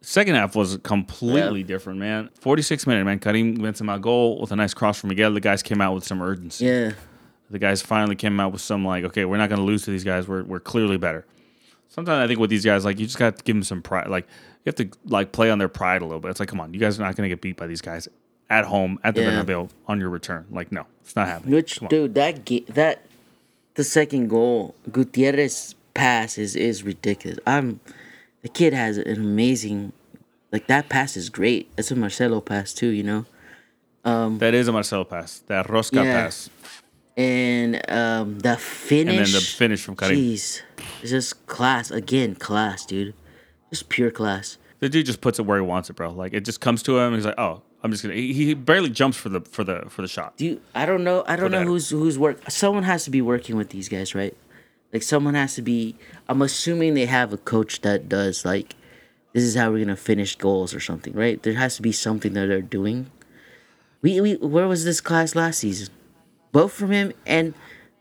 Second 0.00 0.36
half 0.36 0.54
was 0.54 0.76
completely 0.84 1.62
different, 1.64 1.98
man. 1.98 2.30
46 2.40 2.86
minute, 2.86 3.04
man. 3.04 3.18
Karim 3.18 3.58
Benzema 3.58 4.00
goal 4.00 4.40
with 4.40 4.52
a 4.52 4.56
nice 4.56 4.72
cross 4.72 4.98
from 5.00 5.08
Miguel. 5.08 5.32
The 5.34 5.40
guys 5.40 5.62
came 5.62 5.80
out 5.80 5.94
with 5.94 6.04
some 6.04 6.22
urgency. 6.22 6.66
Yeah. 6.66 6.92
The 7.50 7.58
guys 7.58 7.82
finally 7.82 8.14
came 8.14 8.38
out 8.38 8.52
with 8.52 8.60
some 8.60 8.84
like, 8.84 9.04
okay, 9.04 9.24
we're 9.24 9.38
not 9.38 9.48
going 9.48 9.58
to 9.60 9.64
lose 9.64 9.84
to 9.84 9.90
these 9.90 10.04
guys. 10.04 10.28
We're 10.28 10.44
we're 10.44 10.60
clearly 10.60 10.98
better. 10.98 11.26
Sometimes 11.88 12.22
I 12.22 12.26
think 12.28 12.38
with 12.38 12.50
these 12.50 12.64
guys, 12.64 12.84
like 12.84 12.98
you 13.00 13.06
just 13.06 13.18
got 13.18 13.36
to 13.38 13.42
give 13.44 13.56
them 13.56 13.62
some 13.64 13.82
pride. 13.82 14.08
Like 14.08 14.26
you 14.64 14.66
have 14.66 14.74
to 14.76 14.88
like 15.06 15.32
play 15.32 15.50
on 15.50 15.58
their 15.58 15.68
pride 15.68 16.02
a 16.02 16.04
little 16.04 16.20
bit. 16.20 16.30
It's 16.30 16.40
like, 16.40 16.48
come 16.48 16.60
on, 16.60 16.72
you 16.74 16.78
guys 16.80 16.98
are 17.00 17.02
not 17.02 17.16
going 17.16 17.28
to 17.28 17.34
get 17.34 17.40
beat 17.40 17.56
by 17.56 17.66
these 17.66 17.80
guys 17.80 18.06
at 18.50 18.66
home 18.66 18.98
at 19.02 19.14
the 19.14 19.22
Yeah. 19.22 19.42
Bernabeu 19.42 19.68
on 19.88 19.98
your 19.98 20.10
return. 20.10 20.46
Like, 20.50 20.70
no, 20.70 20.86
it's 21.02 21.16
not 21.16 21.26
happening. 21.26 21.54
Which 21.54 21.80
dude, 21.88 22.14
that 22.14 22.44
ga- 22.44 22.64
that 22.68 23.04
the 23.74 23.84
second 23.84 24.28
goal, 24.28 24.74
Gutierrez 24.92 25.74
pass 25.94 26.38
is 26.38 26.54
is 26.54 26.82
ridiculous. 26.84 27.38
I'm 27.46 27.80
the 28.42 28.48
kid 28.48 28.72
has 28.72 28.98
an 28.98 29.16
amazing 29.16 29.92
like 30.52 30.66
that 30.68 30.88
pass 30.88 31.16
is 31.16 31.28
great. 31.28 31.70
It's 31.76 31.90
a 31.90 31.96
Marcelo 31.96 32.40
pass 32.40 32.72
too, 32.72 32.88
you 32.88 33.02
know. 33.02 33.26
Um, 34.04 34.38
That 34.38 34.54
is 34.54 34.68
a 34.68 34.72
Marcelo 34.72 35.04
pass. 35.04 35.40
That 35.48 35.66
Rosca 35.66 36.04
Yeah. 36.04 36.22
pass. 36.24 36.48
And 37.16 37.82
um 37.90 38.38
the 38.38 38.56
finish 38.56 39.16
And 39.16 39.26
then 39.26 39.32
the 39.32 39.40
finish 39.40 39.82
from 39.82 39.96
Karim. 39.96 40.16
Jeez. 40.16 40.62
It's 41.02 41.10
just 41.10 41.46
class 41.46 41.90
again, 41.90 42.34
class, 42.36 42.86
dude. 42.86 43.14
Just 43.70 43.88
pure 43.88 44.10
class. 44.10 44.56
The 44.80 44.88
dude 44.88 45.06
just 45.06 45.20
puts 45.20 45.38
it 45.38 45.42
where 45.42 45.58
he 45.60 45.66
wants 45.66 45.90
it, 45.90 45.94
bro. 45.96 46.10
Like 46.10 46.32
it 46.32 46.44
just 46.44 46.60
comes 46.60 46.82
to 46.84 46.98
him. 46.98 47.14
He's 47.14 47.26
like, 47.26 47.38
oh, 47.38 47.62
I'm 47.82 47.90
just 47.90 48.02
gonna. 48.02 48.14
He, 48.14 48.32
he 48.32 48.54
barely 48.54 48.90
jumps 48.90 49.16
for 49.16 49.28
the 49.28 49.40
for 49.40 49.64
the 49.64 49.84
for 49.88 50.02
the 50.02 50.08
shot. 50.08 50.36
Do 50.36 50.44
you, 50.46 50.60
I 50.74 50.86
don't 50.86 51.04
know. 51.04 51.24
I 51.26 51.36
don't 51.36 51.50
know 51.50 51.64
who's 51.64 51.90
who's 51.90 52.18
work. 52.18 52.38
Someone 52.50 52.84
has 52.84 53.04
to 53.04 53.10
be 53.10 53.20
working 53.20 53.56
with 53.56 53.70
these 53.70 53.88
guys, 53.88 54.14
right? 54.14 54.36
Like 54.92 55.02
someone 55.02 55.34
has 55.34 55.54
to 55.56 55.62
be. 55.62 55.96
I'm 56.28 56.42
assuming 56.42 56.94
they 56.94 57.06
have 57.06 57.32
a 57.32 57.36
coach 57.36 57.82
that 57.82 58.08
does 58.08 58.44
like, 58.44 58.74
this 59.34 59.44
is 59.44 59.54
how 59.54 59.70
we're 59.70 59.84
gonna 59.84 59.96
finish 59.96 60.36
goals 60.36 60.74
or 60.74 60.80
something, 60.80 61.12
right? 61.12 61.42
There 61.42 61.54
has 61.54 61.76
to 61.76 61.82
be 61.82 61.92
something 61.92 62.32
that 62.34 62.46
they're 62.46 62.62
doing. 62.62 63.10
We 64.02 64.20
we 64.20 64.36
where 64.36 64.66
was 64.68 64.84
this 64.84 65.00
class 65.00 65.34
last 65.34 65.58
season? 65.60 65.88
Both 66.52 66.72
from 66.72 66.90
him 66.92 67.12
and 67.26 67.52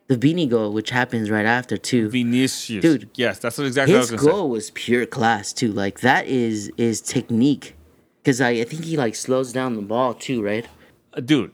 the 0.07 0.15
Vini 0.15 0.45
goal, 0.45 0.71
which 0.71 0.91
happens 0.91 1.29
right 1.29 1.45
after 1.45 1.75
too. 1.75 2.09
Vinicius, 2.09 2.81
Dude. 2.81 3.09
Yes, 3.15 3.39
that's 3.39 3.57
what 3.57 3.67
exactly 3.67 3.93
His 3.93 4.11
what 4.11 4.19
I 4.21 4.23
was 4.23 4.31
goal 4.31 4.49
was 4.49 4.71
pure 4.71 5.05
class 5.05 5.51
too. 5.51 5.73
Like 5.73 5.99
that 6.01 6.27
is 6.27 6.71
is 6.77 7.01
technique, 7.01 7.75
because 8.23 8.39
I 8.39 8.49
I 8.51 8.63
think 8.63 8.85
he 8.85 8.95
like 8.95 9.15
slows 9.15 9.51
down 9.51 9.75
the 9.75 9.81
ball 9.81 10.13
too, 10.13 10.41
right? 10.41 10.65
say. 11.15 11.21
dude. 11.21 11.51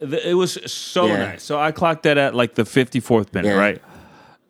It 0.00 0.34
was 0.34 0.58
so 0.72 1.08
Yeah. 1.08 1.16
nice. 1.18 1.42
So 1.42 1.60
I 1.60 1.72
clocked 1.72 2.04
that 2.04 2.16
at 2.16 2.34
like 2.34 2.54
the 2.54 2.62
54th 2.62 3.34
minute, 3.34 3.48
Yeah. 3.48 3.58
right? 3.58 3.82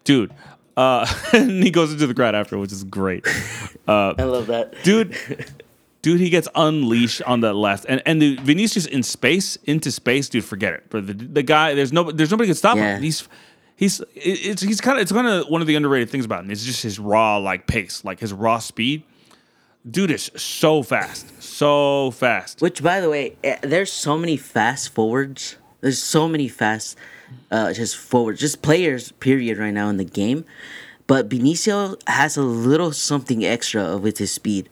Dude, 0.05 0.33
uh, 0.77 1.07
and 1.33 1.63
he 1.63 1.71
goes 1.71 1.93
into 1.93 2.07
the 2.07 2.15
crowd 2.15 2.35
after, 2.35 2.59
which 2.59 2.73
is 2.73 2.85
great. 2.85 3.27
Uh, 3.89 4.15
I 4.19 4.23
love 4.23 4.47
that. 4.49 4.75
dude 4.85 5.17
dude 6.03 6.21
he 6.21 6.31
gets 6.31 6.47
unleashed 6.55 7.23
on 7.23 7.41
the 7.41 7.53
left 7.53 7.87
and 7.89 8.01
and 8.07 8.23
the 8.23 8.37
Vinicius 8.37 8.87
in 8.87 9.03
space 9.03 9.57
into 9.65 9.91
space 9.91 10.29
dude 10.29 10.45
forget 10.45 10.75
it 10.75 10.85
but 10.91 11.09
the, 11.09 11.15
the 11.15 11.43
guy 11.43 11.75
there's 11.75 11.93
no 11.93 12.13
there's 12.13 12.31
nobody 12.31 12.47
can 12.47 12.55
stop 12.55 12.77
Yeah. 12.77 12.97
him 12.97 13.03
he's 13.03 13.27
he's 13.75 13.99
it- 14.01 14.07
it's 14.15 14.63
he's 14.63 14.81
kind 14.81 14.99
of 14.99 15.03
it's 15.03 15.11
kind 15.11 15.27
of 15.27 15.49
one 15.49 15.61
of 15.61 15.67
the 15.67 15.75
underrated 15.75 16.09
things 16.09 16.25
about 16.25 16.45
him 16.45 16.53
it's 16.53 16.65
just 16.65 16.85
his 16.85 17.01
raw 17.01 17.39
like 17.39 17.67
pace 17.67 18.05
like 18.05 18.21
his 18.21 18.33
raw 18.33 18.59
speed 18.61 19.03
dude 19.91 20.13
is 20.13 20.31
so 20.37 20.85
fast 20.85 21.43
so 21.43 22.13
fast 22.13 22.61
Which, 22.61 22.81
by 22.85 23.01
the 23.01 23.11
way, 23.11 23.37
eh, 23.43 23.57
there's 23.63 23.91
so 23.91 24.17
many 24.17 24.37
fast 24.37 24.91
forwards. 24.95 25.57
There's 25.81 26.01
so 26.01 26.29
many 26.29 26.47
fast, 26.47 26.97
uh, 27.51 27.73
just 27.73 27.97
forward, 27.97 28.39
just 28.39 28.63
players. 28.63 29.13
Period. 29.13 29.59
Right 29.59 29.73
now 29.73 29.89
in 29.89 29.97
the 29.97 30.05
game, 30.05 30.45
but 31.07 31.27
Vinicius 31.27 31.97
has 32.07 32.37
a 32.37 32.43
little 32.43 32.93
something 32.93 33.45
extra 33.45 33.97
with 33.97 34.19
his 34.19 34.33
speed, 34.33 34.69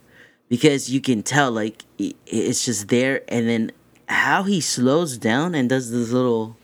because 0.49 0.91
you 0.91 1.01
can 1.01 1.23
tell 1.23 1.51
like 1.51 1.85
it's 1.99 2.65
just 2.65 2.89
there, 2.89 3.23
and 3.29 3.49
then 3.49 3.73
how 4.09 4.45
he 4.45 4.61
slows 4.61 5.19
down 5.19 5.55
and 5.55 5.69
does 5.69 5.91
this 5.91 6.11
little, 6.11 6.57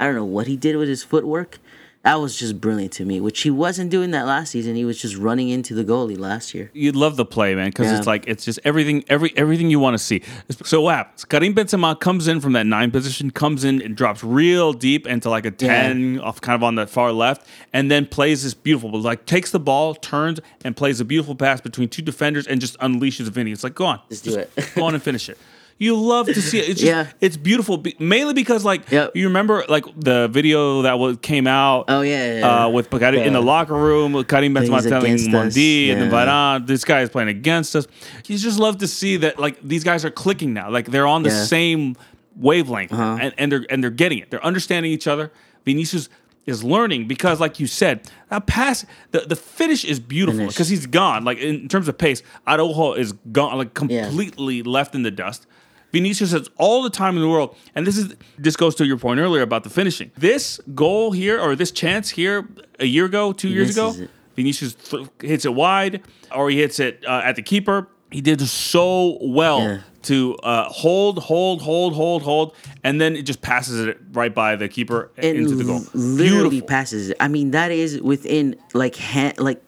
I 0.00 0.06
don't 0.06 0.16
know 0.16 0.24
what 0.24 0.48
he 0.48 0.56
did 0.56 0.76
with 0.76 0.88
his 0.88 1.04
footwork. 1.04 1.58
That 2.02 2.14
was 2.14 2.34
just 2.38 2.62
brilliant 2.62 2.92
to 2.94 3.04
me, 3.04 3.20
which 3.20 3.42
he 3.42 3.50
wasn't 3.50 3.90
doing 3.90 4.10
that 4.12 4.24
last 4.26 4.52
season. 4.52 4.74
He 4.74 4.86
was 4.86 4.98
just 4.98 5.16
running 5.16 5.50
into 5.50 5.74
the 5.74 5.84
goalie 5.84 6.18
last 6.18 6.54
year. 6.54 6.70
you 6.72 6.92
love 6.92 7.16
the 7.16 7.26
play, 7.26 7.54
man, 7.54 7.68
because 7.68 7.88
Yeah. 7.90 7.98
it's 7.98 8.06
like 8.06 8.24
it's 8.26 8.42
just 8.46 8.58
everything, 8.64 9.04
every 9.08 9.34
everything 9.36 9.68
you 9.70 9.78
want 9.78 9.98
to 9.98 10.02
see. 10.02 10.22
So 10.64 10.80
what 10.80 10.94
happens? 10.96 11.26
Karim 11.26 11.54
Benzema 11.54 12.00
comes 12.00 12.26
in 12.26 12.40
from 12.40 12.54
that 12.54 12.64
nine 12.64 12.90
position, 12.90 13.30
comes 13.30 13.64
in 13.64 13.82
and 13.82 13.94
drops 13.94 14.24
real 14.24 14.72
deep 14.72 15.06
into 15.06 15.28
like 15.28 15.44
a 15.44 15.50
ten, 15.50 16.18
off 16.20 16.40
kind 16.40 16.56
of 16.56 16.62
on 16.62 16.76
the 16.76 16.86
far 16.86 17.12
left, 17.12 17.46
and 17.74 17.90
then 17.90 18.06
plays 18.06 18.44
this 18.44 18.54
beautiful, 18.54 18.98
like 18.98 19.26
takes 19.26 19.50
the 19.50 19.60
ball, 19.60 19.94
turns, 19.94 20.40
and 20.64 20.74
plays 20.74 21.00
a 21.00 21.04
beautiful 21.04 21.34
pass 21.34 21.60
between 21.60 21.90
two 21.90 22.00
defenders, 22.00 22.46
and 22.46 22.62
just 22.62 22.78
unleashes 22.78 23.28
Vinny. 23.28 23.52
It's 23.52 23.62
like 23.62 23.74
go 23.74 23.84
on, 23.84 24.00
Just 24.08 24.24
do 24.24 24.36
it. 24.38 24.50
go 24.74 24.84
on 24.84 24.94
and 24.94 25.02
finish 25.02 25.28
it. 25.28 25.36
You 25.80 25.96
love 25.96 26.26
to 26.26 26.42
see 26.42 26.58
it. 26.58 26.68
It's 26.68 26.80
just, 26.80 26.82
Yeah. 26.84 27.06
it's 27.22 27.38
beautiful, 27.38 27.82
mainly 27.98 28.34
because 28.34 28.66
like 28.66 28.90
Yep. 28.90 29.16
you 29.16 29.26
remember 29.28 29.64
like 29.68 29.86
the 29.96 30.28
video 30.28 30.82
that 30.82 30.98
was 30.98 31.16
came 31.22 31.46
out. 31.46 31.86
Oh 31.88 32.02
yeah, 32.02 32.34
yeah, 32.34 32.38
yeah. 32.40 32.64
Uh, 32.66 32.68
with 32.68 32.90
Karim 32.90 33.14
in 33.14 33.32
the 33.32 33.40
locker 33.40 33.74
room, 33.74 34.12
with 34.12 34.28
Karim 34.28 34.54
Benzema 34.54 34.86
telling 34.86 35.16
Mendy 35.16 35.90
and 35.90 36.00
yeah. 36.02 36.10
Varane, 36.10 36.66
this 36.66 36.84
guy 36.84 37.00
is 37.00 37.08
playing 37.08 37.30
against 37.30 37.74
us. 37.74 37.86
You 38.26 38.36
just 38.36 38.58
love 38.60 38.76
to 38.78 38.86
see 38.86 39.16
that 39.16 39.38
like 39.38 39.58
these 39.62 39.82
guys 39.82 40.04
are 40.04 40.10
clicking 40.10 40.52
now. 40.52 40.70
Like 40.70 40.90
they're 40.90 41.06
on 41.06 41.22
the 41.22 41.30
Yeah. 41.30 41.36
Uh-huh. 41.36 41.46
same 41.46 41.96
wavelength 42.36 42.92
and, 42.92 43.32
and 43.38 43.50
they're 43.50 43.64
and 43.70 43.82
they're 43.82 43.90
getting 43.90 44.18
it. 44.18 44.30
They're 44.30 44.44
understanding 44.44 44.92
each 44.92 45.06
other. 45.06 45.32
Vinicius 45.64 46.10
is 46.46 46.62
learning 46.64 47.06
because, 47.06 47.38
like 47.40 47.60
you 47.60 47.66
said, 47.66 48.00
that 48.28 48.46
pass, 48.46 48.84
the, 49.12 49.20
the 49.20 49.36
finish 49.36 49.84
is 49.84 50.00
beautiful 50.00 50.46
because 50.46 50.68
he's 50.68 50.86
gone. 50.86 51.24
Like 51.24 51.38
in 51.38 51.68
terms 51.68 51.88
of 51.88 51.96
pace, 51.96 52.22
Araujo 52.46 52.94
is 52.94 53.12
gone, 53.32 53.56
like 53.58 53.70
Yeah. 53.88 54.04
completely 54.06 54.62
left 54.62 54.94
in 54.94 55.02
the 55.04 55.10
dust. 55.10 55.46
Vinicius 55.92 56.32
has 56.32 56.48
all 56.56 56.82
the 56.82 56.90
time 56.90 57.16
in 57.16 57.22
the 57.22 57.28
world, 57.28 57.56
and 57.74 57.86
this 57.86 57.96
is 57.98 58.14
this 58.38 58.56
goes 58.56 58.74
to 58.76 58.86
your 58.86 58.96
point 58.96 59.18
earlier 59.20 59.42
about 59.42 59.64
the 59.64 59.70
finishing. 59.70 60.10
This 60.16 60.60
goal 60.74 61.12
here, 61.12 61.40
or 61.40 61.56
this 61.56 61.70
chance 61.72 62.10
here, 62.10 62.48
a 62.78 62.86
year 62.86 63.06
ago, 63.06 63.32
two 63.32 63.48
years 63.48 63.70
ago. 63.70 63.94
Vinicius 64.36 64.74
th- 64.74 65.08
hits 65.20 65.44
it 65.44 65.52
wide, 65.54 66.02
or 66.34 66.48
he 66.50 66.58
hits 66.60 66.78
it 66.78 67.04
uh, 67.06 67.20
at 67.24 67.34
the 67.36 67.42
keeper. 67.42 67.88
He 68.12 68.20
did 68.20 68.40
so 68.40 69.18
well 69.20 69.60
Yeah. 69.60 69.80
to 70.02 70.36
uh, 70.42 70.64
hold, 70.68 71.18
hold, 71.18 71.60
hold, 71.62 71.94
hold, 71.94 72.22
hold, 72.22 72.54
and 72.84 73.00
then 73.00 73.16
it 73.16 73.22
just 73.22 73.40
passes 73.42 73.86
it 73.86 73.98
right 74.12 74.34
by 74.34 74.56
the 74.56 74.68
keeper 74.68 75.10
and 75.16 75.36
into 75.36 75.56
the 75.56 75.64
goal. 75.64 75.80
literally 75.94 76.48
Beautiful. 76.50 76.68
passes 76.68 77.10
it. 77.10 77.16
I 77.20 77.28
mean, 77.28 77.50
that 77.50 77.70
is 77.72 78.00
within 78.00 78.56
like 78.72 78.96
hand, 78.96 79.38
like 79.38 79.60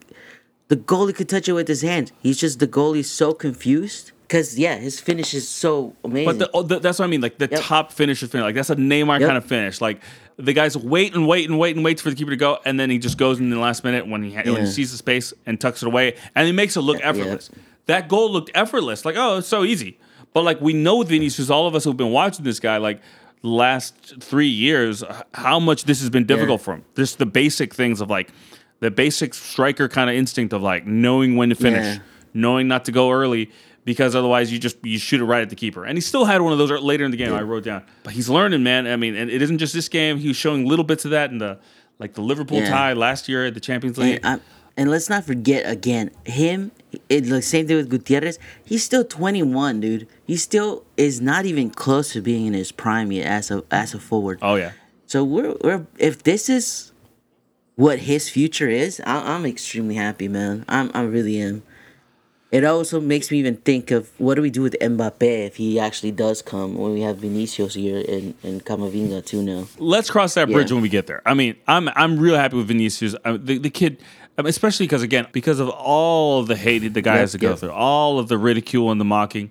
the 0.68 0.76
goalie 0.76 1.14
could 1.14 1.28
touch 1.28 1.48
it 1.48 1.52
with 1.52 1.68
his 1.68 1.82
hand. 1.82 2.12
He's 2.20 2.38
just 2.38 2.58
the 2.61 2.68
goalie's 2.68 3.11
so 3.11 3.35
confused 3.35 4.12
because 4.33 4.59
yeah, 4.59 4.77
his 4.77 4.99
finish 4.99 5.35
is 5.35 5.47
so 5.47 5.95
amazing. 6.03 6.25
But 6.25 6.38
the, 6.38 6.51
oh, 6.55 6.62
the, 6.62 6.79
that's 6.79 6.99
what 6.99 7.05
I 7.05 7.09
mean. 7.09 7.21
Like 7.21 7.37
the 7.37 7.49
Yep. 7.51 7.61
top 7.62 7.92
finisher 7.92 8.27
finish. 8.27 8.45
Like 8.45 8.55
that's 8.55 8.71
a 8.71 8.77
Neymar 8.77 9.21
Yep. 9.21 9.29
kind 9.29 9.37
of 9.37 9.45
finish. 9.45 9.83
Like 9.83 10.01
the 10.38 10.55
guys 10.55 10.75
wait 10.75 11.14
and 11.14 11.29
wait 11.29 11.51
and 11.51 11.59
wait 11.59 11.77
and 11.77 11.85
wait 11.85 12.01
for 12.01 12.09
the 12.09 12.16
keeper 12.16 12.31
to 12.31 12.37
go, 12.38 12.59
and 12.64 12.81
then 12.81 12.88
he 12.88 12.97
just 12.97 13.18
goes 13.18 13.38
in 13.40 13.51
the 13.51 13.59
last 13.59 13.85
minute 13.85 14.07
when 14.09 14.23
he 14.23 14.33
ha- 14.35 14.42
when 14.47 14.64
he 14.64 14.66
sees 14.71 14.90
the 14.90 14.97
space 14.97 15.35
and 15.45 15.61
tucks 15.61 15.83
it 15.83 15.87
away, 15.87 16.16
and 16.35 16.47
he 16.47 16.53
makes 16.53 16.77
it 16.79 16.81
look 16.81 16.99
effortless. 17.03 17.51
That 17.87 18.09
goal 18.09 18.31
looked 18.33 18.51
effortless. 18.55 19.05
Like 19.05 19.16
oh, 19.18 19.37
it's 19.38 19.49
so 19.49 19.64
easy. 19.64 19.99
But 20.33 20.45
like 20.45 20.62
we 20.62 20.73
know 20.73 21.03
Vinicius, 21.03 21.51
all 21.51 21.66
of 21.66 21.75
us 21.75 21.85
who've 21.85 21.95
been 21.97 22.11
watching 22.12 22.42
this 22.45 22.59
guy, 22.59 22.79
like 22.79 23.03
last 23.42 24.14
three 24.21 24.49
years, 24.49 25.05
how 25.35 25.61
much 25.61 25.85
this 25.85 26.01
has 26.01 26.09
been 26.09 26.25
difficult 26.25 26.61
Yeah. 26.61 26.64
for 26.64 26.75
him. 26.77 26.85
Just 26.97 27.18
the 27.18 27.27
basic 27.27 27.75
things 27.75 28.01
of 28.01 28.09
like 28.09 28.31
the 28.81 28.90
basic 28.90 29.35
striker 29.35 29.88
kind 29.90 30.09
of 30.09 30.16
instinct 30.16 30.55
of 30.55 30.62
like 30.62 30.87
knowing 30.87 31.37
when 31.37 31.51
to 31.51 31.55
finish 31.55 31.85
Yeah. 31.85 31.99
knowing 32.33 32.66
not 32.66 32.87
to 32.87 32.92
go 32.92 33.11
early 33.11 33.51
because 33.85 34.14
otherwise 34.14 34.53
you 34.53 34.59
just 34.59 34.77
you 34.85 34.99
shoot 34.99 35.21
it 35.21 35.25
right 35.25 35.42
at 35.42 35.51
the 35.51 35.57
keeper. 35.57 35.85
And 35.85 35.97
he 35.97 36.01
still 36.01 36.25
had 36.25 36.40
one 36.40 36.53
of 36.53 36.59
those 36.59 36.71
later 36.83 37.05
in 37.05 37.11
the 37.11 37.16
game. 37.16 37.33
I 37.33 37.42
wrote 37.42 37.64
down, 37.64 37.83
but 38.05 38.12
he's 38.12 38.29
learning, 38.29 38.62
man. 38.62 38.87
I 38.87 38.97
mean, 38.97 39.14
and 39.16 39.31
it 39.31 39.42
isn't 39.42 39.59
just 39.59 39.75
this 39.75 39.88
game. 39.88 40.18
He 40.18 40.29
was 40.29 40.37
showing 40.37 40.66
little 40.66 40.85
bits 40.85 41.05
of 41.05 41.11
that 41.12 41.31
in 41.31 41.38
the 41.38 41.59
like 41.99 42.14
the 42.14 42.23
Liverpool 42.23 42.59
Yeah. 42.59 42.71
tie 42.71 42.92
last 42.95 43.29
year 43.29 43.47
at 43.47 43.55
the 43.55 43.61
Champions 43.61 43.99
League. 43.99 44.21
and, 44.23 44.40
uh, 44.40 44.42
and 44.77 44.90
let's 44.90 45.09
not 45.11 45.25
forget 45.25 45.71
again 45.71 46.11
him. 46.25 46.73
It 47.09 47.27
like 47.27 47.42
same 47.42 47.67
thing 47.67 47.77
with 47.77 47.88
Gutierrez. 47.90 48.38
He's 48.65 48.83
still 48.85 49.04
21, 49.04 49.81
dude. 49.81 50.06
He 50.27 50.37
still 50.37 50.85
is 50.96 51.21
not 51.21 51.44
even 51.46 51.71
close 51.71 52.13
to 52.15 52.21
being 52.23 52.46
in 52.46 52.54
his 52.54 52.73
prime 52.73 53.13
yet 53.13 53.27
as 53.27 53.50
a 53.50 53.63
as 53.71 53.94
a 53.94 53.98
forward. 53.98 54.38
oh 54.42 54.54
yeah, 54.56 54.73
So 55.06 55.25
we're 55.25 55.54
we're 55.63 55.87
if 55.98 56.23
this 56.23 56.48
is 56.48 56.92
what 57.77 58.00
his 58.00 58.29
future 58.29 58.69
is, 58.69 59.00
I, 59.06 59.35
I'm 59.35 59.46
extremely 59.46 59.94
happy, 59.94 60.29
man. 60.29 60.65
I'm 60.69 60.90
I 60.94 61.02
really 61.02 61.38
am. 61.40 61.63
It 62.53 62.65
also 62.65 63.00
makes 63.00 63.31
me 63.31 63.38
even 63.38 63.57
think 63.57 63.90
of 63.90 64.11
what 64.19 64.35
do 64.35 64.42
we 64.42 64.50
do 64.50 64.61
with 64.61 64.77
Mbappe 64.79 65.23
if 65.46 65.57
he 65.57 65.81
actually 65.81 66.13
does 66.13 66.42
come 66.42 66.75
when 66.77 66.92
we 66.92 67.00
have 67.00 67.17
Vinicius 67.17 67.73
here 67.75 68.05
and 68.07 68.35
and 68.42 68.63
Camavinga 68.65 69.25
too 69.25 69.42
now. 69.42 69.67
let's 69.79 70.11
cross 70.11 70.35
that 70.35 70.48
bridge 70.50 70.71
Yeah. 70.71 70.75
when 70.75 70.83
we 70.83 70.90
get 70.90 71.07
there. 71.07 71.23
I 71.25 71.33
mean, 71.35 71.57
I'm 71.67 71.88
I'm 71.96 72.19
real 72.19 72.37
happy 72.37 72.57
with 72.57 72.69
Vinicius. 72.69 73.15
I, 73.25 73.38
the 73.38 73.57
the 73.59 73.71
kid, 73.71 73.96
um, 74.37 74.44
especially 74.46 74.85
because 74.87 75.03
again, 75.03 75.27
because 75.33 75.61
of 75.61 75.71
all 75.71 76.40
of 76.40 76.46
the 76.46 76.57
hate 76.57 76.81
the 76.92 77.00
guy 77.00 77.15
Yep, 77.15 77.21
has 77.21 77.33
to 77.33 77.38
go 77.38 77.50
yep. 77.50 77.59
through, 77.59 77.73
all 77.73 78.19
of 78.19 78.29
the 78.29 78.37
ridicule 78.37 78.90
and 78.92 79.00
the 79.00 79.05
mocking. 79.07 79.50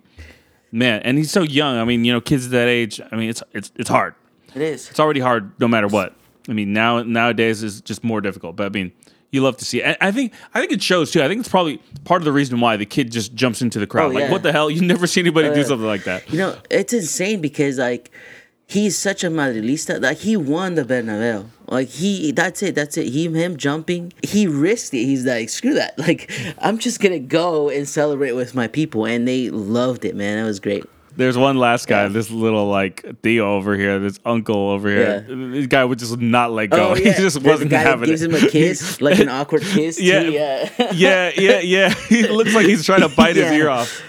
Man, 0.72 1.02
and 1.02 1.18
he's 1.18 1.32
so 1.32 1.42
young. 1.42 1.78
I 1.78 1.84
mean, 1.84 2.06
you 2.06 2.14
know, 2.14 2.22
kids 2.22 2.48
that 2.50 2.68
age. 2.68 3.02
I 3.12 3.16
mean, 3.16 3.30
it's 3.32 3.42
it's 3.52 3.72
it's 3.76 3.90
hard. 3.90 4.14
It 4.56 4.62
is. 4.62 4.90
It's 4.92 5.00
already 5.00 5.20
hard, 5.22 5.52
no 5.60 5.68
matter 5.68 5.88
what. 5.88 6.14
I 6.48 6.54
mean, 6.54 6.72
now 6.72 7.02
nowadays 7.04 7.64
is 7.64 7.82
just 7.82 8.04
more 8.04 8.22
difficult. 8.22 8.56
But 8.56 8.68
I 8.68 8.70
mean, 8.70 8.92
you 9.32 9.42
love 9.42 9.58
to 9.58 9.66
see. 9.66 9.82
It. 9.82 9.98
I 10.02 10.12
think 10.12 10.34
I 10.54 10.60
think 10.60 10.72
it 10.72 10.84
shows 10.84 11.12
too. 11.12 11.24
I 11.24 11.28
think 11.28 11.40
it's 11.40 11.50
probably 11.50 11.78
part 12.04 12.22
of 12.22 12.26
the 12.26 12.32
reason 12.32 12.60
why 12.60 12.78
the 12.78 12.86
kid 12.86 13.12
just 13.12 13.34
jumps 13.34 13.62
into 13.62 13.80
the 13.80 13.88
crowd. 13.88 14.12
Oh, 14.12 14.16
like, 14.16 14.24
yeah. 14.26 14.32
what 14.32 14.44
the 14.44 14.52
hell? 14.52 14.70
You 14.70 14.82
never 14.82 15.08
see 15.08 15.22
anybody 15.22 15.54
do 15.54 15.62
uh, 15.62 15.64
something 15.64 15.88
like 15.88 16.04
that. 16.04 16.30
You 16.30 16.38
know, 16.38 16.58
it's 16.70 16.94
insane 16.94 17.42
because 17.42 17.78
like 17.78 18.12
he's 18.68 18.98
such 18.98 19.24
a 19.24 19.30
madrilista. 19.30 20.02
Like 20.02 20.18
he 20.18 20.36
won 20.38 20.76
the 20.76 20.84
Bernabeu. 20.84 21.48
Like 21.68 21.88
he, 21.88 22.32
that's 22.32 22.62
it. 22.62 22.76
That's 22.76 22.98
it. 22.98 23.08
He, 23.08 23.28
him 23.30 23.56
jumping. 23.56 24.12
He 24.24 24.48
risked 24.48 24.94
it. 24.94 25.06
He's 25.06 25.26
like, 25.26 25.50
screw 25.50 25.74
that. 25.76 25.98
Like 26.02 26.32
I'm 26.58 26.80
just 26.80 27.00
gonna 27.00 27.20
go 27.20 27.70
and 27.70 27.88
celebrate 27.88 28.32
with 28.32 28.56
my 28.56 28.68
people, 28.68 29.06
and 29.06 29.28
they 29.28 29.50
loved 29.50 30.04
it, 30.04 30.16
man. 30.16 30.40
It 30.40 30.44
was 30.44 30.60
great. 30.60 30.84
There's 31.16 31.38
one 31.38 31.58
last 31.58 31.88
guy, 31.88 32.04
Yeah. 32.04 32.08
this 32.10 32.32
little 32.32 32.68
like 32.68 33.06
Theo 33.22 33.56
over 33.56 33.76
here, 33.76 34.00
this 34.00 34.18
uncle 34.26 34.70
over 34.70 34.90
here. 34.90 35.26
Yeah. 35.28 35.36
This 35.52 35.68
guy 35.68 35.84
would 35.84 36.00
just 36.00 36.18
not 36.18 36.52
let 36.52 36.68
go. 36.70 36.92
Oh 36.92 36.94
He 36.96 37.04
just 37.04 37.20
There's 37.20 37.40
wasn't 37.40 37.72
having 37.72 38.08
gives 38.10 38.22
it. 38.22 38.32
him 38.34 38.44
a 38.44 38.50
kiss, 38.50 39.02
like 39.08 39.20
an 39.20 39.30
awkward 39.30 39.62
kiss. 39.64 40.00
Yeah. 40.00 40.24
too, 40.24 40.32
yeah. 40.32 40.70
yeah, 40.94 41.32
yeah, 41.38 41.60
yeah. 41.60 41.94
He 42.10 42.28
looks 42.28 42.54
like 42.56 42.66
he's 42.66 42.86
trying 42.86 43.02
to 43.02 43.10
bite 43.10 43.36
his 43.36 43.52
ear 43.52 43.70
off. 43.70 44.02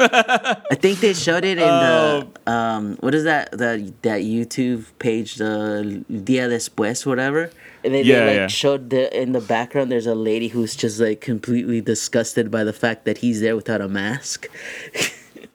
I 0.00 0.76
think 0.76 1.00
they 1.00 1.12
showed 1.12 1.44
it 1.44 1.58
in 1.58 1.64
Oh. 1.64 2.22
the 2.44 2.50
um 2.52 2.96
what 3.00 3.14
is 3.16 3.24
that 3.24 3.50
the 3.50 3.92
that 4.02 4.20
YouTube 4.22 4.84
page 5.00 5.34
the 5.36 6.04
Dia 6.08 6.48
Después 6.48 7.04
whatever. 7.04 7.50
And 7.82 7.94
they, 7.94 8.02
Yeah, 8.02 8.20
they 8.20 8.26
like 8.26 8.36
yeah. 8.36 8.46
showed 8.46 8.90
the 8.90 9.10
in 9.20 9.32
the 9.32 9.40
background 9.40 9.90
there's 9.90 10.06
a 10.06 10.14
lady 10.14 10.48
who's 10.48 10.76
just 10.76 11.00
like 11.00 11.20
completely 11.20 11.80
disgusted 11.80 12.48
by 12.48 12.62
the 12.62 12.72
fact 12.72 13.06
that 13.06 13.18
he's 13.18 13.40
there 13.40 13.56
without 13.56 13.80
a 13.80 13.88
mask. 13.88 14.48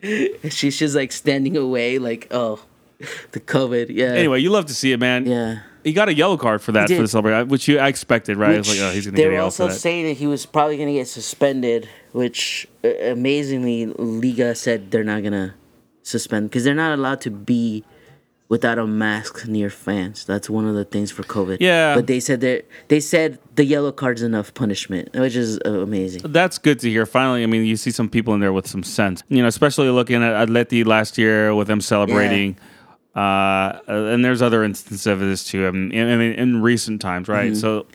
She's 0.50 0.78
just 0.78 0.96
like 0.96 1.12
standing 1.12 1.56
away 1.58 2.00
like 2.00 2.28
oh 2.32 2.60
the 3.32 3.40
COVID 3.40 3.88
yeah 3.90 4.14
Anyway, 4.14 4.40
you 4.40 4.50
love 4.50 4.66
to 4.68 4.74
see 4.74 4.92
it, 4.92 5.00
man. 5.00 5.26
yeah. 5.26 5.62
He 5.84 5.92
got 5.92 6.08
a 6.08 6.14
yellow 6.14 6.38
card 6.38 6.62
for 6.62 6.72
that 6.74 6.88
for 6.88 7.02
the 7.02 7.08
celebration, 7.10 7.50
which 7.50 7.68
you 7.68 7.78
I 7.78 7.90
expected, 7.90 8.38
right? 8.38 8.56
It's 8.56 8.70
like, 8.70 8.80
oh, 8.80 8.92
he's 8.92 9.06
gonna 9.06 9.18
they 9.18 9.24
get 9.24 9.32
a 9.32 9.34
yellow 9.34 9.46
also 9.46 9.68
for 9.68 9.74
that. 9.74 9.80
saying 9.80 10.06
that 10.08 10.14
he 10.14 10.28
was 10.28 10.46
probably 10.46 10.78
gonna 10.78 10.94
get 10.94 11.10
suspended, 11.10 11.90
which 12.14 12.68
uh, 12.86 12.88
amazingly 13.12 13.88
Liga 13.88 14.56
said 14.56 14.92
they're 14.92 15.04
not 15.04 15.24
gonna 15.24 15.56
suspend 16.02 16.50
because 16.50 16.64
they're 16.64 16.74
not 16.74 16.94
allowed 16.98 17.20
to 17.22 17.32
be 17.32 17.84
without 18.54 18.78
a 18.78 18.86
mask 18.86 19.48
near 19.48 19.72
fans. 19.72 20.26
That's 20.26 20.48
one 20.48 20.68
of 20.68 20.76
the 20.76 20.86
things 20.86 21.10
for 21.10 21.24
COVID. 21.24 21.58
Yeah. 21.60 21.96
but 21.96 22.06
they 22.06 22.20
said 22.20 22.42
that 22.42 22.66
they 22.88 23.00
said 23.00 23.40
the 23.56 23.66
yellow 23.66 23.92
card's 23.92 24.22
enough 24.22 24.54
punishment, 24.54 25.12
which 25.16 25.36
is 25.36 25.60
uh, 25.66 25.80
amazing. 25.80 26.22
That's 26.32 26.60
good 26.60 26.80
to 26.82 26.88
hear. 26.88 27.08
Finally, 27.08 27.42
I 27.42 27.48
mean, 27.48 27.66
you 27.66 27.76
see 27.76 27.90
some 27.90 28.08
people 28.08 28.32
in 28.36 28.42
there 28.42 28.54
with 28.54 28.68
some 28.68 28.84
sense. 28.84 29.24
You 29.28 29.42
know, 29.42 29.48
especially 29.48 29.90
looking 29.90 30.22
at 30.22 30.48
Atleti 30.48 30.86
last 30.86 31.18
year 31.18 31.56
with 31.56 31.68
them 31.68 31.82
celebrating. 31.82 32.56
Uh, 33.16 33.80
and 33.88 34.24
there's 34.24 34.44
other 34.44 34.64
instances 34.64 35.08
of 35.08 35.20
this 35.20 35.44
too. 35.44 35.66
I 35.66 35.72
mean, 35.72 35.92
in, 35.92 36.14
I 36.14 36.16
mean, 36.16 36.34
in 36.34 36.62
recent 36.62 37.02
times, 37.02 37.28
right? 37.28 37.54
Mm-hmm. 37.54 37.60
So, 37.60 37.88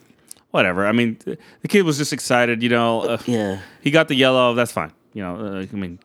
whatever. 0.50 0.88
I 0.88 0.92
mean, 0.92 1.18
the 1.24 1.68
kid 1.68 1.82
was 1.82 1.98
just 1.98 2.12
excited. 2.12 2.64
You 2.64 2.70
know, 2.70 3.02
uh, 3.02 3.18
Yeah, 3.26 3.60
he 3.80 3.92
got 3.92 4.08
the 4.08 4.16
yellow. 4.16 4.54
That's 4.54 4.72
fine. 4.72 4.90
You 5.12 5.22
know, 5.22 5.36
uh, 5.36 5.66
I 5.72 5.76
mean, 5.76 6.00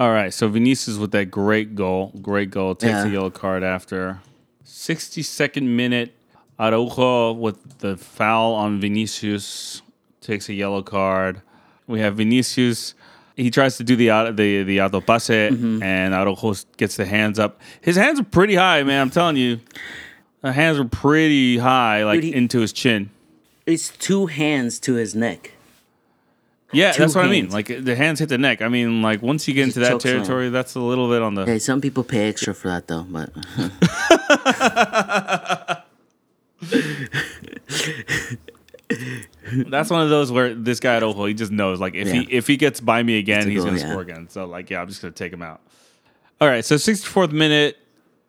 all 0.00 0.10
right. 0.12 0.32
So 0.34 0.48
Vinicius 0.48 0.96
with 0.96 1.12
that 1.12 1.26
great 1.30 1.74
goal, 1.76 2.12
great 2.20 2.50
goal, 2.50 2.74
takes 2.74 2.90
Yeah. 2.92 3.06
a 3.06 3.08
yellow 3.10 3.30
card 3.30 3.62
after 3.62 4.18
62nd 4.64 5.62
minute. 5.76 6.14
Araujo 6.58 7.32
with 7.32 7.78
the 7.78 7.96
foul 7.96 8.52
on 8.54 8.80
Vinicius 8.80 9.80
takes 10.20 10.48
a 10.48 10.52
yellow 10.54 10.82
card. 10.82 11.40
We 11.86 12.00
have 12.00 12.16
Vinicius. 12.16 12.94
He 13.36 13.50
tries 13.50 13.78
to 13.78 13.84
do 13.84 13.96
the 13.96 14.08
the 14.34 14.62
the 14.64 14.80
auto 14.82 15.00
pase, 15.00 15.28
Mm-hmm. 15.52 15.82
and 15.82 16.12
Araujo 16.14 16.54
gets 16.76 16.96
the 16.96 17.06
hands 17.06 17.38
up. 17.38 17.60
His 17.80 17.96
hands 17.96 18.20
are 18.20 18.24
pretty 18.24 18.56
high, 18.56 18.82
man. 18.82 19.00
I'm 19.00 19.10
telling 19.10 19.36
you, 19.36 19.60
the 20.42 20.52
hands 20.52 20.78
are 20.78 20.84
pretty 20.84 21.56
high, 21.58 22.04
like 22.04 22.16
Dude, 22.20 22.24
he- 22.24 22.34
into 22.34 22.60
his 22.60 22.72
chin. 22.74 23.08
it's 23.66 23.88
two 23.88 24.26
hands 24.26 24.78
to 24.80 24.94
his 24.94 25.14
neck. 25.14 25.52
Yeah, 26.72 26.92
that's 26.92 27.14
what 27.16 27.24
I 27.24 27.28
mean. 27.28 27.44
hands. 27.44 27.54
Like 27.54 27.84
the 27.84 27.96
hands 27.96 28.20
hit 28.20 28.28
the 28.28 28.38
neck. 28.38 28.62
I 28.62 28.68
mean, 28.68 29.02
like 29.02 29.22
once 29.22 29.48
you 29.48 29.54
get 29.54 29.64
into 29.64 29.80
that 29.80 29.88
choke 29.90 30.02
slam. 30.02 30.14
territory, 30.16 30.48
that's 30.50 30.74
a 30.76 30.80
little 30.80 31.08
bit 31.08 31.20
on 31.22 31.34
the. 31.34 31.44
Hey, 31.46 31.58
some 31.58 31.80
people 31.80 32.04
pay 32.04 32.28
extra 32.28 32.54
for 32.54 32.68
that 32.68 32.86
though, 32.86 33.04
but 33.08 33.30
That's 39.68 39.90
one 39.90 40.02
of 40.02 40.10
those 40.10 40.32
where 40.32 40.54
this 40.54 40.80
guy 40.80 40.96
Araujo, 40.98 41.24
he 41.26 41.34
just 41.34 41.52
knows. 41.52 41.80
Like 41.80 41.94
if 41.94 42.08
Yeah. 42.08 42.14
he 42.22 42.26
if 42.30 42.46
he 42.46 42.56
gets 42.56 42.80
by 42.80 43.02
me 43.02 43.18
again, 43.18 43.46
a 43.46 43.50
he's 43.50 43.58
goal, 43.58 43.66
gonna 43.66 43.78
yeah. 43.80 43.88
score 43.90 44.02
again. 44.02 44.28
So 44.28 44.46
like, 44.46 44.70
yeah, 44.70 44.80
I'm 44.80 44.88
just 44.88 45.00
gonna 45.02 45.12
take 45.12 45.32
him 45.32 45.42
out. 45.42 45.60
All 46.40 46.48
right, 46.48 46.64
so 46.64 46.76
64th 46.76 47.32
minute, 47.32 47.76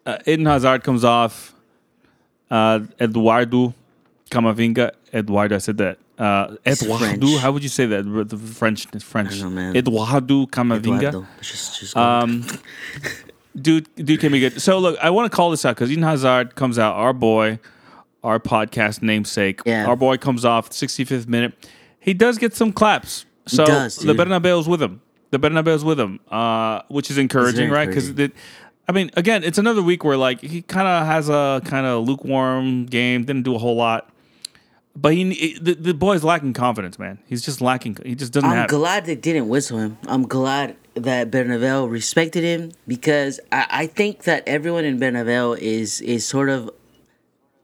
uh, 0.05 0.17
Eden 0.25 0.45
Hazard 0.45 0.83
comes 0.83 1.03
off. 1.03 1.53
Uh, 2.49 2.81
Eduardo 2.99 3.73
Camavinga. 4.29 4.91
Eduardo, 5.13 5.55
I 5.55 5.59
said 5.59 5.77
that. 5.77 5.97
Uh, 6.21 6.55
Eduardo, 6.67 7.05
French. 7.05 7.37
how 7.37 7.51
would 7.51 7.63
you 7.63 7.69
say 7.69 7.87
that? 7.87 8.03
The 8.03 8.37
French, 8.37 8.85
French. 9.03 9.41
know, 9.41 9.49
man. 9.49 9.75
Eduardo 9.75 10.45
Camavinga. 10.45 11.07
Eduardo, 11.07 11.27
just 11.41 11.79
just. 11.79 11.97
Um, 11.97 12.45
dude, 13.59 13.87
dude 13.95 14.19
can 14.19 14.31
be 14.31 14.39
good. 14.39 14.61
So 14.61 14.77
look, 14.77 14.99
I 15.01 15.09
want 15.09 15.31
to 15.31 15.35
call 15.35 15.49
this 15.49 15.65
out 15.65 15.75
because 15.77 15.89
Eden 15.89 16.03
Hazard 16.03 16.53
comes 16.53 16.77
out, 16.77 16.93
our 16.93 17.11
boy, 17.11 17.57
our 18.23 18.39
podcast 18.39 19.01
namesake. 19.01 19.61
Yeah. 19.65 19.87
Our 19.87 19.95
boy 19.95 20.17
comes 20.17 20.45
off 20.45 20.69
65th 20.69 21.27
minute. 21.27 21.53
He 21.99 22.13
does 22.13 22.37
get 22.37 22.53
some 22.53 22.71
claps. 22.71 23.25
So 23.47 23.65
does, 23.65 23.95
the. 23.95 24.13
Bernabeu's 24.13 24.67
with 24.67 24.83
him. 24.83 25.01
The 25.31 25.39
Bernabeu's 25.39 25.83
with 25.83 25.99
him, 25.99 26.19
uh, 26.29 26.83
which 26.89 27.09
is 27.09 27.17
encouraging, 27.17 27.71
right? 27.71 27.87
Because 27.87 28.11
I 28.87 28.91
mean, 28.91 29.09
again, 29.15 29.43
it's 29.43 29.57
another 29.57 29.81
week 29.81 30.03
where 30.03 30.17
like 30.17 30.41
he 30.41 30.61
kind 30.61 30.87
of 30.87 31.07
has 31.07 31.29
a 31.29 31.63
kind 31.65 31.87
of 31.87 32.07
lukewarm 32.07 32.85
game, 32.85 33.23
didn't 33.23 33.43
do 33.43 33.55
a 33.55 33.57
whole 33.57 33.75
lot. 33.75 34.07
But 34.95 35.13
he, 35.13 35.31
it- 35.31 35.63
the, 35.63 35.73
the 35.73 35.93
boy's 35.93 36.23
lacking 36.23 36.53
confidence, 36.53 36.99
man. 36.99 37.19
He's 37.27 37.41
just 37.41 37.61
lacking. 37.61 37.97
He 38.05 38.13
just 38.15 38.33
doesn't 38.33 38.49
I'm 38.49 38.55
have. 38.55 38.65
it. 38.65 38.69
glad 38.69 39.05
they 39.05 39.15
didn't 39.15 39.47
whistle 39.47 39.77
him. 39.79 39.97
I'm 40.07 40.27
glad 40.27 40.75
that 40.95 41.31
Bernabeu 41.31 41.89
respected 41.89 42.43
him 42.43 42.71
because 42.87 43.39
I, 43.51 43.65
I 43.69 43.87
think 43.87 44.23
that 44.23 44.43
everyone 44.47 44.83
in 44.83 44.99
Bernabeu 44.99 45.57
is 45.57 46.01
is 46.01 46.25
sort 46.27 46.49
of 46.49 46.69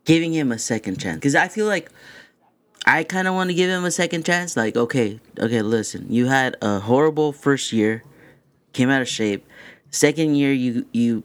giving 0.05 0.33
him 0.33 0.51
a 0.53 0.57
second 0.57 0.99
chance. 0.99 1.17
Because 1.17 1.35
I 1.35 1.49
feel 1.49 1.65
like 1.65 1.91
I 2.85 3.03
kind 3.03 3.27
of 3.27 3.33
want 3.33 3.49
to 3.49 3.53
give 3.53 3.69
him 3.69 3.83
a 3.83 3.91
second 3.91 4.25
chance. 4.25 4.55
Like, 4.55 4.77
okay, 4.77 5.19
okay, 5.37 5.61
listen, 5.61 6.05
you 6.09 6.27
had 6.27 6.55
a 6.61 6.79
horrible 6.79 7.33
first 7.33 7.73
year, 7.73 8.03
came 8.71 8.89
out 8.89 9.01
of 9.01 9.09
shape. 9.09 9.45
Second 9.91 10.35
year, 10.35 10.53
you 10.53 10.85
you 10.93 11.23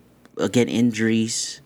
get 0.50 0.68
injuries. 0.68 1.60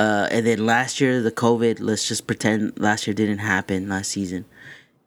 Uh, 0.00 0.26
and 0.30 0.46
then 0.46 0.64
last 0.64 0.98
year 0.98 1.20
the 1.20 1.30
COVID. 1.30 1.76
Let's 1.80 2.08
just 2.08 2.26
pretend 2.26 2.80
last 2.80 3.06
year 3.06 3.12
didn't 3.12 3.38
happen 3.38 3.88
last 3.90 4.10
season. 4.10 4.46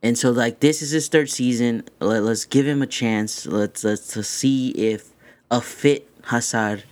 And 0.04 0.16
so 0.18 0.30
like 0.30 0.60
this 0.60 0.84
is 0.84 0.92
his 0.92 1.08
third 1.08 1.30
season. 1.32 1.84
Let, 2.00 2.22
let's 2.22 2.46
give 2.46 2.68
him 2.68 2.82
a 2.84 2.88
chance. 2.88 3.48
Let's 3.48 3.84
let's 3.84 4.28
see 4.28 4.70
if 4.92 5.10
a 5.50 5.62
fit 5.62 6.08
Hazard 6.26 6.84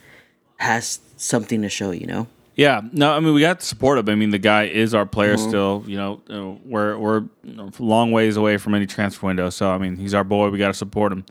has 0.58 1.00
something 1.16 1.62
to 1.62 1.70
show. 1.70 1.92
You 1.92 2.08
know. 2.08 2.28
Yeah, 2.56 2.82
no, 2.92 3.14
I 3.14 3.20
mean 3.20 3.34
we 3.36 3.42
got 3.42 3.60
to 3.60 3.66
support 3.66 4.00
him. 4.00 4.10
I 4.10 4.16
mean 4.16 4.32
the 4.32 4.40
guy 4.40 4.64
is 4.66 4.94
our 4.96 5.06
player 5.06 5.36
Mm-hmm. 5.36 5.50
still. 5.50 5.84
You 5.86 5.98
know, 5.98 6.22
uh, 6.30 6.60
we're 6.66 6.98
we're 6.98 7.18
a 7.46 7.72
long 7.78 8.12
ways 8.12 8.36
away 8.36 8.58
from 8.58 8.74
any 8.74 8.88
transfer 8.88 9.28
window. 9.28 9.50
So 9.52 9.70
I 9.70 9.78
mean 9.78 9.96
he's 9.98 10.16
our 10.16 10.24
boy. 10.24 10.50
We 10.50 10.58
got 10.58 10.70
to 10.70 10.74
support 10.74 11.12
him. 11.12 11.24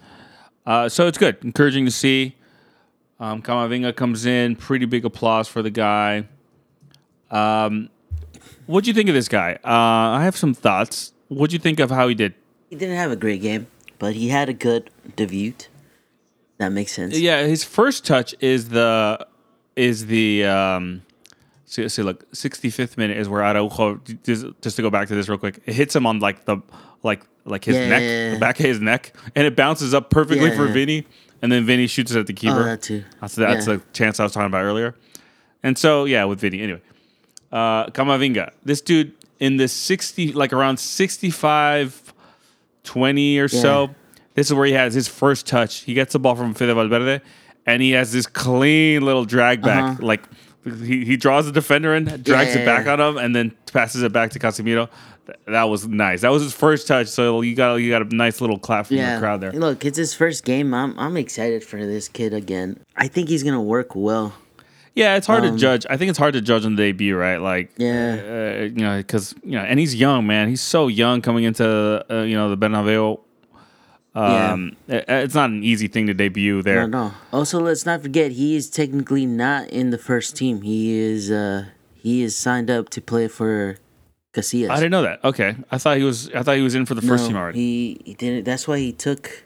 Uh, 0.65 0.89
so 0.89 1.09
it's 1.09 1.19
good, 1.19 1.37
encouraging 1.43 1.85
to 1.87 1.91
see. 1.91 2.37
Um, 3.19 3.43
Camavinga 3.43 3.97
comes 3.97 4.25
in, 4.25 4.55
pretty 4.55 4.87
big 4.87 5.05
applause 5.05 5.49
for 5.49 5.63
the 5.63 5.71
guy. 5.71 6.29
Um, 7.31 7.89
what 8.67 8.85
do 8.85 8.91
you 8.91 8.95
think 8.95 9.09
of 9.09 9.15
this 9.15 9.29
guy? 9.29 9.55
Uh, 9.65 9.69
I 10.19 10.25
have 10.25 10.37
some 10.37 10.55
thoughts. 10.55 11.13
What 11.29 11.51
do 11.51 11.55
you 11.55 11.61
think 11.61 11.81
of 11.81 11.91
how 11.91 12.09
he 12.09 12.15
did? 12.15 12.35
He 12.69 12.77
didn't 12.77 12.97
have 12.97 13.11
a 13.11 13.17
great 13.17 13.43
game, 13.43 13.67
but 13.99 14.15
he 14.15 14.29
had 14.29 14.49
a 14.49 14.53
good 14.53 14.91
debut. 15.17 15.55
That 16.59 16.71
makes 16.71 16.93
sense. 16.93 17.19
Yeah, 17.19 17.43
his 17.45 17.65
first 17.65 18.05
touch 18.05 18.35
is 18.41 18.69
the 18.69 19.27
is 19.77 20.07
the 20.07 20.45
um 20.45 21.03
see, 21.65 21.89
see 21.89 22.03
look, 22.03 22.31
65th 22.33 22.97
minute 22.99 23.17
is 23.17 23.29
where 23.29 23.43
Araujo 23.43 24.01
just, 24.25 24.47
just 24.61 24.77
to 24.77 24.83
go 24.83 24.91
back 24.91 25.09
to 25.09 25.15
this 25.15 25.29
real 25.29 25.39
quick. 25.39 25.61
It 25.67 25.75
hits 25.75 25.97
him 25.97 26.07
on 26.07 26.19
like 26.21 26.45
the 26.45 26.59
like 27.03 27.23
like 27.45 27.65
his 27.65 27.77
Yeah, 27.77 27.89
neck, 27.89 28.03
yeah, 28.03 28.09
yeah. 28.27 28.35
the 28.35 28.41
back 28.41 28.61
of 28.61 28.67
his 28.67 28.79
neck, 28.81 29.17
and 29.35 29.47
it 29.47 29.57
bounces 29.57 29.95
up 29.95 30.11
perfectly 30.11 30.55
for. 30.55 30.67
Vinny, 30.69 31.07
and 31.41 31.51
then 31.51 31.65
Vinny 31.65 31.87
shoots 31.87 32.13
it 32.13 32.19
at 32.21 32.27
the 32.27 32.35
keeper. 32.35 32.61
Oh, 32.61 32.65
that 32.65 32.83
too. 32.83 33.05
That's 33.21 33.35
that's 33.37 33.65
the 33.67 33.81
chance 33.93 34.21
I 34.21 34.25
was 34.25 34.33
talking 34.33 34.47
about 34.49 34.63
earlier. 34.63 34.95
And 35.63 35.79
so 35.79 36.05
yeah, 36.05 36.25
with 36.25 36.41
Vinny 36.41 36.61
anyway. 36.61 36.83
Uh 37.53 37.87
Camavinga. 37.91 38.51
This 38.65 38.81
dude 38.81 39.13
in 39.39 39.57
the 39.57 39.69
60 39.69 40.33
like 40.35 40.53
around 40.53 40.79
65 40.79 42.13
20 42.85 43.39
or 43.39 43.49
so. 43.49 43.91
This 44.35 44.47
is 44.49 44.55
where 44.55 44.67
he 44.67 44.73
has 44.73 44.95
his 44.95 45.09
first 45.09 45.47
touch. 45.47 45.81
He 45.81 45.95
gets 45.95 46.13
the 46.13 46.19
ball 46.19 46.35
from 46.37 46.55
Fede 46.55 46.75
Valverde 46.75 47.21
and 47.67 47.83
he 47.83 47.91
has 47.93 48.13
this 48.13 48.27
clean 48.27 49.03
little 49.03 49.25
drag 49.25 49.63
back 49.63 49.83
Uh-huh. 49.85 50.07
like 50.07 50.23
He 50.65 51.05
he 51.05 51.17
draws 51.17 51.47
the 51.47 51.53
defender 51.53 51.95
in, 51.95 52.05
drags 52.05 52.55
Yeah. 52.55 52.61
it 52.63 52.67
back 52.67 52.87
on 52.87 53.01
him, 53.01 53.17
and 53.17 53.35
then 53.35 53.53
passes 53.73 54.03
it 54.03 54.13
back 54.13 54.31
to 54.33 54.39
Casemiro. 54.39 54.89
Th- 55.27 55.39
That 55.47 55.65
was 55.65 55.89
nice. 55.89 56.21
That 56.21 56.31
was 56.33 56.43
his 56.43 56.53
first 56.53 56.87
touch, 56.87 57.07
so 57.09 57.41
you 57.41 57.55
got 57.55 57.77
you 57.77 57.89
got 57.91 58.03
a 58.03 58.15
nice 58.15 58.41
little 58.43 58.59
clap 58.59 58.87
from 58.87 58.97
Yeah, 58.99 59.15
the 59.15 59.21
crowd 59.21 59.41
there. 59.41 59.53
Look, 59.53 59.85
it's 59.87 59.97
his 59.99 60.13
first 60.13 60.45
game. 60.45 60.75
I'm 60.75 60.93
I'm 60.99 61.17
excited 61.17 61.65
for 61.65 61.79
this 61.79 62.09
kid 62.09 62.35
again. 62.35 62.79
I 62.95 63.09
think 63.09 63.29
he's 63.31 63.43
gonna 63.43 63.63
work 63.63 63.95
well. 63.97 64.35
Yeah, 64.95 65.17
it's 65.17 65.27
hard 65.27 65.45
to 65.45 65.57
judge. 65.57 65.87
I 65.89 65.97
think 65.97 66.11
it's 66.11 66.19
hard 66.19 66.35
to 66.35 66.41
judge 66.41 66.65
on 66.67 66.75
the 66.77 66.83
debut, 66.83 67.17
right? 67.17 67.39
Like, 67.39 67.69
Um, 67.79 67.87
Yeah. 67.87 68.17
uh, 68.61 68.63
you 68.65 68.83
know, 68.83 68.97
because 68.99 69.35
you 69.45 69.53
know, 69.53 69.61
and 69.63 69.79
he's 69.79 69.95
young, 69.95 70.27
man. 70.27 70.49
He's 70.49 70.61
so 70.61 70.89
young 70.89 71.21
coming 71.23 71.45
into 71.45 72.05
uh, 72.11 72.23
you 72.23 72.35
know 72.37 72.51
the 72.51 72.57
Bernabeu. 72.57 73.21
Yeah. 74.17 74.53
Um, 74.53 74.77
it- 74.89 75.05
it's 75.09 75.35
not 75.37 75.51
an 75.51 75.63
easy 75.63 75.87
thing 75.87 76.09
to 76.09 76.15
debut 76.15 76.63
there. 76.63 76.89
No, 76.89 77.05
no. 77.09 77.13
Also, 77.33 77.61
let's 77.61 77.87
not 77.87 78.03
forget 78.03 78.33
he 78.33 78.57
is 78.57 78.69
technically 78.69 79.25
not 79.25 79.69
in 79.71 79.91
the 79.91 79.99
first 79.99 80.37
team. 80.37 80.63
He 80.63 80.91
is 80.93 81.31
uh 81.31 81.67
he 81.95 82.23
is 82.23 82.35
signed 82.37 82.71
up 82.71 82.89
to 82.91 83.01
play 83.01 83.29
for 83.29 83.77
Castilla. 84.33 84.73
I 84.73 84.77
didn't 84.77 84.91
know 84.91 85.03
that. 85.03 85.23
Okay, 85.25 85.55
I 85.71 85.79
thought 85.79 85.97
he 85.99 86.03
was. 86.05 86.29
I 86.35 86.43
thought 86.43 86.57
he 86.57 86.63
was 86.63 86.75
in 86.75 86.87
for 86.87 86.95
the 86.97 87.03
first 87.03 87.23
No, 87.25 87.29
team 87.29 87.37
already. 87.37 87.59
He 87.61 88.01
he 88.05 88.15
didn't. 88.15 88.45
That's 88.45 88.67
why 88.67 88.79
he 88.79 88.91
took. 88.93 89.45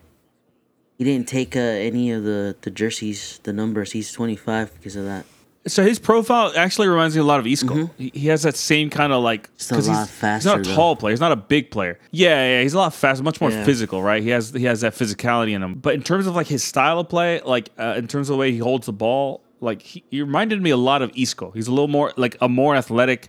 He 0.97 1.05
didn't 1.05 1.29
take 1.29 1.55
uh, 1.57 1.61
any 1.61 2.11
of 2.13 2.25
the 2.25 2.57
the 2.63 2.71
jerseys, 2.71 3.41
the 3.43 3.53
numbers. 3.53 3.93
He's 3.93 4.13
25 4.13 4.73
because 4.75 4.97
of 4.97 5.05
that. 5.05 5.27
So 5.67 5.83
his 5.83 5.99
profile 5.99 6.53
actually 6.57 6.89
reminds 6.89 7.15
me 7.17 7.23
a 7.23 7.25
lot 7.25 7.41
of 7.41 7.47
Isco. 7.47 7.89
He, 7.97 8.11
he 8.15 8.29
has 8.29 8.43
that 8.43 8.55
same 8.57 8.91
kind 8.91 9.13
of 9.15 9.23
like 9.23 9.49
Just 9.57 9.71
a 9.73 9.75
'cause 9.75 9.89
lot 9.89 10.01
he's, 10.07 10.11
faster, 10.17 10.37
He's 10.51 10.57
not 10.57 10.61
a 10.67 10.69
though. 10.69 10.75
tall 10.77 10.97
player. 10.97 11.13
He's 11.13 11.21
not 11.21 11.33
a 11.33 11.37
big 11.37 11.71
player. 11.71 11.99
Yeah, 12.11 12.29
yeah, 12.59 12.63
he's 12.63 12.75
a 12.75 12.79
lot 12.79 12.93
faster, 12.93 13.25
much 13.25 13.41
more 13.41 13.51
Yeah. 13.51 13.65
physical, 13.65 14.03
right? 14.03 14.23
He 14.23 14.29
has 14.29 14.51
he 14.53 14.65
has 14.65 14.83
that 14.83 14.93
physicality 14.95 15.53
in 15.55 15.63
him. 15.63 15.75
But 15.77 15.95
in 15.95 16.03
terms 16.03 16.27
of 16.27 16.37
like 16.37 16.49
his 16.49 16.63
style 16.63 16.99
of 17.01 17.09
play, 17.09 17.41
like 17.45 17.71
uh, 17.79 17.95
in 17.97 18.07
terms 18.09 18.29
of 18.29 18.35
the 18.35 18.39
way 18.39 18.53
he 18.53 18.59
holds 18.59 18.85
the 18.87 18.93
ball, 18.93 19.41
like 19.61 19.81
he, 19.81 20.05
he 20.11 20.21
reminded 20.21 20.61
me 20.61 20.69
a 20.69 20.77
lot 20.77 21.01
of 21.01 21.11
Isco. 21.17 21.51
He's 21.53 21.67
a 21.67 21.71
little 21.73 21.89
more 21.89 22.13
like 22.19 22.37
a 22.43 22.49
more 22.49 22.77
athletic, 22.77 23.29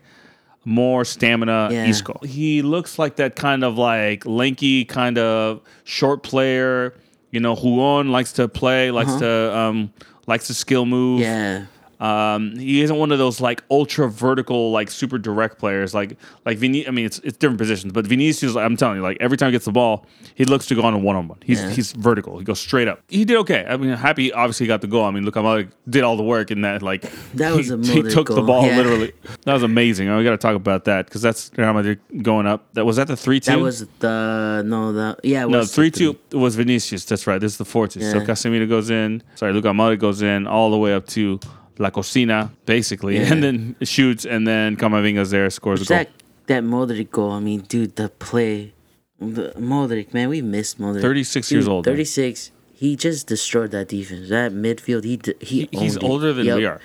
more 0.65 1.05
stamina 1.05 1.69
Yeah. 1.71 1.85
Isco. 1.87 2.19
He 2.25 2.61
looks 2.61 2.99
like 2.99 3.15
that 3.15 3.37
kind 3.37 3.63
of 3.63 3.77
like 3.77 4.25
lanky 4.25 4.83
kind 4.83 5.17
of 5.17 5.61
short 5.85 6.21
player. 6.23 6.93
You 7.31 7.39
know, 7.39 7.55
Juan 7.55 8.11
likes 8.11 8.33
to 8.33 8.49
play, 8.49 8.91
likes 8.91 9.13
to 9.15 9.55
um 9.57 9.93
likes 10.27 10.47
to 10.47 10.53
skill 10.53 10.85
move. 10.85 11.21
Uh-huh. 11.21 11.29
Yeah. 11.29 11.65
Um, 11.99 12.55
he 12.57 12.81
isn't 12.81 12.95
one 12.97 13.11
of 13.11 13.17
those 13.17 13.39
like 13.39 13.63
ultra 13.71 14.09
vertical, 14.09 14.71
like 14.71 14.91
super 14.91 15.17
direct 15.17 15.57
players. 15.57 15.93
Like 15.93 16.17
like 16.45 16.57
Vini- 16.57 16.87
I 16.87 16.91
mean, 16.91 17.05
it's 17.05 17.19
it's 17.19 17.37
different 17.37 17.57
positions, 17.59 17.93
but 17.93 18.05
Vinicius, 18.05 18.55
I'm 18.55 18.75
telling 18.77 18.97
you, 18.97 19.01
like 19.03 19.17
every 19.19 19.37
time 19.37 19.47
he 19.47 19.51
gets 19.53 19.65
the 19.65 19.71
ball, 19.71 20.05
he 20.35 20.45
looks 20.45 20.65
to 20.67 20.75
go 20.75 20.81
on 20.81 20.93
a 20.93 20.97
one 20.97 21.15
on 21.15 21.27
one. 21.27 21.39
He's 21.43 21.61
Yeah. 21.61 21.69
he's 21.71 21.91
vertical. 21.93 22.37
He 22.37 22.43
goes 22.45 22.59
straight 22.59 22.87
up. 22.87 23.01
He 23.07 23.25
did 23.25 23.37
okay. 23.37 23.65
I 23.67 23.77
mean, 23.77 23.91
happy 23.91 24.31
obviously 24.33 24.67
got 24.67 24.81
the 24.81 24.87
goal. 24.87 25.05
I 25.05 25.11
mean, 25.11 25.23
look, 25.25 25.35
I'm 25.37 25.71
did 25.89 26.03
all 26.03 26.17
the 26.17 26.23
work 26.23 26.51
in 26.51 26.61
that. 26.61 26.81
Like 26.81 27.01
That 27.35 27.51
he, 27.51 27.57
was 27.57 27.71
a 27.71 27.77
he 27.77 28.03
took 28.03 28.27
the 28.27 28.41
ball 28.41 28.65
yeah. 28.65 28.77
literally. 28.77 29.13
That 29.45 29.53
was 29.53 29.63
amazing. 29.63 30.13
we 30.15 30.23
got 30.23 30.31
to 30.31 30.37
talk 30.37 30.55
about 30.55 30.85
that 30.85 31.05
because 31.05 31.21
that's 31.21 31.51
Real 31.57 31.73
Madrid 31.73 31.99
going 32.21 32.47
up. 32.47 32.67
That 32.73 32.85
was 32.85 32.97
that 32.97 33.07
the 33.07 33.15
three 33.17 33.39
two. 33.39 33.51
That 33.51 33.59
was 33.59 33.85
the 33.99 34.63
no 34.65 34.91
the 34.91 35.17
yeah 35.23 35.43
it 35.45 35.49
No, 35.49 35.63
three 35.65 35.91
two 35.91 36.17
was 36.31 36.55
Vinicius. 36.55 37.05
That's 37.05 37.27
right. 37.27 37.39
This 37.39 37.53
is 37.53 37.57
the 37.57 37.65
four 37.65 37.87
two. 37.87 38.01
So 38.01 38.17
Yeah. 38.19 38.25
Casemiro 38.25 38.67
goes 38.67 38.89
in. 38.89 39.23
Sorry, 39.35 39.53
Luka 39.53 39.69
Modric 39.69 39.99
goes 39.99 40.21
in 40.21 40.47
all 40.47 40.71
the 40.71 40.77
way 40.77 40.93
up 40.93 41.07
to 41.07 41.39
La 41.77 41.89
Cocina, 41.89 42.51
basically, 42.65 43.17
Yeah. 43.17 43.31
and 43.33 43.43
then 43.43 43.75
shoots, 43.83 44.25
and 44.25 44.47
then 44.47 44.75
Camavinga's 44.77 45.31
there, 45.31 45.49
scores 45.49 45.81
a 45.81 45.85
goal. 45.85 45.97
That 45.97 46.09
that 46.47 46.63
Modric 46.63 47.09
goal. 47.11 47.31
I 47.31 47.39
mean, 47.39 47.61
dude, 47.61 47.95
the 47.95 48.09
play, 48.09 48.73
the 49.19 49.51
Modric 49.57 50.13
man, 50.13 50.29
we 50.29 50.41
missed 50.41 50.79
Modric. 50.79 51.01
36 51.01 51.51
years 51.51 51.65
Dude, 51.65 51.71
old, 51.71 51.85
man. 51.85 51.93
Thirty 51.93 52.05
six. 52.05 52.51
He 52.77 52.95
just 52.97 53.27
destroyed 53.27 53.71
that 53.71 53.87
defense. 53.87 54.29
That 54.29 54.51
midfield, 54.51 55.03
he 55.05 55.19
he. 55.39 55.67
He- 55.71 55.79
He's 55.79 55.95
it. 55.95 56.03
older 56.03 56.33
than 56.33 56.45
Yup. 56.45 56.57
we 56.57 56.65
are. 56.65 56.81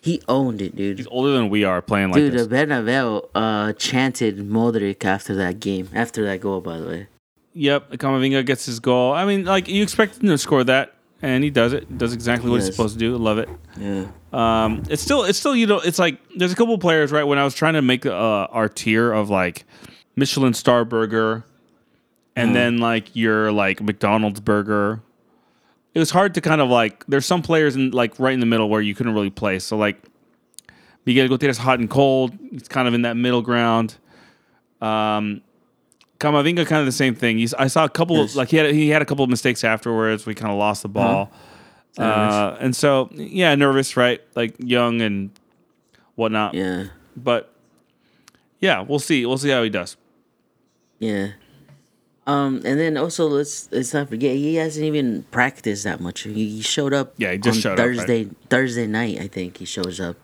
He 0.00 0.22
owned 0.28 0.62
it, 0.62 0.76
dude. 0.76 0.98
He's 0.98 1.06
older 1.08 1.32
than 1.32 1.50
we 1.50 1.64
are 1.64 1.82
playing 1.82 2.10
like 2.12 2.20
Dude, 2.20 2.32
this. 2.32 2.46
the 2.46 2.54
Bernabeu 2.54 3.28
uh, 3.34 3.72
chanted 3.72 4.38
Modric 4.38 5.04
after 5.04 5.34
that 5.34 5.58
game, 5.60 5.88
after 5.94 6.24
that 6.24 6.40
goal, 6.40 6.60
by 6.60 6.78
the 6.78 6.86
way. 6.86 7.06
Yep, 7.54 7.90
Camavinga 7.92 8.44
gets 8.46 8.66
his 8.66 8.78
goal. 8.80 9.12
I 9.14 9.24
mean, 9.24 9.44
like 9.44 9.66
you 9.68 9.82
expect 9.82 10.18
him 10.22 10.28
to 10.28 10.38
score 10.38 10.62
that, 10.64 10.94
and 11.22 11.42
he 11.42 11.50
does 11.50 11.72
it. 11.72 11.98
Does 11.98 12.12
exactly 12.12 12.50
what 12.50 12.60
he's 12.60 12.66
supposed 12.66 12.94
to 12.94 12.98
do. 12.98 13.16
Love 13.16 13.38
it. 13.38 13.48
Yeah. 13.78 14.06
Um, 14.32 14.82
it's 14.90 15.02
still, 15.02 15.24
it's 15.24 15.38
still, 15.38 15.56
you 15.56 15.66
know, 15.66 15.80
it's 15.80 15.98
like 15.98 16.18
there's 16.36 16.52
a 16.52 16.56
couple 16.56 16.74
of 16.74 16.80
players, 16.80 17.12
right? 17.12 17.24
When 17.24 17.38
I 17.38 17.44
was 17.44 17.54
trying 17.54 17.74
to 17.74 17.82
make 17.82 18.04
uh, 18.04 18.12
our 18.12 18.68
tier 18.68 19.12
of 19.12 19.30
like 19.30 19.64
Michelin 20.14 20.54
star 20.54 20.84
burger, 20.84 21.44
and 22.34 22.54
then 22.54 22.78
like 22.78 23.16
your 23.16 23.50
like 23.50 23.80
McDonald's 23.80 24.40
burger, 24.40 25.00
it 25.94 25.98
was 25.98 26.10
hard 26.10 26.34
to 26.34 26.42
kind 26.42 26.60
of 26.60 26.68
like. 26.68 27.06
There's 27.06 27.24
some 27.24 27.40
players 27.40 27.76
in 27.76 27.92
like 27.92 28.18
right 28.18 28.34
in 28.34 28.40
the 28.40 28.46
middle 28.46 28.68
where 28.68 28.82
you 28.82 28.94
couldn't 28.94 29.14
really 29.14 29.30
play. 29.30 29.58
So 29.58 29.78
like 29.78 29.96
Miguel 31.06 31.28
Gutierrez, 31.28 31.56
hot 31.56 31.78
and 31.78 31.88
cold. 31.88 32.36
It's 32.52 32.68
kind 32.68 32.86
of 32.86 32.92
in 32.92 33.02
that 33.02 33.16
middle 33.16 33.40
ground. 33.40 33.96
Um, 34.82 35.40
Camavinga, 36.18 36.66
kind 36.66 36.80
of 36.80 36.86
the 36.86 36.92
same 36.92 37.14
thing. 37.14 37.38
He's, 37.38 37.52
I 37.54 37.66
saw 37.66 37.84
a 37.84 37.88
couple 37.88 38.16
Yes. 38.16 38.30
of 38.30 38.36
like 38.36 38.48
he 38.48 38.56
had 38.56 38.74
he 38.74 38.88
had 38.88 39.02
a 39.02 39.04
couple 39.04 39.22
of 39.24 39.30
mistakes 39.30 39.64
afterwards. 39.64 40.24
We 40.26 40.34
kind 40.34 40.50
of 40.52 40.58
lost 40.58 40.82
the 40.82 40.88
ball. 40.88 41.30
Uh, 41.98 42.56
and 42.60 42.76
so, 42.76 43.08
yeah, 43.12 43.54
nervous, 43.54 43.96
right? 43.96 44.20
Like 44.34 44.54
young 44.58 45.00
and 45.00 45.30
whatnot. 46.14 46.54
Yeah. 46.54 46.88
But 47.16 47.52
yeah, 48.60 48.80
we'll 48.82 48.98
see. 48.98 49.24
We'll 49.24 49.38
see 49.38 49.48
how 49.50 49.62
he 49.62 49.70
does. 49.70 49.96
Yeah. 50.98 51.28
Um, 52.26 52.60
and 52.64 52.80
then 52.80 52.96
also 52.96 53.26
let's 53.28 53.70
let's 53.70 53.94
not 53.94 54.08
forget 54.08 54.34
he 54.34 54.56
hasn't 54.56 54.84
even 54.84 55.22
practiced 55.30 55.84
that 55.84 56.00
much. 56.00 56.22
He, 56.22 56.32
he 56.56 56.60
showed 56.62 56.92
up. 56.92 57.14
Yeah, 57.18 57.32
he 57.32 57.38
just 57.38 57.60
showed 57.60 57.78
up, 57.78 57.86
right? 57.86 57.96
Thursday 57.96 58.24
Thursday 58.50 58.86
night. 58.86 59.18
I 59.20 59.28
think 59.28 59.58
he 59.58 59.64
shows 59.64 60.00
up. 60.00 60.16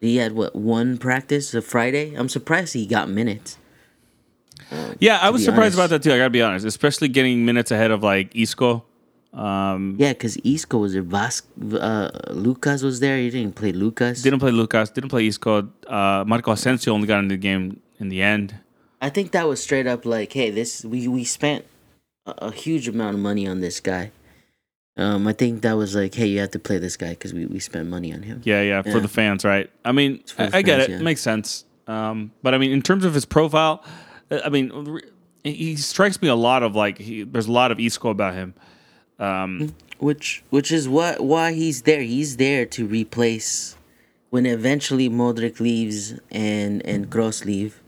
He 0.00 0.16
had 0.16 0.32
what 0.32 0.56
one 0.56 0.96
practice 0.98 1.52
a 1.54 1.60
Friday. 1.62 2.14
I'm 2.14 2.28
surprised 2.28 2.72
he 2.74 2.86
got 2.86 3.08
minutes. 3.10 3.58
Yeah, 5.00 5.18
I 5.20 5.30
was 5.30 5.44
surprised 5.44 5.78
honest. 5.78 5.78
about 5.78 5.90
that 5.90 6.02
too. 6.02 6.12
I 6.12 6.18
gotta 6.18 6.30
be 6.30 6.42
honest, 6.42 6.64
especially 6.66 7.08
getting 7.08 7.44
minutes 7.44 7.70
ahead 7.70 7.90
of 7.90 8.02
like 8.02 8.34
Isco. 8.34 8.84
Um, 9.32 9.96
Yeah, 9.98 10.12
because 10.12 10.36
Isco 10.44 10.78
was 10.78 10.92
there. 10.92 11.02
Vas- 11.02 11.42
uh, 11.72 12.10
Lucas 12.30 12.82
was 12.82 13.00
there. 13.00 13.18
He 13.18 13.30
didn't 13.30 13.56
play 13.56 13.72
Lucas. 13.72 14.22
didn't 14.22 14.38
play 14.38 14.52
Lucas. 14.52 14.90
Didn't 14.90 15.10
play 15.10 15.26
Isco. 15.26 15.68
Uh, 15.88 16.24
Marco 16.26 16.52
Asensio 16.52 16.92
only 16.94 17.06
got 17.08 17.18
into 17.18 17.34
the 17.34 17.40
game 17.40 17.80
in 17.98 18.08
the 18.08 18.22
end. 18.22 18.54
I 19.02 19.10
think 19.10 19.32
that 19.32 19.46
was 19.48 19.62
straight 19.62 19.86
up 19.86 20.06
like, 20.06 20.32
hey, 20.32 20.50
this 20.50 20.84
we 20.84 21.08
we 21.08 21.24
spent 21.24 21.64
a, 22.26 22.34
a 22.48 22.52
huge 22.52 22.86
amount 22.88 23.14
of 23.16 23.20
money 23.20 23.46
on 23.46 23.60
this 23.60 23.80
guy. 23.80 24.12
Um, 24.96 25.26
I 25.26 25.32
think 25.32 25.62
that 25.62 25.72
was 25.76 25.96
like, 25.96 26.14
hey, 26.14 26.26
you 26.26 26.38
have 26.38 26.52
to 26.52 26.60
play 26.60 26.78
this 26.78 26.96
guy 26.96 27.10
because 27.10 27.34
we, 27.34 27.46
we 27.46 27.58
spent 27.58 27.88
money 27.88 28.14
on 28.14 28.22
him. 28.22 28.40
Yeah, 28.44 28.62
yeah, 28.62 28.82
for 28.82 29.00
the 29.00 29.08
fans, 29.08 29.44
right? 29.44 29.68
I 29.84 29.90
mean, 29.90 30.22
I, 30.38 30.46
the 30.46 30.56
I 30.58 30.62
get 30.62 30.80
it. 30.80 30.90
yeah. 30.90 30.98
Makes 31.00 31.20
sense. 31.20 31.64
Um, 31.88 32.30
but 32.44 32.54
I 32.54 32.58
mean, 32.58 32.70
in 32.70 32.80
terms 32.80 33.04
of 33.04 33.12
his 33.12 33.24
profile, 33.24 33.82
I 34.30 34.48
mean, 34.48 35.00
he 35.42 35.76
strikes 35.76 36.20
me 36.20 36.28
a 36.28 36.34
lot 36.34 36.62
of 36.62 36.74
like 36.74 36.98
he, 36.98 37.22
there's 37.22 37.46
a 37.46 37.52
lot 37.52 37.70
of 37.70 37.78
Isco 37.78 38.10
about 38.10 38.34
him. 38.34 38.54
Um, 39.18 39.74
Which 39.98 40.42
which 40.50 40.72
is 40.72 40.88
what 40.88 41.20
why 41.20 41.52
he's 41.52 41.82
there. 41.82 42.02
He's 42.02 42.36
there 42.36 42.66
to 42.66 42.86
replace 42.86 43.76
when 44.30 44.44
eventually 44.46 45.08
Modric 45.08 45.60
leaves 45.60 46.14
and 46.30 46.84
and 46.84 47.10
Kroos 47.10 47.44
leave. 47.44 47.80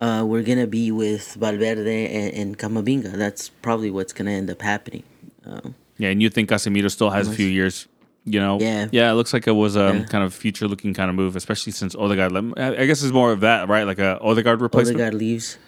Uh, 0.00 0.22
we're 0.26 0.42
gonna 0.42 0.66
be 0.66 0.90
with 0.92 1.34
Valverde 1.34 2.08
and, 2.14 2.34
and 2.34 2.58
Camavinga. 2.58 3.12
That's 3.12 3.48
probably 3.48 3.90
what's 3.90 4.12
gonna 4.12 4.32
end 4.32 4.50
up 4.50 4.60
happening. 4.60 5.04
Um, 5.46 5.74
yeah, 5.96 6.10
and 6.10 6.20
you 6.20 6.28
think 6.28 6.50
Casemiro 6.50 6.90
still 6.90 7.10
has 7.10 7.28
a 7.28 7.32
few 7.32 7.46
years. 7.46 7.86
You 8.26 8.40
know, 8.40 8.58
Yeah. 8.60 8.88
yeah. 8.90 9.10
It 9.10 9.14
looks 9.14 9.32
like 9.34 9.46
it 9.46 9.52
was 9.52 9.76
a 9.76 9.92
Yeah. 9.94 10.04
kind 10.04 10.24
of 10.24 10.32
future-looking 10.32 10.94
kind 10.94 11.10
of 11.10 11.16
move, 11.16 11.36
especially 11.36 11.72
since 11.72 11.94
Odegaard. 11.94 12.32
I 12.58 12.82
I 12.82 12.86
guess 12.86 13.02
it's 13.02 13.12
more 13.12 13.32
of 13.32 13.40
that, 13.40 13.68
right? 13.68 13.84
Like 13.84 13.98
a 13.98 14.18
Odegaard 14.20 14.60
replacement. 14.60 14.96
Odegaard 14.96 15.14
leaves. 15.14 15.58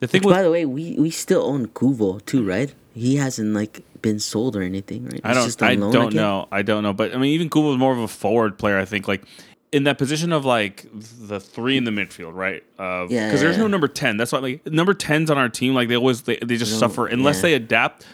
The 0.00 0.06
thing 0.06 0.22
Which, 0.22 0.34
by 0.34 0.42
the 0.42 0.50
way, 0.50 0.66
we, 0.66 0.94
we 0.98 1.10
still 1.10 1.42
own 1.42 1.68
Kubo 1.68 2.18
too, 2.20 2.44
right? 2.44 2.72
He 2.94 3.16
hasn't 3.16 3.54
like 3.54 3.82
been 4.02 4.20
sold 4.20 4.54
or 4.54 4.62
anything, 4.62 5.06
right? 5.06 5.20
I 5.24 5.34
don't. 5.34 5.62
I 5.62 5.74
don't 5.74 5.94
again? 5.94 6.16
know. 6.16 6.48
I 6.52 6.62
don't 6.62 6.82
know. 6.82 6.92
But 6.92 7.14
I 7.14 7.18
mean, 7.18 7.32
even 7.32 7.48
Kubo 7.48 7.72
is 7.72 7.78
more 7.78 7.92
of 7.92 7.98
a 7.98 8.08
forward 8.08 8.58
player. 8.58 8.78
I 8.78 8.84
think, 8.84 9.08
like 9.08 9.24
in 9.72 9.84
that 9.84 9.98
position 9.98 10.32
of 10.32 10.44
like 10.44 10.86
the 10.92 11.40
three 11.40 11.76
in 11.76 11.84
the 11.84 11.90
midfield, 11.90 12.34
right? 12.34 12.62
Because 12.76 13.10
Yeah, 13.10 13.34
there's 13.34 13.56
yeah, 13.56 13.62
no 13.62 13.68
number 13.68 13.88
ten. 13.88 14.16
That's 14.16 14.32
why 14.32 14.38
like 14.38 14.66
number 14.66 14.94
tens 14.94 15.30
on 15.30 15.38
our 15.38 15.48
team, 15.48 15.74
like 15.74 15.88
they 15.88 15.96
always 15.96 16.22
they, 16.22 16.36
they 16.36 16.56
just 16.56 16.78
suffer 16.78 17.06
unless 17.06 17.36
yeah. 17.36 17.42
they 17.42 17.54
adapt. 17.54 18.06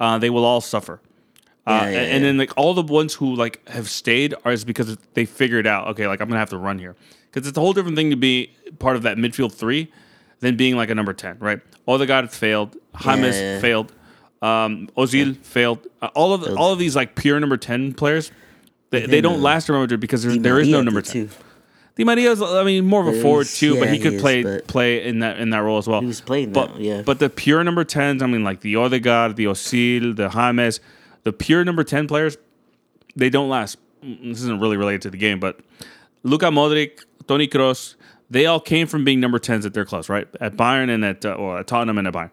Uh, 0.00 0.18
they 0.18 0.28
will 0.30 0.44
all 0.44 0.60
suffer. 0.60 1.00
Uh, 1.66 1.80
Yeah, 1.82 1.90
yeah, 1.90 1.98
and, 1.98 2.12
and 2.12 2.24
then 2.24 2.38
like 2.38 2.52
all 2.56 2.74
the 2.74 2.82
ones 2.82 3.14
who 3.14 3.34
like 3.34 3.66
have 3.68 3.88
stayed 3.88 4.34
are 4.44 4.52
is 4.52 4.64
because 4.64 4.96
they 5.14 5.24
figured 5.24 5.66
out 5.66 5.88
okay 5.88 6.06
like 6.06 6.20
I'm 6.20 6.28
gonna 6.28 6.38
have 6.38 6.50
to 6.50 6.58
run 6.58 6.78
here. 6.78 6.96
Because 7.30 7.48
it's 7.48 7.58
a 7.58 7.60
whole 7.60 7.72
different 7.72 7.96
thing 7.96 8.10
to 8.10 8.16
be 8.16 8.52
part 8.78 8.96
of 8.96 9.02
that 9.02 9.16
midfield 9.16 9.52
three 9.52 9.92
than 10.40 10.56
being 10.56 10.76
like 10.76 10.90
a 10.90 10.94
number 10.94 11.12
ten 11.12 11.38
right? 11.40 11.60
All 11.86 11.98
the 11.98 12.04
Odegaard 12.04 12.30
failed 12.30 12.76
James 13.02 13.36
yeah. 13.36 13.60
failed 13.60 13.92
um, 14.42 14.88
Ozil 14.96 15.36
failed. 15.38 15.86
Uh, 16.02 16.08
all 16.14 16.32
of 16.32 16.56
all 16.56 16.72
of 16.72 16.78
these 16.78 16.94
like 16.94 17.14
pure 17.14 17.40
number 17.40 17.56
ten 17.56 17.92
players 17.94 18.30
they, 18.90 19.06
they 19.06 19.20
don't 19.20 19.40
last 19.40 19.68
Real 19.68 19.80
Madrid 19.80 20.00
because 20.00 20.22
there, 20.22 20.36
there 20.36 20.60
is 20.60 20.68
no 20.68 20.82
number 20.82 21.02
ten. 21.02 21.30
Di 21.96 22.04
Maria's 22.04 22.42
I 22.42 22.62
mean 22.62 22.84
more 22.84 23.00
of 23.00 23.14
a 23.14 23.22
forward 23.22 23.46
too 23.46 23.78
but 23.80 23.88
he 23.88 23.98
could 23.98 24.12
he 24.12 24.16
is, 24.16 24.22
play 24.22 24.60
play 24.66 25.06
in 25.06 25.20
that 25.20 25.38
in 25.38 25.50
that 25.50 25.58
role 25.58 25.78
as 25.78 25.88
well. 25.88 26.00
He 26.00 26.06
was 26.06 26.20
playing 26.20 26.52
but 26.52 26.74
that, 26.74 26.80
yeah. 26.80 27.02
but 27.02 27.18
the 27.18 27.30
pure 27.30 27.64
number 27.64 27.84
10s, 27.84 28.22
I 28.22 28.26
mean, 28.26 28.44
like 28.44 28.60
the 28.60 28.76
Odegaard, 28.76 29.36
the 29.36 29.46
Ozil, 29.46 30.14
the 30.14 30.28
James, 30.28 30.80
the 31.26 31.32
pure 31.32 31.64
number 31.64 31.82
10 31.82 32.06
players, 32.06 32.38
they 33.16 33.28
don't 33.28 33.48
last. 33.48 33.78
Mm, 34.04 34.22
This 34.32 34.42
isn't 34.42 34.60
really 34.60 34.76
related 34.76 35.02
to 35.02 35.10
the 35.10 35.16
game, 35.18 35.40
but 35.40 35.58
Luka 36.22 36.46
Modric, 36.46 37.00
Toni 37.26 37.48
Kroos, 37.48 37.96
they 38.30 38.46
all 38.46 38.60
came 38.60 38.86
from 38.86 39.04
being 39.04 39.18
number 39.18 39.40
10s 39.40 39.66
at 39.66 39.74
their 39.74 39.84
clubs, 39.84 40.08
right? 40.08 40.28
At 40.40 40.56
Bayern 40.56 40.88
and 40.88 41.04
at, 41.04 41.24
uh, 41.24 41.32
or 41.32 41.58
at 41.58 41.66
Tottenham 41.66 41.98
and 41.98 42.06
at 42.06 42.14
Bayern. 42.14 42.30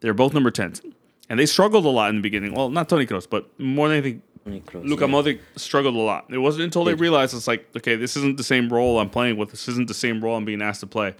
They're 0.00 0.12
both 0.14 0.34
number 0.34 0.50
10s. 0.50 0.82
And 1.30 1.40
they 1.40 1.46
struggled 1.46 1.86
a 1.86 1.88
lot 1.88 2.10
in 2.10 2.16
the 2.16 2.22
beginning. 2.22 2.52
Well, 2.52 2.68
not 2.68 2.88
Toni 2.90 3.06
Kroos, 3.06 3.26
but 3.28 3.48
more 3.58 3.88
than 3.88 3.96
anything, 3.98 4.22
Luka 4.84 5.04
Modric 5.06 5.40
struggled 5.56 5.94
a 5.94 5.98
lot. 5.98 6.26
It 6.28 6.38
wasn't 6.38 6.64
until 6.64 6.84
they 6.84 6.94
realized 6.94 7.34
it's 7.34 7.46
like, 7.48 7.66
okay, 7.76 7.96
this 7.96 8.14
isn't 8.16 8.36
the 8.36 8.44
same 8.44 8.68
role 8.70 8.98
I'm 8.98 9.10
playing 9.10 9.38
with. 9.38 9.50
This 9.50 9.68
isn't 9.68 9.88
the 9.88 9.94
same 9.94 10.22
role 10.22 10.36
I'm 10.36 10.44
being 10.44 10.60
asked 10.62 10.80
to 10.80 10.86
play. 10.86 11.14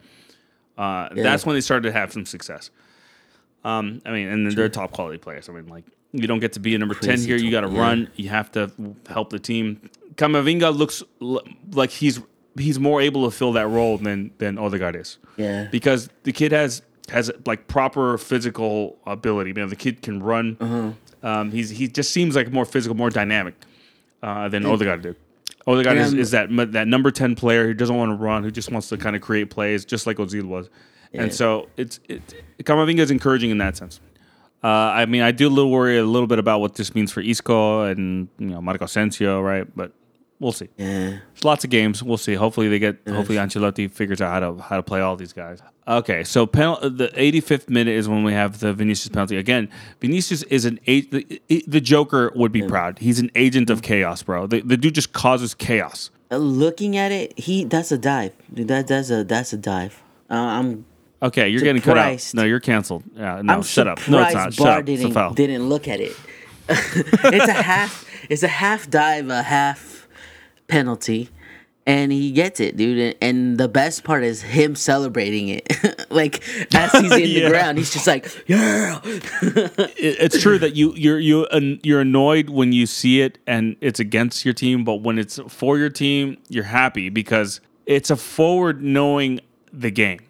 Uh, 0.77 1.09
That's 1.15 1.47
when 1.47 1.55
they 1.57 1.61
started 1.63 1.89
to 1.89 1.93
have 1.93 2.13
some 2.13 2.27
success. 2.27 2.71
Um, 3.65 4.01
I 4.07 4.13
mean, 4.13 4.29
and 4.29 4.47
then 4.47 4.55
they're 4.55 4.69
top 4.69 4.93
quality 4.93 5.19
players. 5.19 5.49
I 5.49 5.53
mean, 5.53 5.67
like 5.67 5.85
you 6.13 6.27
don't 6.27 6.41
get 6.41 6.53
to 6.55 6.61
be 6.61 6.75
a 6.75 6.79
number 6.79 6.95
ten 6.95 7.19
here. 7.19 7.37
You 7.37 7.51
got 7.51 7.63
to 7.63 7.69
run. 7.69 8.11
You 8.17 8.29
have 8.31 8.51
to 8.53 8.71
help 9.09 9.31
the 9.31 9.39
team. 9.39 9.91
Camavinga 10.15 10.77
looks 10.77 11.03
l- 11.23 11.43
like 11.73 11.91
he's 11.91 12.21
he's 12.59 12.79
more 12.81 13.01
able 13.01 13.25
to 13.31 13.37
fill 13.37 13.53
that 13.53 13.69
role 13.69 13.99
than 13.99 14.31
than 14.39 14.59
Odegaard 14.59 14.97
is 14.97 15.19
Yeah. 15.37 15.69
because 15.71 16.09
the 16.25 16.33
kid 16.33 16.51
has 16.53 16.83
has 17.11 17.31
like 17.47 17.69
proper 17.69 18.19
physical 18.19 18.99
ability. 19.07 19.53
Man, 19.53 19.69
the 19.69 19.77
kid 19.77 20.03
can 20.03 20.23
run. 20.23 20.57
Uh-huh. 20.61 20.91
Um, 21.23 21.51
he's 21.53 21.71
he 21.71 21.89
just 21.89 22.11
seems 22.11 22.35
like 22.37 22.53
more 22.53 22.65
physical, 22.65 22.97
more 22.97 23.11
dynamic 23.11 23.55
uh, 24.23 24.49
than 24.49 24.65
Odegaard 24.67 25.03
did. 25.03 25.17
Odegaard 25.67 25.99
is, 25.99 26.15
is 26.15 26.31
that 26.33 26.49
that 26.73 26.89
number 26.89 27.11
ten 27.11 27.35
player 27.35 27.67
who 27.67 27.75
doesn't 27.75 27.97
want 27.97 28.11
to 28.11 28.17
run, 28.17 28.43
who 28.43 28.51
just 28.51 28.71
wants 28.73 28.89
to 28.89 28.97
kind 28.97 29.15
of 29.15 29.23
create 29.23 29.51
plays, 29.51 29.85
just 29.85 30.07
like 30.07 30.17
Ozil 30.17 30.45
was. 30.45 30.69
And 31.15 31.33
so 31.33 31.69
it's 31.77 32.01
it, 32.09 32.23
Camavinga 32.65 32.99
is 33.01 33.11
encouraging 33.11 33.51
in 33.51 33.59
that 33.59 33.77
sense. 33.77 34.01
Uh, 34.63 34.67
I 34.67 35.07
mean, 35.07 35.23
I 35.23 35.31
do 35.31 35.47
a 35.47 35.51
little 35.51 35.71
worry 35.71 35.99
a 35.99 36.05
little 36.05 36.27
bit 36.27 36.39
about 36.39 36.61
what 36.61 36.75
this 36.75 36.95
means 36.95 37.13
for 37.13 37.21
Isco 37.21 37.83
and 37.85 38.29
you 38.39 38.47
know 38.47 38.61
Marco 38.61 38.87
Asensio, 38.87 39.41
right? 39.41 39.65
But 39.77 39.93
we'll 40.41 40.53
see. 40.53 40.69
Yeah. 40.77 41.19
There's 41.33 41.45
lots 41.45 41.63
of 41.65 41.71
games. 41.71 42.03
We'll 42.03 42.17
see. 42.17 42.35
Hopefully 42.35 42.69
they 42.69 42.79
get. 42.81 42.99
Hopefully 43.09 43.39
Ancelotti 43.39 43.91
figures 43.91 44.21
out 44.21 44.31
how 44.33 44.41
to 44.41 44.61
how 44.63 44.77
to 44.77 44.83
play 44.83 45.01
all 45.01 45.15
these 45.17 45.33
guys. 45.33 45.63
Okay, 45.87 46.23
so 46.25 46.45
penal, 46.45 46.77
the 46.83 47.09
85th 47.17 47.71
minute 47.71 47.95
is 47.95 48.09
when 48.09 48.23
we 48.23 48.33
have 48.35 48.61
the 48.61 48.75
Vinicius 48.75 49.09
penalty 49.09 49.37
again. 49.39 49.71
Vinicius 50.01 50.43
is 50.45 50.65
an 50.67 50.81
eight. 50.87 51.11
The, 51.13 51.41
the 51.67 51.81
Joker 51.81 52.31
would 52.35 52.53
be 52.53 52.63
proud. 52.63 52.99
He's 52.99 53.19
an 53.21 53.31
agent 53.35 53.71
of 53.71 53.81
chaos, 53.81 54.23
bro. 54.23 54.47
The, 54.47 54.61
the 54.61 54.77
dude 54.77 54.95
just 54.95 55.13
causes 55.15 55.55
chaos. 55.55 56.11
Uh, 56.31 56.37
Looking 56.37 56.97
at 56.97 57.11
it, 57.11 57.39
he 57.39 57.65
that's 57.65 57.91
a 57.91 57.97
dive. 57.97 58.33
That 58.51 58.87
that's 58.89 59.11
a 59.11 59.25
that's 59.25 59.53
a 59.53 59.57
dive. 59.57 60.03
Uh, 60.29 60.35
I'm 60.35 60.85
Okay, 61.21 61.49
you're 61.49 61.61
getting 61.61 61.83
cut 61.83 61.99
out. 61.99 62.31
No, 62.35 62.45
you're 62.45 62.61
canceled. 62.61 63.03
Yeah, 63.17 63.43
no, 63.43 63.55
I'm 63.55 63.63
shut 63.63 63.89
up. 63.89 64.07
No, 64.09 64.23
it's 64.23 64.35
not. 64.35 64.55
Shut 64.55 64.67
up. 64.69 64.89
It's 64.89 65.01
a 65.01 65.05
didn't 65.05 65.13
foul. 65.13 65.35
didn't 65.35 65.69
look 65.69 65.89
at 65.89 66.01
it. 66.01 66.17
it's 66.69 67.49
a 67.49 67.53
half. 67.53 68.07
It's 68.29 68.43
a 68.43 68.49
half 68.49 68.89
dive, 68.91 69.29
a 69.31 69.43
half 69.43 70.07
penalty, 70.69 71.31
and 71.87 72.13
he 72.13 72.31
gets 72.31 72.61
it, 72.61 72.77
dude. 72.77 72.99
And, 72.99 73.15
and 73.21 73.59
the 73.59 73.69
best 73.69 74.05
part 74.05 74.23
is 74.23 74.43
him 74.43 74.77
celebrating 74.77 75.49
it, 75.49 76.07
like 76.11 76.43
as 76.75 76.93
he's 76.93 77.11
in 77.13 77.21
Yeah. 77.31 77.45
the 77.45 77.49
ground, 77.51 77.79
he's 77.79 77.93
just 77.93 78.07
like, 78.07 78.27
yeah. 78.47 79.01
it's 79.03 80.41
true 80.41 80.59
that 80.59 80.77
you 80.77 80.95
you're 80.95 81.19
you 81.19 81.47
you're 81.83 82.01
annoyed 82.03 82.49
when 82.51 82.73
you 82.73 82.87
see 82.87 83.23
it 83.23 83.39
and 83.47 83.75
it's 83.81 83.99
against 83.99 84.45
your 84.45 84.55
team, 84.55 84.85
but 84.85 84.97
when 84.97 85.19
it's 85.19 85.41
for 85.49 85.79
your 85.79 85.91
team, 85.91 86.37
you're 86.49 86.65
happy 86.65 87.09
because 87.09 87.61
it's 87.87 88.11
a 88.11 88.17
forward 88.17 88.83
knowing 88.83 89.41
the 89.73 89.91
game. 89.91 90.21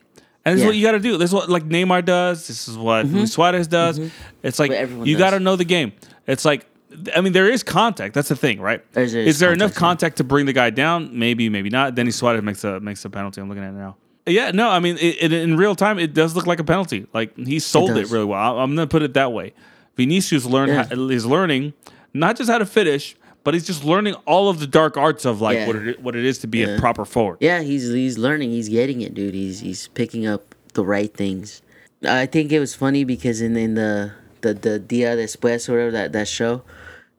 And 0.49 0.57
this 0.57 0.63
is 0.63 0.67
what 0.67 0.77
you 0.77 0.83
got 0.83 0.93
to 0.93 1.01
do. 1.01 1.17
This 1.17 1.31
is 1.31 1.35
what 1.35 1.49
like 1.49 1.65
Neymar 1.65 2.05
does. 2.05 2.47
This 2.47 2.69
is 2.69 2.77
what 2.77 3.07
mm-hmm. 3.07 3.17
Luis 3.17 3.33
Suarez 3.33 3.69
mm-hmm. 3.69 4.01
does. 4.01 4.13
It's 4.43 4.59
like 4.59 4.71
you 5.07 5.17
got 5.17 5.31
to 5.31 5.41
know 5.41 5.57
the 5.57 5.65
game. 5.65 5.93
It's 6.27 6.45
like 6.45 6.67
I 7.15 7.21
mean, 7.21 7.33
there 7.33 7.51
is 7.51 7.63
contact. 7.63 8.15
That's 8.15 8.29
the 8.29 8.37
thing, 8.37 8.61
right? 8.61 8.83
There's- 8.93 9.13
there's 9.13 9.29
is 9.29 9.39
there 9.39 9.53
enough 9.53 9.75
contact, 9.75 9.77
yeah. 9.77 9.81
contact 9.81 10.17
to 10.19 10.25
bring 10.25 10.47
the 10.47 10.53
guy 10.53 10.71
down? 10.71 11.19
Maybe, 11.19 11.49
maybe 11.49 11.71
not. 11.71 11.95
Dennis 11.95 12.17
Suarez 12.17 12.43
makes 12.43 12.65
a 12.65 12.81
makes 12.81 13.05
a 13.05 13.11
penalty. 13.11 13.41
I'm 13.41 13.49
looking 13.49 13.65
at 13.65 13.71
it 13.71 13.77
now. 13.77 13.97
Yeah, 14.27 14.51
no, 14.51 14.69
I 14.69 14.79
mean, 14.79 14.99
it, 14.99 15.23
it, 15.23 15.33
in 15.33 15.57
real 15.57 15.75
time, 15.75 15.99
it 15.99 16.13
does 16.13 16.37
look 16.37 16.47
like 16.47 16.61
a 16.61 16.65
penalty. 16.65 17.07
Like 17.15 17.37
he 17.37 17.59
sold 17.59 17.91
it, 17.91 17.95
does. 17.95 18.13
really 18.13 18.27
well. 18.27 18.41
I- 18.41 18.63
I'm 18.63 18.75
gonna 18.75 18.87
put 18.87 19.03
it 19.03 19.15
that 19.15 19.33
way. 19.33 19.55
Vinicius 19.97 20.45
learned 20.45 20.73
Yeah. 20.73 20.87
how, 20.89 21.09
is 21.09 21.27
learning 21.27 21.75
not 22.15 22.37
just 22.37 22.51
how 22.51 22.59
to 22.59 22.67
finish, 22.67 23.17
but 23.49 23.55
he's 23.55 23.65
just 23.67 23.83
learning 23.83 24.13
all 24.27 24.51
of 24.51 24.61
the 24.61 24.67
dark 24.67 24.99
arts 24.99 25.25
of 25.25 25.41
like 25.41 25.57
Yeah. 25.57 25.67
what 25.69 25.77
it 25.77 26.03
what 26.03 26.15
it 26.15 26.23
is 26.27 26.37
to 26.41 26.47
be 26.47 26.63
a 26.65 26.79
proper 26.79 27.07
forward. 27.07 27.39
Yeah, 27.41 27.63
he's 27.63 27.89
he's 27.91 28.19
learning. 28.19 28.51
He's 28.51 28.69
getting 28.69 29.01
it, 29.01 29.15
dude. 29.15 29.33
He's 29.33 29.61
he's 29.61 29.89
picking 29.89 30.27
up 30.27 30.55
the 30.75 30.85
right 30.85 31.11
things. 31.15 31.63
I 32.07 32.27
think 32.27 32.53
it 32.53 32.61
was 32.61 32.75
funny 32.75 33.05
because 33.05 33.41
in 33.41 33.57
in 33.57 33.73
the 33.73 34.13
the 34.43 34.53
the 34.53 34.79
Dia 34.79 35.17
Después 35.17 35.67
or 35.67 35.73
whatever 35.73 35.91
that 35.93 36.13
that 36.13 36.29
show, 36.29 36.61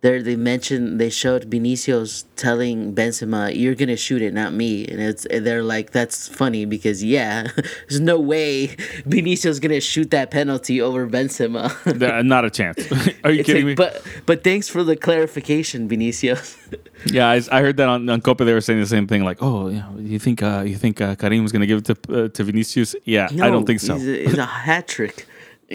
there 0.01 0.21
they 0.23 0.35
mentioned 0.35 0.99
they 0.99 1.09
showed 1.09 1.45
Vinicius 1.45 2.25
telling 2.35 2.93
Benzema, 2.95 3.53
"You're 3.53 3.75
gonna 3.75 3.97
shoot 3.97 4.21
it, 4.21 4.33
not 4.33 4.53
me." 4.53 4.87
And 4.87 4.99
it's 5.01 5.25
and 5.25 5.45
they're 5.45 5.63
like, 5.63 5.91
"That's 5.91 6.27
funny 6.27 6.65
because 6.65 7.03
yeah, 7.03 7.47
there's 7.89 7.99
no 7.99 8.19
way 8.19 8.67
Vinicius 9.05 9.59
gonna 9.59 9.81
shoot 9.81 10.11
that 10.11 10.31
penalty 10.31 10.81
over 10.81 11.05
Benzema." 11.07 11.71
Th- 11.99 12.23
Not 12.23 12.45
a 12.45 12.49
chance. 12.49 12.79
Are 13.23 13.31
you 13.31 13.41
It's 13.41 13.47
kidding 13.47 13.65
like, 13.65 13.71
me? 13.71 13.75
But 13.75 14.01
but 14.25 14.43
thanks 14.43 14.69
for 14.69 14.83
the 14.83 14.95
clarification, 14.95 15.87
Vinicius. 15.89 16.57
Yeah, 17.05 17.29
I, 17.29 17.41
I 17.51 17.61
heard 17.61 17.77
that 17.77 17.87
on, 17.89 18.09
on 18.09 18.21
Copa. 18.21 18.45
They 18.45 18.53
were 18.53 18.61
saying 18.61 18.79
the 18.79 18.87
same 18.87 19.07
thing. 19.07 19.23
Like, 19.23 19.41
oh, 19.41 19.69
yeah, 19.69 19.89
you 19.97 20.19
think 20.19 20.41
uh, 20.41 20.63
you 20.65 20.75
think 20.75 21.01
uh, 21.01 21.15
Karim 21.15 21.43
was 21.43 21.51
to 21.51 21.65
give 21.65 21.79
it 21.79 21.85
to 21.85 22.25
uh, 22.25 22.27
to 22.29 22.43
Vinicius? 22.43 22.95
Yeah, 23.03 23.27
I 23.31 23.49
don't 23.49 23.65
think 23.65 23.79
so. 23.81 23.97
He's 23.97 24.37
a, 24.37 24.41
a 24.41 24.45
hat 24.45 24.87
trick. 24.87 25.27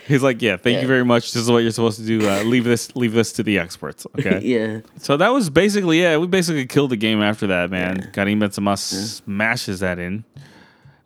He's 0.07 0.22
like, 0.24 0.42
yeah, 0.42 0.57
thank 0.57 0.82
you 0.82 0.88
very 0.88 1.05
much. 1.05 1.32
This 1.32 1.42
is 1.42 1.51
what 1.51 1.59
you're 1.59 1.70
supposed 1.70 2.01
to 2.01 2.07
do. 2.07 2.28
Uh, 2.28 2.42
leave 2.42 2.64
this 2.64 2.95
leave 2.97 3.12
this 3.12 3.32
to 3.34 3.42
the 3.42 3.59
experts. 3.59 4.07
Okay. 4.18 4.40
Yeah. 4.42 4.80
So 4.99 5.16
that 5.16 5.28
was 5.28 5.51
basically 5.51 6.01
yeah. 6.03 6.16
We 6.16 6.26
basically 6.26 6.66
killed 6.66 6.90
the 6.90 6.97
game 6.97 7.22
after 7.22 7.47
that, 7.49 7.70
man. 7.70 8.11
Karim 8.12 8.40
Benzema 8.40 8.76
smashes 8.76 9.80
that 9.80 9.99
in, 9.99 10.24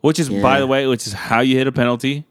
which 0.01 0.19
is 0.19 0.29
by 0.29 0.59
the 0.59 0.67
way, 0.67 0.87
which 0.87 1.05
is 1.07 1.13
how 1.13 1.41
you 1.41 1.57
hit 1.57 1.67
a 1.67 1.71
penalty. 1.71 2.25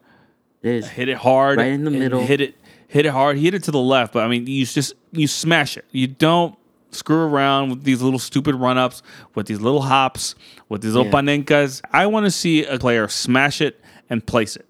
It 0.63 0.71
is. 0.71 0.89
Hit 0.89 1.09
it 1.09 1.17
hard, 1.19 1.59
Right 1.59 1.67
in 1.69 1.85
the 1.85 1.91
middle. 1.91 2.21
Hit 2.25 2.41
it, 2.41 2.57
hit 2.89 3.07
it 3.07 3.11
hard. 3.11 3.37
He 3.37 3.45
hit 3.45 3.55
it 3.55 3.63
to 3.65 3.71
the 3.71 3.79
left, 3.79 4.13
but 4.13 4.25
I 4.25 4.29
mean, 4.29 4.47
you 4.47 4.67
just 4.67 4.95
you 5.13 5.29
smash 5.29 5.77
it. 5.77 5.85
You 5.93 6.09
don't 6.09 6.57
screw 6.91 7.19
around 7.21 7.71
with 7.71 7.85
these 7.85 8.03
little 8.03 8.19
stupid 8.19 8.55
run 8.55 8.79
ups, 8.79 9.03
with 9.35 9.47
these 9.47 9.61
little 9.61 9.83
hops, 9.83 10.35
with 10.69 10.81
these 10.83 10.95
little 10.95 11.07
Yeah. 11.07 11.21
panenkas. 11.21 11.83
I 11.93 12.07
want 12.07 12.27
to 12.27 12.31
see 12.31 12.65
a 12.65 12.79
player 12.79 13.07
smash 13.09 13.61
it 13.61 13.81
and 14.11 14.25
place 14.27 14.57
it. 14.57 14.67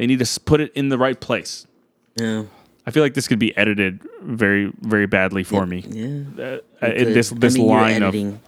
They 0.00 0.06
need 0.06 0.24
to 0.24 0.40
put 0.40 0.62
it 0.62 0.72
in 0.72 0.88
the 0.88 0.96
right 0.96 1.20
place. 1.20 1.66
Yeah. 2.16 2.44
I 2.86 2.90
feel 2.90 3.02
like 3.02 3.12
this 3.12 3.28
could 3.28 3.38
be 3.38 3.54
edited 3.54 4.00
very, 4.22 4.72
very 4.80 5.04
badly 5.04 5.44
for 5.44 5.66
me. 5.66 5.84
Yeah. 5.86 6.56
Uh, 6.80 6.88
this 6.88 7.28
this 7.28 7.54
I 7.54 7.58
mean, 7.58 7.68
line 7.68 8.02
of. 8.02 8.14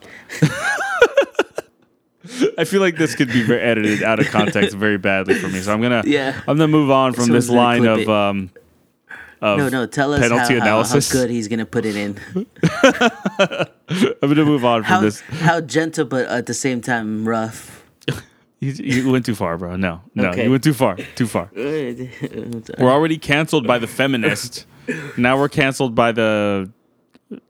I 2.56 2.64
feel 2.64 2.80
like 2.80 2.96
this 2.96 3.14
could 3.14 3.28
be 3.28 3.42
very 3.42 3.60
edited 3.60 4.02
out 4.02 4.18
of 4.18 4.28
context 4.28 4.74
very 4.74 4.96
badly 4.96 5.34
for 5.34 5.48
me. 5.48 5.60
So 5.60 5.74
I'm 5.74 5.82
gonna 5.82 6.02
Yeah. 6.06 6.40
I'm 6.48 6.56
gonna 6.56 6.68
move 6.68 6.90
on 6.90 7.12
from 7.12 7.24
Someone's 7.24 7.48
this 7.48 7.54
line 7.54 7.84
of 7.84 8.08
um 8.08 8.48
of 9.42 9.58
No, 9.58 9.68
no. 9.68 9.84
Tell 9.84 10.14
us 10.14 10.22
how, 10.22 10.28
penalty 10.30 10.54
how, 10.54 10.60
how 10.60 10.66
analysis. 10.66 11.12
good 11.12 11.28
he's 11.28 11.48
gonna 11.48 11.66
put 11.66 11.84
it 11.84 11.96
in. 11.96 12.18
I'm 12.82 13.66
gonna 14.22 14.46
move 14.46 14.64
on 14.64 14.84
from 14.84 14.90
How 14.90 15.00
this. 15.02 15.20
how 15.20 15.60
gentle, 15.60 16.06
but 16.06 16.28
at 16.28 16.46
the 16.46 16.54
same 16.54 16.80
time 16.80 17.28
rough. 17.28 17.81
You, 18.62 18.70
you 18.72 19.10
went 19.10 19.26
too 19.26 19.34
far, 19.34 19.58
bro. 19.58 19.74
No, 19.74 20.02
no, 20.14 20.28
Okay. 20.28 20.44
you 20.44 20.50
went 20.52 20.62
too 20.62 20.72
far. 20.72 20.96
Too 21.16 21.26
far. 21.26 21.50
We're 21.56 22.06
already 22.80 23.18
canceled 23.18 23.66
by 23.66 23.78
the 23.78 23.88
feminist. 23.88 24.66
now 25.16 25.36
we're 25.36 25.48
canceled 25.48 25.96
by 25.96 26.12
the. 26.12 26.70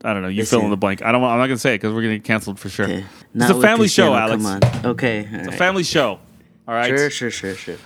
I 0.03 0.13
don't 0.13 0.23
know. 0.23 0.27
You 0.27 0.43
fill 0.43 0.61
in 0.61 0.71
the 0.71 0.77
blank. 0.77 1.03
I 1.03 1.11
don't. 1.11 1.23
I'm 1.23 1.37
not 1.37 1.45
gonna 1.45 1.57
say 1.59 1.75
it 1.75 1.81
because 1.81 1.93
we're 1.93 2.01
gonna 2.01 2.15
get 2.15 2.23
canceled 2.23 2.59
for 2.59 2.69
sure. 2.69 2.85
Okay. 2.85 3.05
It's 3.35 3.49
a 3.49 3.61
family 3.61 3.87
show, 3.87 4.15
Alex. 4.15 4.43
Come 4.43 4.59
on. 4.63 4.85
Okay. 4.87 5.27
all 5.31 5.39
It's 5.39 5.47
a 5.49 5.51
family 5.51 5.83
show. 5.83 6.19
All 6.67 6.73
right. 6.73 6.87
Sure, 6.87 7.09
sure, 7.11 7.29
sure, 7.29 7.53
sure. 7.53 7.77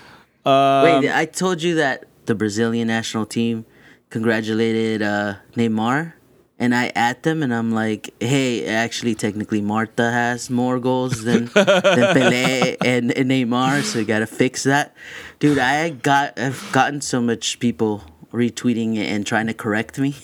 Um, 0.46 1.02
Wait, 1.02 1.12
I 1.14 1.26
told 1.26 1.62
you 1.62 1.76
that 1.76 2.06
the 2.28 2.36
Brazilian 2.36 2.88
national 2.88 3.26
team 3.26 3.66
congratulated 4.10 5.02
uh, 5.02 5.36
Neymar, 5.56 6.14
and 6.60 6.74
I 6.74 6.92
at 6.96 7.24
them, 7.24 7.44
and 7.44 7.54
I'm 7.54 7.72
like, 7.72 8.14
hey, 8.20 8.66
actually, 8.66 9.14
technically, 9.16 9.62
Marta 9.62 10.12
has 10.12 10.50
more 10.50 10.80
goals 10.80 11.24
than, 11.24 11.46
than 11.46 11.66
Pelé 12.16 12.78
and, 12.84 13.12
and 13.12 13.30
Neymar, 13.30 13.84
so 13.84 14.00
you 14.00 14.06
gotta 14.06 14.28
fix 14.28 14.64
that, 14.64 14.96
dude. 15.40 15.60
I 15.60 15.90
got 15.90 16.40
I've 16.40 16.68
gotten 16.72 17.02
so 17.02 17.22
much 17.22 17.60
people 17.60 18.04
retweeting 18.34 18.96
it 18.96 19.06
and 19.06 19.26
trying 19.26 19.48
to 19.48 19.54
correct 19.54 20.00
me. 20.00 20.16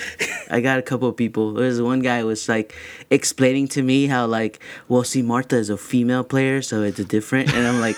I 0.50 0.62
got 0.62 0.78
a 0.78 0.82
couple 0.82 1.08
of 1.08 1.16
people. 1.16 1.52
There's 1.52 1.80
one 1.80 2.00
guy 2.00 2.20
who 2.20 2.26
was 2.28 2.48
like 2.48 2.74
explaining 3.10 3.68
to 3.68 3.82
me 3.82 4.06
how 4.06 4.26
like, 4.26 4.60
well, 4.88 5.04
see, 5.04 5.20
Marta 5.20 5.56
is 5.56 5.68
a 5.68 5.76
female 5.76 6.24
player, 6.24 6.62
so 6.62 6.82
it's 6.82 7.02
different, 7.04 7.52
and 7.52 7.66
I'm 7.66 7.80
like. 7.80 7.96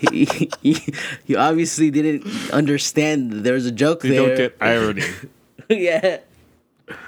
you, 0.12 0.26
you 1.26 1.36
obviously 1.36 1.90
didn't 1.90 2.24
understand 2.52 3.32
there 3.44 3.52
was 3.52 3.66
a 3.66 3.70
joke 3.70 4.02
you 4.02 4.10
there. 4.10 4.26
don't 4.28 4.36
get 4.36 4.56
irony. 4.58 5.02
yeah. 5.68 6.20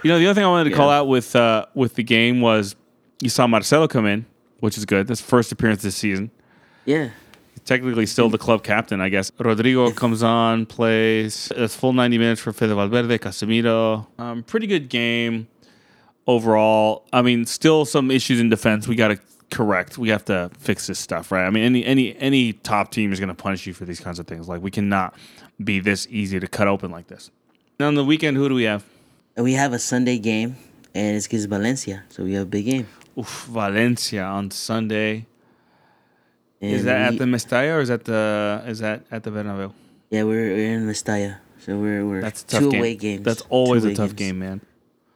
You 0.02 0.10
know, 0.10 0.18
the 0.18 0.26
other 0.26 0.34
thing 0.34 0.44
I 0.44 0.48
wanted 0.48 0.70
to 0.70 0.76
call 0.76 0.90
out 0.90 1.08
with 1.08 1.34
uh, 1.36 1.66
with 1.74 1.94
the 1.94 2.02
game 2.02 2.40
was 2.40 2.76
you 3.20 3.28
saw 3.28 3.46
Marcelo 3.46 3.88
come 3.88 4.06
in, 4.06 4.26
which 4.60 4.76
is 4.76 4.84
good. 4.84 5.06
That's 5.06 5.20
first 5.20 5.52
appearance 5.52 5.82
this 5.82 5.96
season. 5.96 6.30
Yeah. 6.84 7.10
Technically, 7.64 8.06
still 8.06 8.28
the 8.28 8.38
club 8.38 8.64
captain, 8.64 9.00
I 9.00 9.08
guess. 9.08 9.30
Rodrigo 9.38 9.92
comes 9.92 10.22
on, 10.24 10.66
plays. 10.66 11.52
It's 11.54 11.76
full 11.76 11.92
90 11.92 12.18
minutes 12.18 12.40
for 12.40 12.52
Fede 12.52 12.70
Valverde, 12.70 13.18
Casemiro. 13.18 14.06
Um, 14.18 14.42
pretty 14.42 14.66
good 14.66 14.88
game 14.88 15.46
overall. 16.26 17.06
I 17.12 17.22
mean, 17.22 17.46
still 17.46 17.84
some 17.84 18.10
issues 18.10 18.40
in 18.40 18.48
defense. 18.50 18.88
We 18.88 18.96
got 18.96 19.08
to 19.08 19.20
correct. 19.52 19.96
We 19.98 20.08
have 20.08 20.24
to 20.24 20.50
fix 20.58 20.88
this 20.88 20.98
stuff, 20.98 21.30
right? 21.30 21.46
I 21.46 21.50
mean, 21.50 21.62
any 21.62 21.84
any 21.84 22.16
any 22.16 22.52
top 22.52 22.90
team 22.90 23.12
is 23.12 23.20
going 23.20 23.28
to 23.28 23.34
punish 23.34 23.66
you 23.66 23.74
for 23.74 23.84
these 23.84 24.00
kinds 24.00 24.18
of 24.18 24.26
things. 24.26 24.48
Like 24.48 24.60
we 24.60 24.70
cannot 24.72 25.14
be 25.62 25.78
this 25.78 26.08
easy 26.10 26.40
to 26.40 26.48
cut 26.48 26.66
open 26.66 26.90
like 26.90 27.06
this. 27.06 27.30
Now 27.78 27.86
on 27.86 27.94
the 27.94 28.04
weekend, 28.04 28.36
who 28.36 28.48
do 28.48 28.56
we 28.56 28.64
have? 28.64 28.84
And 29.36 29.44
we 29.44 29.54
have 29.54 29.72
a 29.72 29.78
Sunday 29.78 30.18
game, 30.18 30.56
and 30.94 31.16
it's 31.16 31.26
against 31.26 31.48
Valencia, 31.48 32.04
so 32.10 32.22
we 32.24 32.34
have 32.34 32.42
a 32.42 32.46
big 32.46 32.66
game. 32.66 32.86
Oof, 33.18 33.46
Valencia 33.50 34.24
on 34.24 34.50
Sunday. 34.50 35.26
is 36.60 36.84
that 36.84 36.98
we- 37.10 37.16
at 37.16 37.18
the 37.18 37.24
Mestalla 37.24 37.76
or 37.76 37.80
is 37.80 37.88
that 37.88 38.04
the 38.04 38.62
is 38.66 38.78
that 38.78 39.02
at 39.10 39.22
the 39.24 39.30
Bernabeu? 39.30 39.72
Yeah, 40.10 40.22
we're, 40.24 40.52
we're 40.54 40.74
in 40.76 40.86
Mestalla, 40.86 41.38
so 41.58 41.76
we're 41.78 42.06
we're 42.06 42.20
That's 42.20 42.42
two 42.44 42.70
game. 42.70 42.80
away 42.80 42.94
games. 42.94 43.24
That's 43.24 43.42
always 43.48 43.84
a 43.84 43.94
tough 43.94 44.14
games. 44.14 44.32
game, 44.32 44.38
man. 44.38 44.60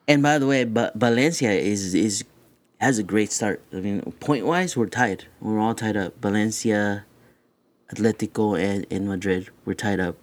And 0.08 0.22
by 0.22 0.38
the 0.38 0.46
way, 0.46 0.64
but 0.64 0.94
Valencia 0.96 1.50
is 1.52 1.94
is 1.94 2.24
has 2.80 2.98
a 2.98 3.02
great 3.02 3.30
start. 3.30 3.60
I 3.72 3.76
mean, 3.76 4.00
point 4.20 4.44
wise, 4.46 4.76
we're 4.76 4.86
tied. 4.88 5.24
We're 5.40 5.58
all 5.60 5.74
tied 5.74 5.96
up. 5.96 6.14
Valencia, 6.20 7.04
Atletico, 7.94 8.58
and, 8.58 8.86
and 8.90 9.06
Madrid. 9.08 9.48
We're 9.64 9.74
tied 9.74 10.00
up. 10.00 10.16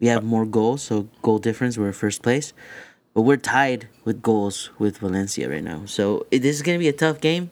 We 0.00 0.08
have 0.08 0.22
uh, 0.24 0.26
more 0.26 0.44
goals, 0.46 0.82
so 0.82 1.08
goal 1.22 1.38
difference. 1.38 1.78
We're 1.78 1.92
first 1.92 2.22
place, 2.22 2.52
but 3.14 3.22
we're 3.22 3.36
tied 3.36 3.88
with 4.04 4.22
goals 4.22 4.70
with 4.78 4.98
Valencia 4.98 5.48
right 5.48 5.62
now. 5.62 5.82
So 5.86 6.26
it, 6.30 6.40
this 6.40 6.56
is 6.56 6.62
gonna 6.62 6.78
be 6.78 6.88
a 6.88 6.92
tough 6.92 7.20
game. 7.20 7.50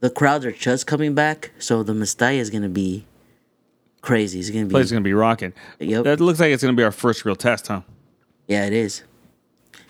The 0.00 0.10
crowds 0.10 0.44
are 0.44 0.52
just 0.52 0.86
coming 0.86 1.14
back, 1.14 1.50
so 1.58 1.82
the 1.82 1.92
Mestalla 1.92 2.38
is 2.38 2.50
gonna 2.50 2.68
be 2.68 3.04
crazy. 4.00 4.40
It's 4.40 4.50
gonna 4.50 4.66
be 4.66 4.70
Play's 4.72 4.90
gonna 4.90 5.02
be 5.02 5.12
rocking. 5.14 5.52
Yep. 5.78 6.04
That 6.04 6.20
looks 6.20 6.40
like 6.40 6.50
it's 6.52 6.62
gonna 6.62 6.76
be 6.76 6.82
our 6.82 6.92
first 6.92 7.24
real 7.24 7.36
test, 7.36 7.68
huh? 7.68 7.82
Yeah, 8.48 8.66
it 8.66 8.72
is. 8.72 9.02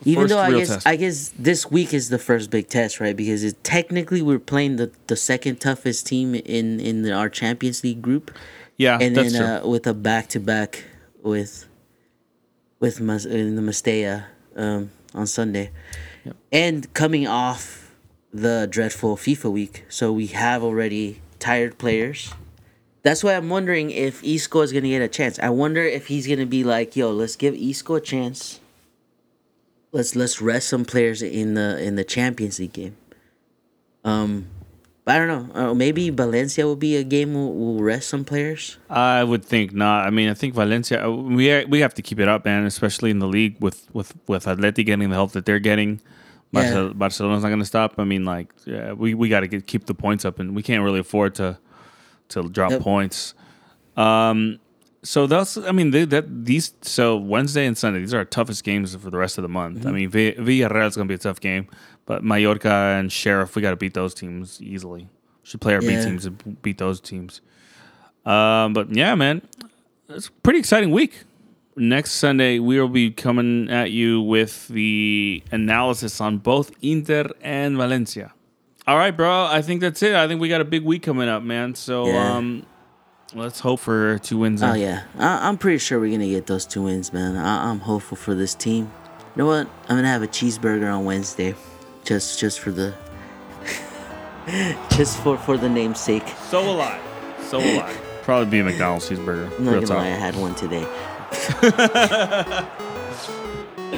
Even 0.04 0.26
though 0.26 0.38
I 0.38 0.50
guess 0.50 0.68
test. 0.68 0.86
I 0.86 0.96
guess 0.96 1.28
this 1.38 1.70
week 1.70 1.94
is 1.94 2.08
the 2.08 2.18
first 2.18 2.50
big 2.50 2.68
test, 2.68 2.98
right? 3.00 3.14
Because 3.16 3.44
it, 3.44 3.62
technically 3.62 4.20
we're 4.20 4.40
playing 4.40 4.76
the, 4.76 4.90
the 5.06 5.16
second 5.16 5.60
toughest 5.60 6.06
team 6.06 6.34
in 6.34 6.80
in 6.80 7.02
the, 7.02 7.12
our 7.12 7.28
Champions 7.28 7.84
League 7.84 8.02
group, 8.02 8.32
Yeah, 8.76 8.98
and 9.00 9.16
that's 9.16 9.32
then 9.32 9.60
true. 9.60 9.68
uh, 9.68 9.70
with 9.70 9.86
a 9.86 9.94
back 9.94 10.28
to 10.30 10.40
back 10.40 10.84
with 11.22 11.66
with 12.80 13.00
Mas- 13.00 13.26
in 13.26 13.54
the 13.54 13.62
Mestalla 13.62 14.24
um, 14.56 14.90
on 15.14 15.26
Sunday, 15.26 15.70
and 16.50 16.92
coming 16.94 17.26
off 17.26 17.94
the 18.32 18.66
dreadful 18.70 19.16
FIFA 19.16 19.52
week, 19.52 19.84
so 19.88 20.12
we 20.12 20.28
have 20.28 20.62
already 20.62 21.20
tired 21.38 21.78
players. 21.78 22.32
That's 23.02 23.24
why 23.24 23.34
I'm 23.34 23.48
wondering 23.50 23.90
if 23.90 24.22
Isco 24.22 24.60
is 24.60 24.72
gonna 24.72 24.88
get 24.88 25.02
a 25.02 25.08
chance. 25.08 25.38
I 25.38 25.50
wonder 25.50 25.82
if 25.82 26.06
he's 26.06 26.26
gonna 26.26 26.46
be 26.46 26.64
like, 26.64 26.96
"Yo, 26.96 27.10
let's 27.10 27.36
give 27.36 27.54
Isco 27.54 27.96
a 27.96 28.00
chance. 28.00 28.60
Let's 29.90 30.16
let's 30.16 30.40
rest 30.40 30.68
some 30.68 30.84
players 30.84 31.20
in 31.20 31.54
the 31.54 31.82
in 31.82 31.96
the 31.96 32.04
Champions 32.04 32.58
League 32.58 32.72
game." 32.72 32.96
Um, 34.04 34.46
I 35.04 35.18
don't 35.18 35.28
know. 35.28 35.54
Uh, 35.70 35.74
maybe 35.74 36.10
Valencia 36.10 36.64
will 36.64 36.76
be 36.76 36.94
a 36.96 37.02
game 37.02 37.34
we'll, 37.34 37.52
we'll 37.52 37.82
rest 37.82 38.08
some 38.08 38.24
players. 38.24 38.78
I 38.88 39.24
would 39.24 39.44
think 39.44 39.72
not. 39.72 40.06
I 40.06 40.10
mean, 40.10 40.28
I 40.28 40.34
think 40.34 40.54
Valencia. 40.54 41.04
uh, 41.04 41.10
We 41.10 41.64
we 41.64 41.80
have 41.80 41.94
to 41.94 42.02
keep 42.02 42.20
it 42.20 42.28
up, 42.28 42.44
man. 42.44 42.64
Especially 42.66 43.10
in 43.10 43.18
the 43.18 43.26
league 43.26 43.56
with 43.60 43.88
with 43.92 44.14
with 44.28 44.44
Atleti 44.44 44.86
getting 44.86 45.08
the 45.10 45.16
help 45.16 45.32
that 45.32 45.44
they're 45.44 45.58
getting. 45.58 46.00
Yeah. 46.52 46.90
Barcelona's 46.94 47.42
not 47.42 47.48
going 47.48 47.60
to 47.60 47.64
stop. 47.64 47.94
I 47.98 48.04
mean, 48.04 48.24
like, 48.26 48.52
yeah, 48.66 48.92
we 48.92 49.14
we 49.14 49.28
got 49.28 49.40
to 49.40 49.60
keep 49.60 49.86
the 49.86 49.94
points 49.94 50.24
up, 50.24 50.38
and 50.38 50.54
we 50.54 50.62
can't 50.62 50.84
really 50.84 51.00
afford 51.00 51.34
to 51.36 51.58
to 52.28 52.48
drop 52.48 52.70
Yep. 52.72 52.80
points. 52.82 53.34
Um, 53.96 54.58
so 55.02 55.26
that's. 55.26 55.56
I 55.56 55.72
mean, 55.72 55.90
they, 55.90 56.04
that 56.04 56.44
these. 56.44 56.74
So 56.82 57.16
Wednesday 57.16 57.66
and 57.66 57.76
Sunday, 57.76 58.00
these 58.00 58.14
are 58.14 58.18
our 58.18 58.24
toughest 58.24 58.62
games 58.64 58.94
for 58.94 59.10
the 59.10 59.18
rest 59.18 59.36
of 59.38 59.42
the 59.42 59.48
month. 59.48 59.78
Mm-hmm. 59.80 59.88
I 59.88 59.92
mean, 59.92 60.10
Vi- 60.10 60.34
Villarreal's 60.34 60.94
going 60.94 61.08
to 61.08 61.10
be 61.10 61.16
a 61.16 61.18
tough 61.18 61.40
game, 61.40 61.66
but 62.06 62.22
Mallorca 62.24 62.68
and 62.98 63.10
Sheriff, 63.12 63.54
we 63.56 63.62
got 63.62 63.70
to 63.70 63.76
beat 63.76 63.94
those 63.94 64.14
teams 64.14 64.60
easily. 64.62 65.08
Should 65.44 65.60
play 65.60 65.74
our 65.74 65.80
B 65.80 65.88
teams 65.88 66.24
and 66.26 66.62
beat 66.62 66.78
those 66.78 67.00
teams. 67.00 67.40
Um, 68.24 68.72
but 68.72 68.94
yeah, 68.94 69.14
man, 69.14 69.42
it's 70.08 70.28
a 70.28 70.32
pretty 70.42 70.58
exciting 70.60 70.90
week. 70.90 71.24
Next 71.74 72.12
Sunday, 72.12 72.58
we 72.58 72.78
will 72.78 72.88
be 72.88 73.10
coming 73.10 73.70
at 73.70 73.90
you 73.90 74.20
with 74.20 74.68
the 74.68 75.42
analysis 75.50 76.20
on 76.20 76.38
both 76.38 76.70
Inter 76.82 77.30
and 77.40 77.76
Valencia. 77.76 78.32
All 78.86 78.96
right, 78.98 79.10
bro. 79.16 79.46
I 79.46 79.62
think 79.62 79.80
that's 79.80 80.02
it. 80.02 80.14
I 80.14 80.28
think 80.28 80.40
we 80.40 80.48
got 80.48 80.60
a 80.60 80.64
big 80.66 80.84
week 80.84 81.02
coming 81.02 81.28
up, 81.28 81.42
man. 81.42 81.74
So 81.74 82.06
Yeah. 82.08 82.36
um, 82.36 82.66
let's 83.34 83.60
hope 83.60 83.80
for 83.80 84.18
two 84.18 84.38
wins. 84.38 84.62
Oh 84.62 84.74
yeah, 84.74 85.04
I, 85.18 85.48
I'm 85.48 85.56
pretty 85.56 85.78
sure 85.78 85.98
we're 85.98 86.12
gonna 86.12 86.28
get 86.28 86.46
those 86.46 86.66
two 86.66 86.82
wins, 86.82 87.12
man. 87.12 87.36
I, 87.36 87.70
I'm 87.70 87.80
hopeful 87.80 88.16
for 88.18 88.34
this 88.34 88.54
team. 88.54 88.92
You 89.34 89.42
know 89.42 89.46
what? 89.46 89.66
I'm 89.88 89.96
gonna 89.96 90.08
have 90.08 90.22
a 90.22 90.28
cheeseburger 90.28 90.92
on 90.92 91.04
Wednesday, 91.06 91.54
just 92.04 92.38
just 92.38 92.60
for 92.60 92.70
the, 92.70 92.94
just 94.90 95.18
for 95.22 95.36
for 95.36 95.56
the 95.56 95.68
namesake. 95.68 96.26
So 96.50 96.70
alive. 96.70 97.00
So 97.42 97.58
alive. 97.58 97.98
Probably 98.22 98.46
be 98.50 98.60
a 98.60 98.64
McDonald's 98.64 99.08
cheeseburger. 99.08 99.50
I'm 99.58 99.64
not 99.64 99.72
Real 99.72 99.82
gonna 99.82 100.00
lie, 100.00 100.06
I 100.06 100.10
had 100.10 100.36
one 100.36 100.54
today. 100.54 100.86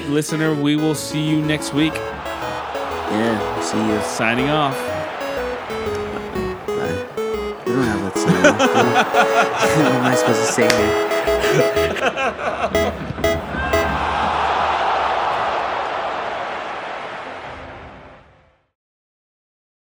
Listener, 0.09 0.55
we 0.55 0.76
will 0.76 0.94
see 0.94 1.20
you 1.22 1.40
next 1.42 1.72
week. 1.74 1.92
Yeah, 1.94 3.61
see 3.61 3.78
you. 3.86 4.00
Signing 4.02 4.48
off. 4.50 4.74
Bye. 6.66 7.05
We 7.66 7.72
don't 7.72 7.84
have 7.84 8.02
what's 8.02 8.22
sign 8.22 8.46
off. 8.46 8.59
do 8.59 8.66
we? 8.66 8.72
what 9.82 9.92
am 9.92 10.05
I 10.05 10.14
supposed 10.14 10.40
to 10.40 10.46
say 10.52 10.68
here? 10.76 12.90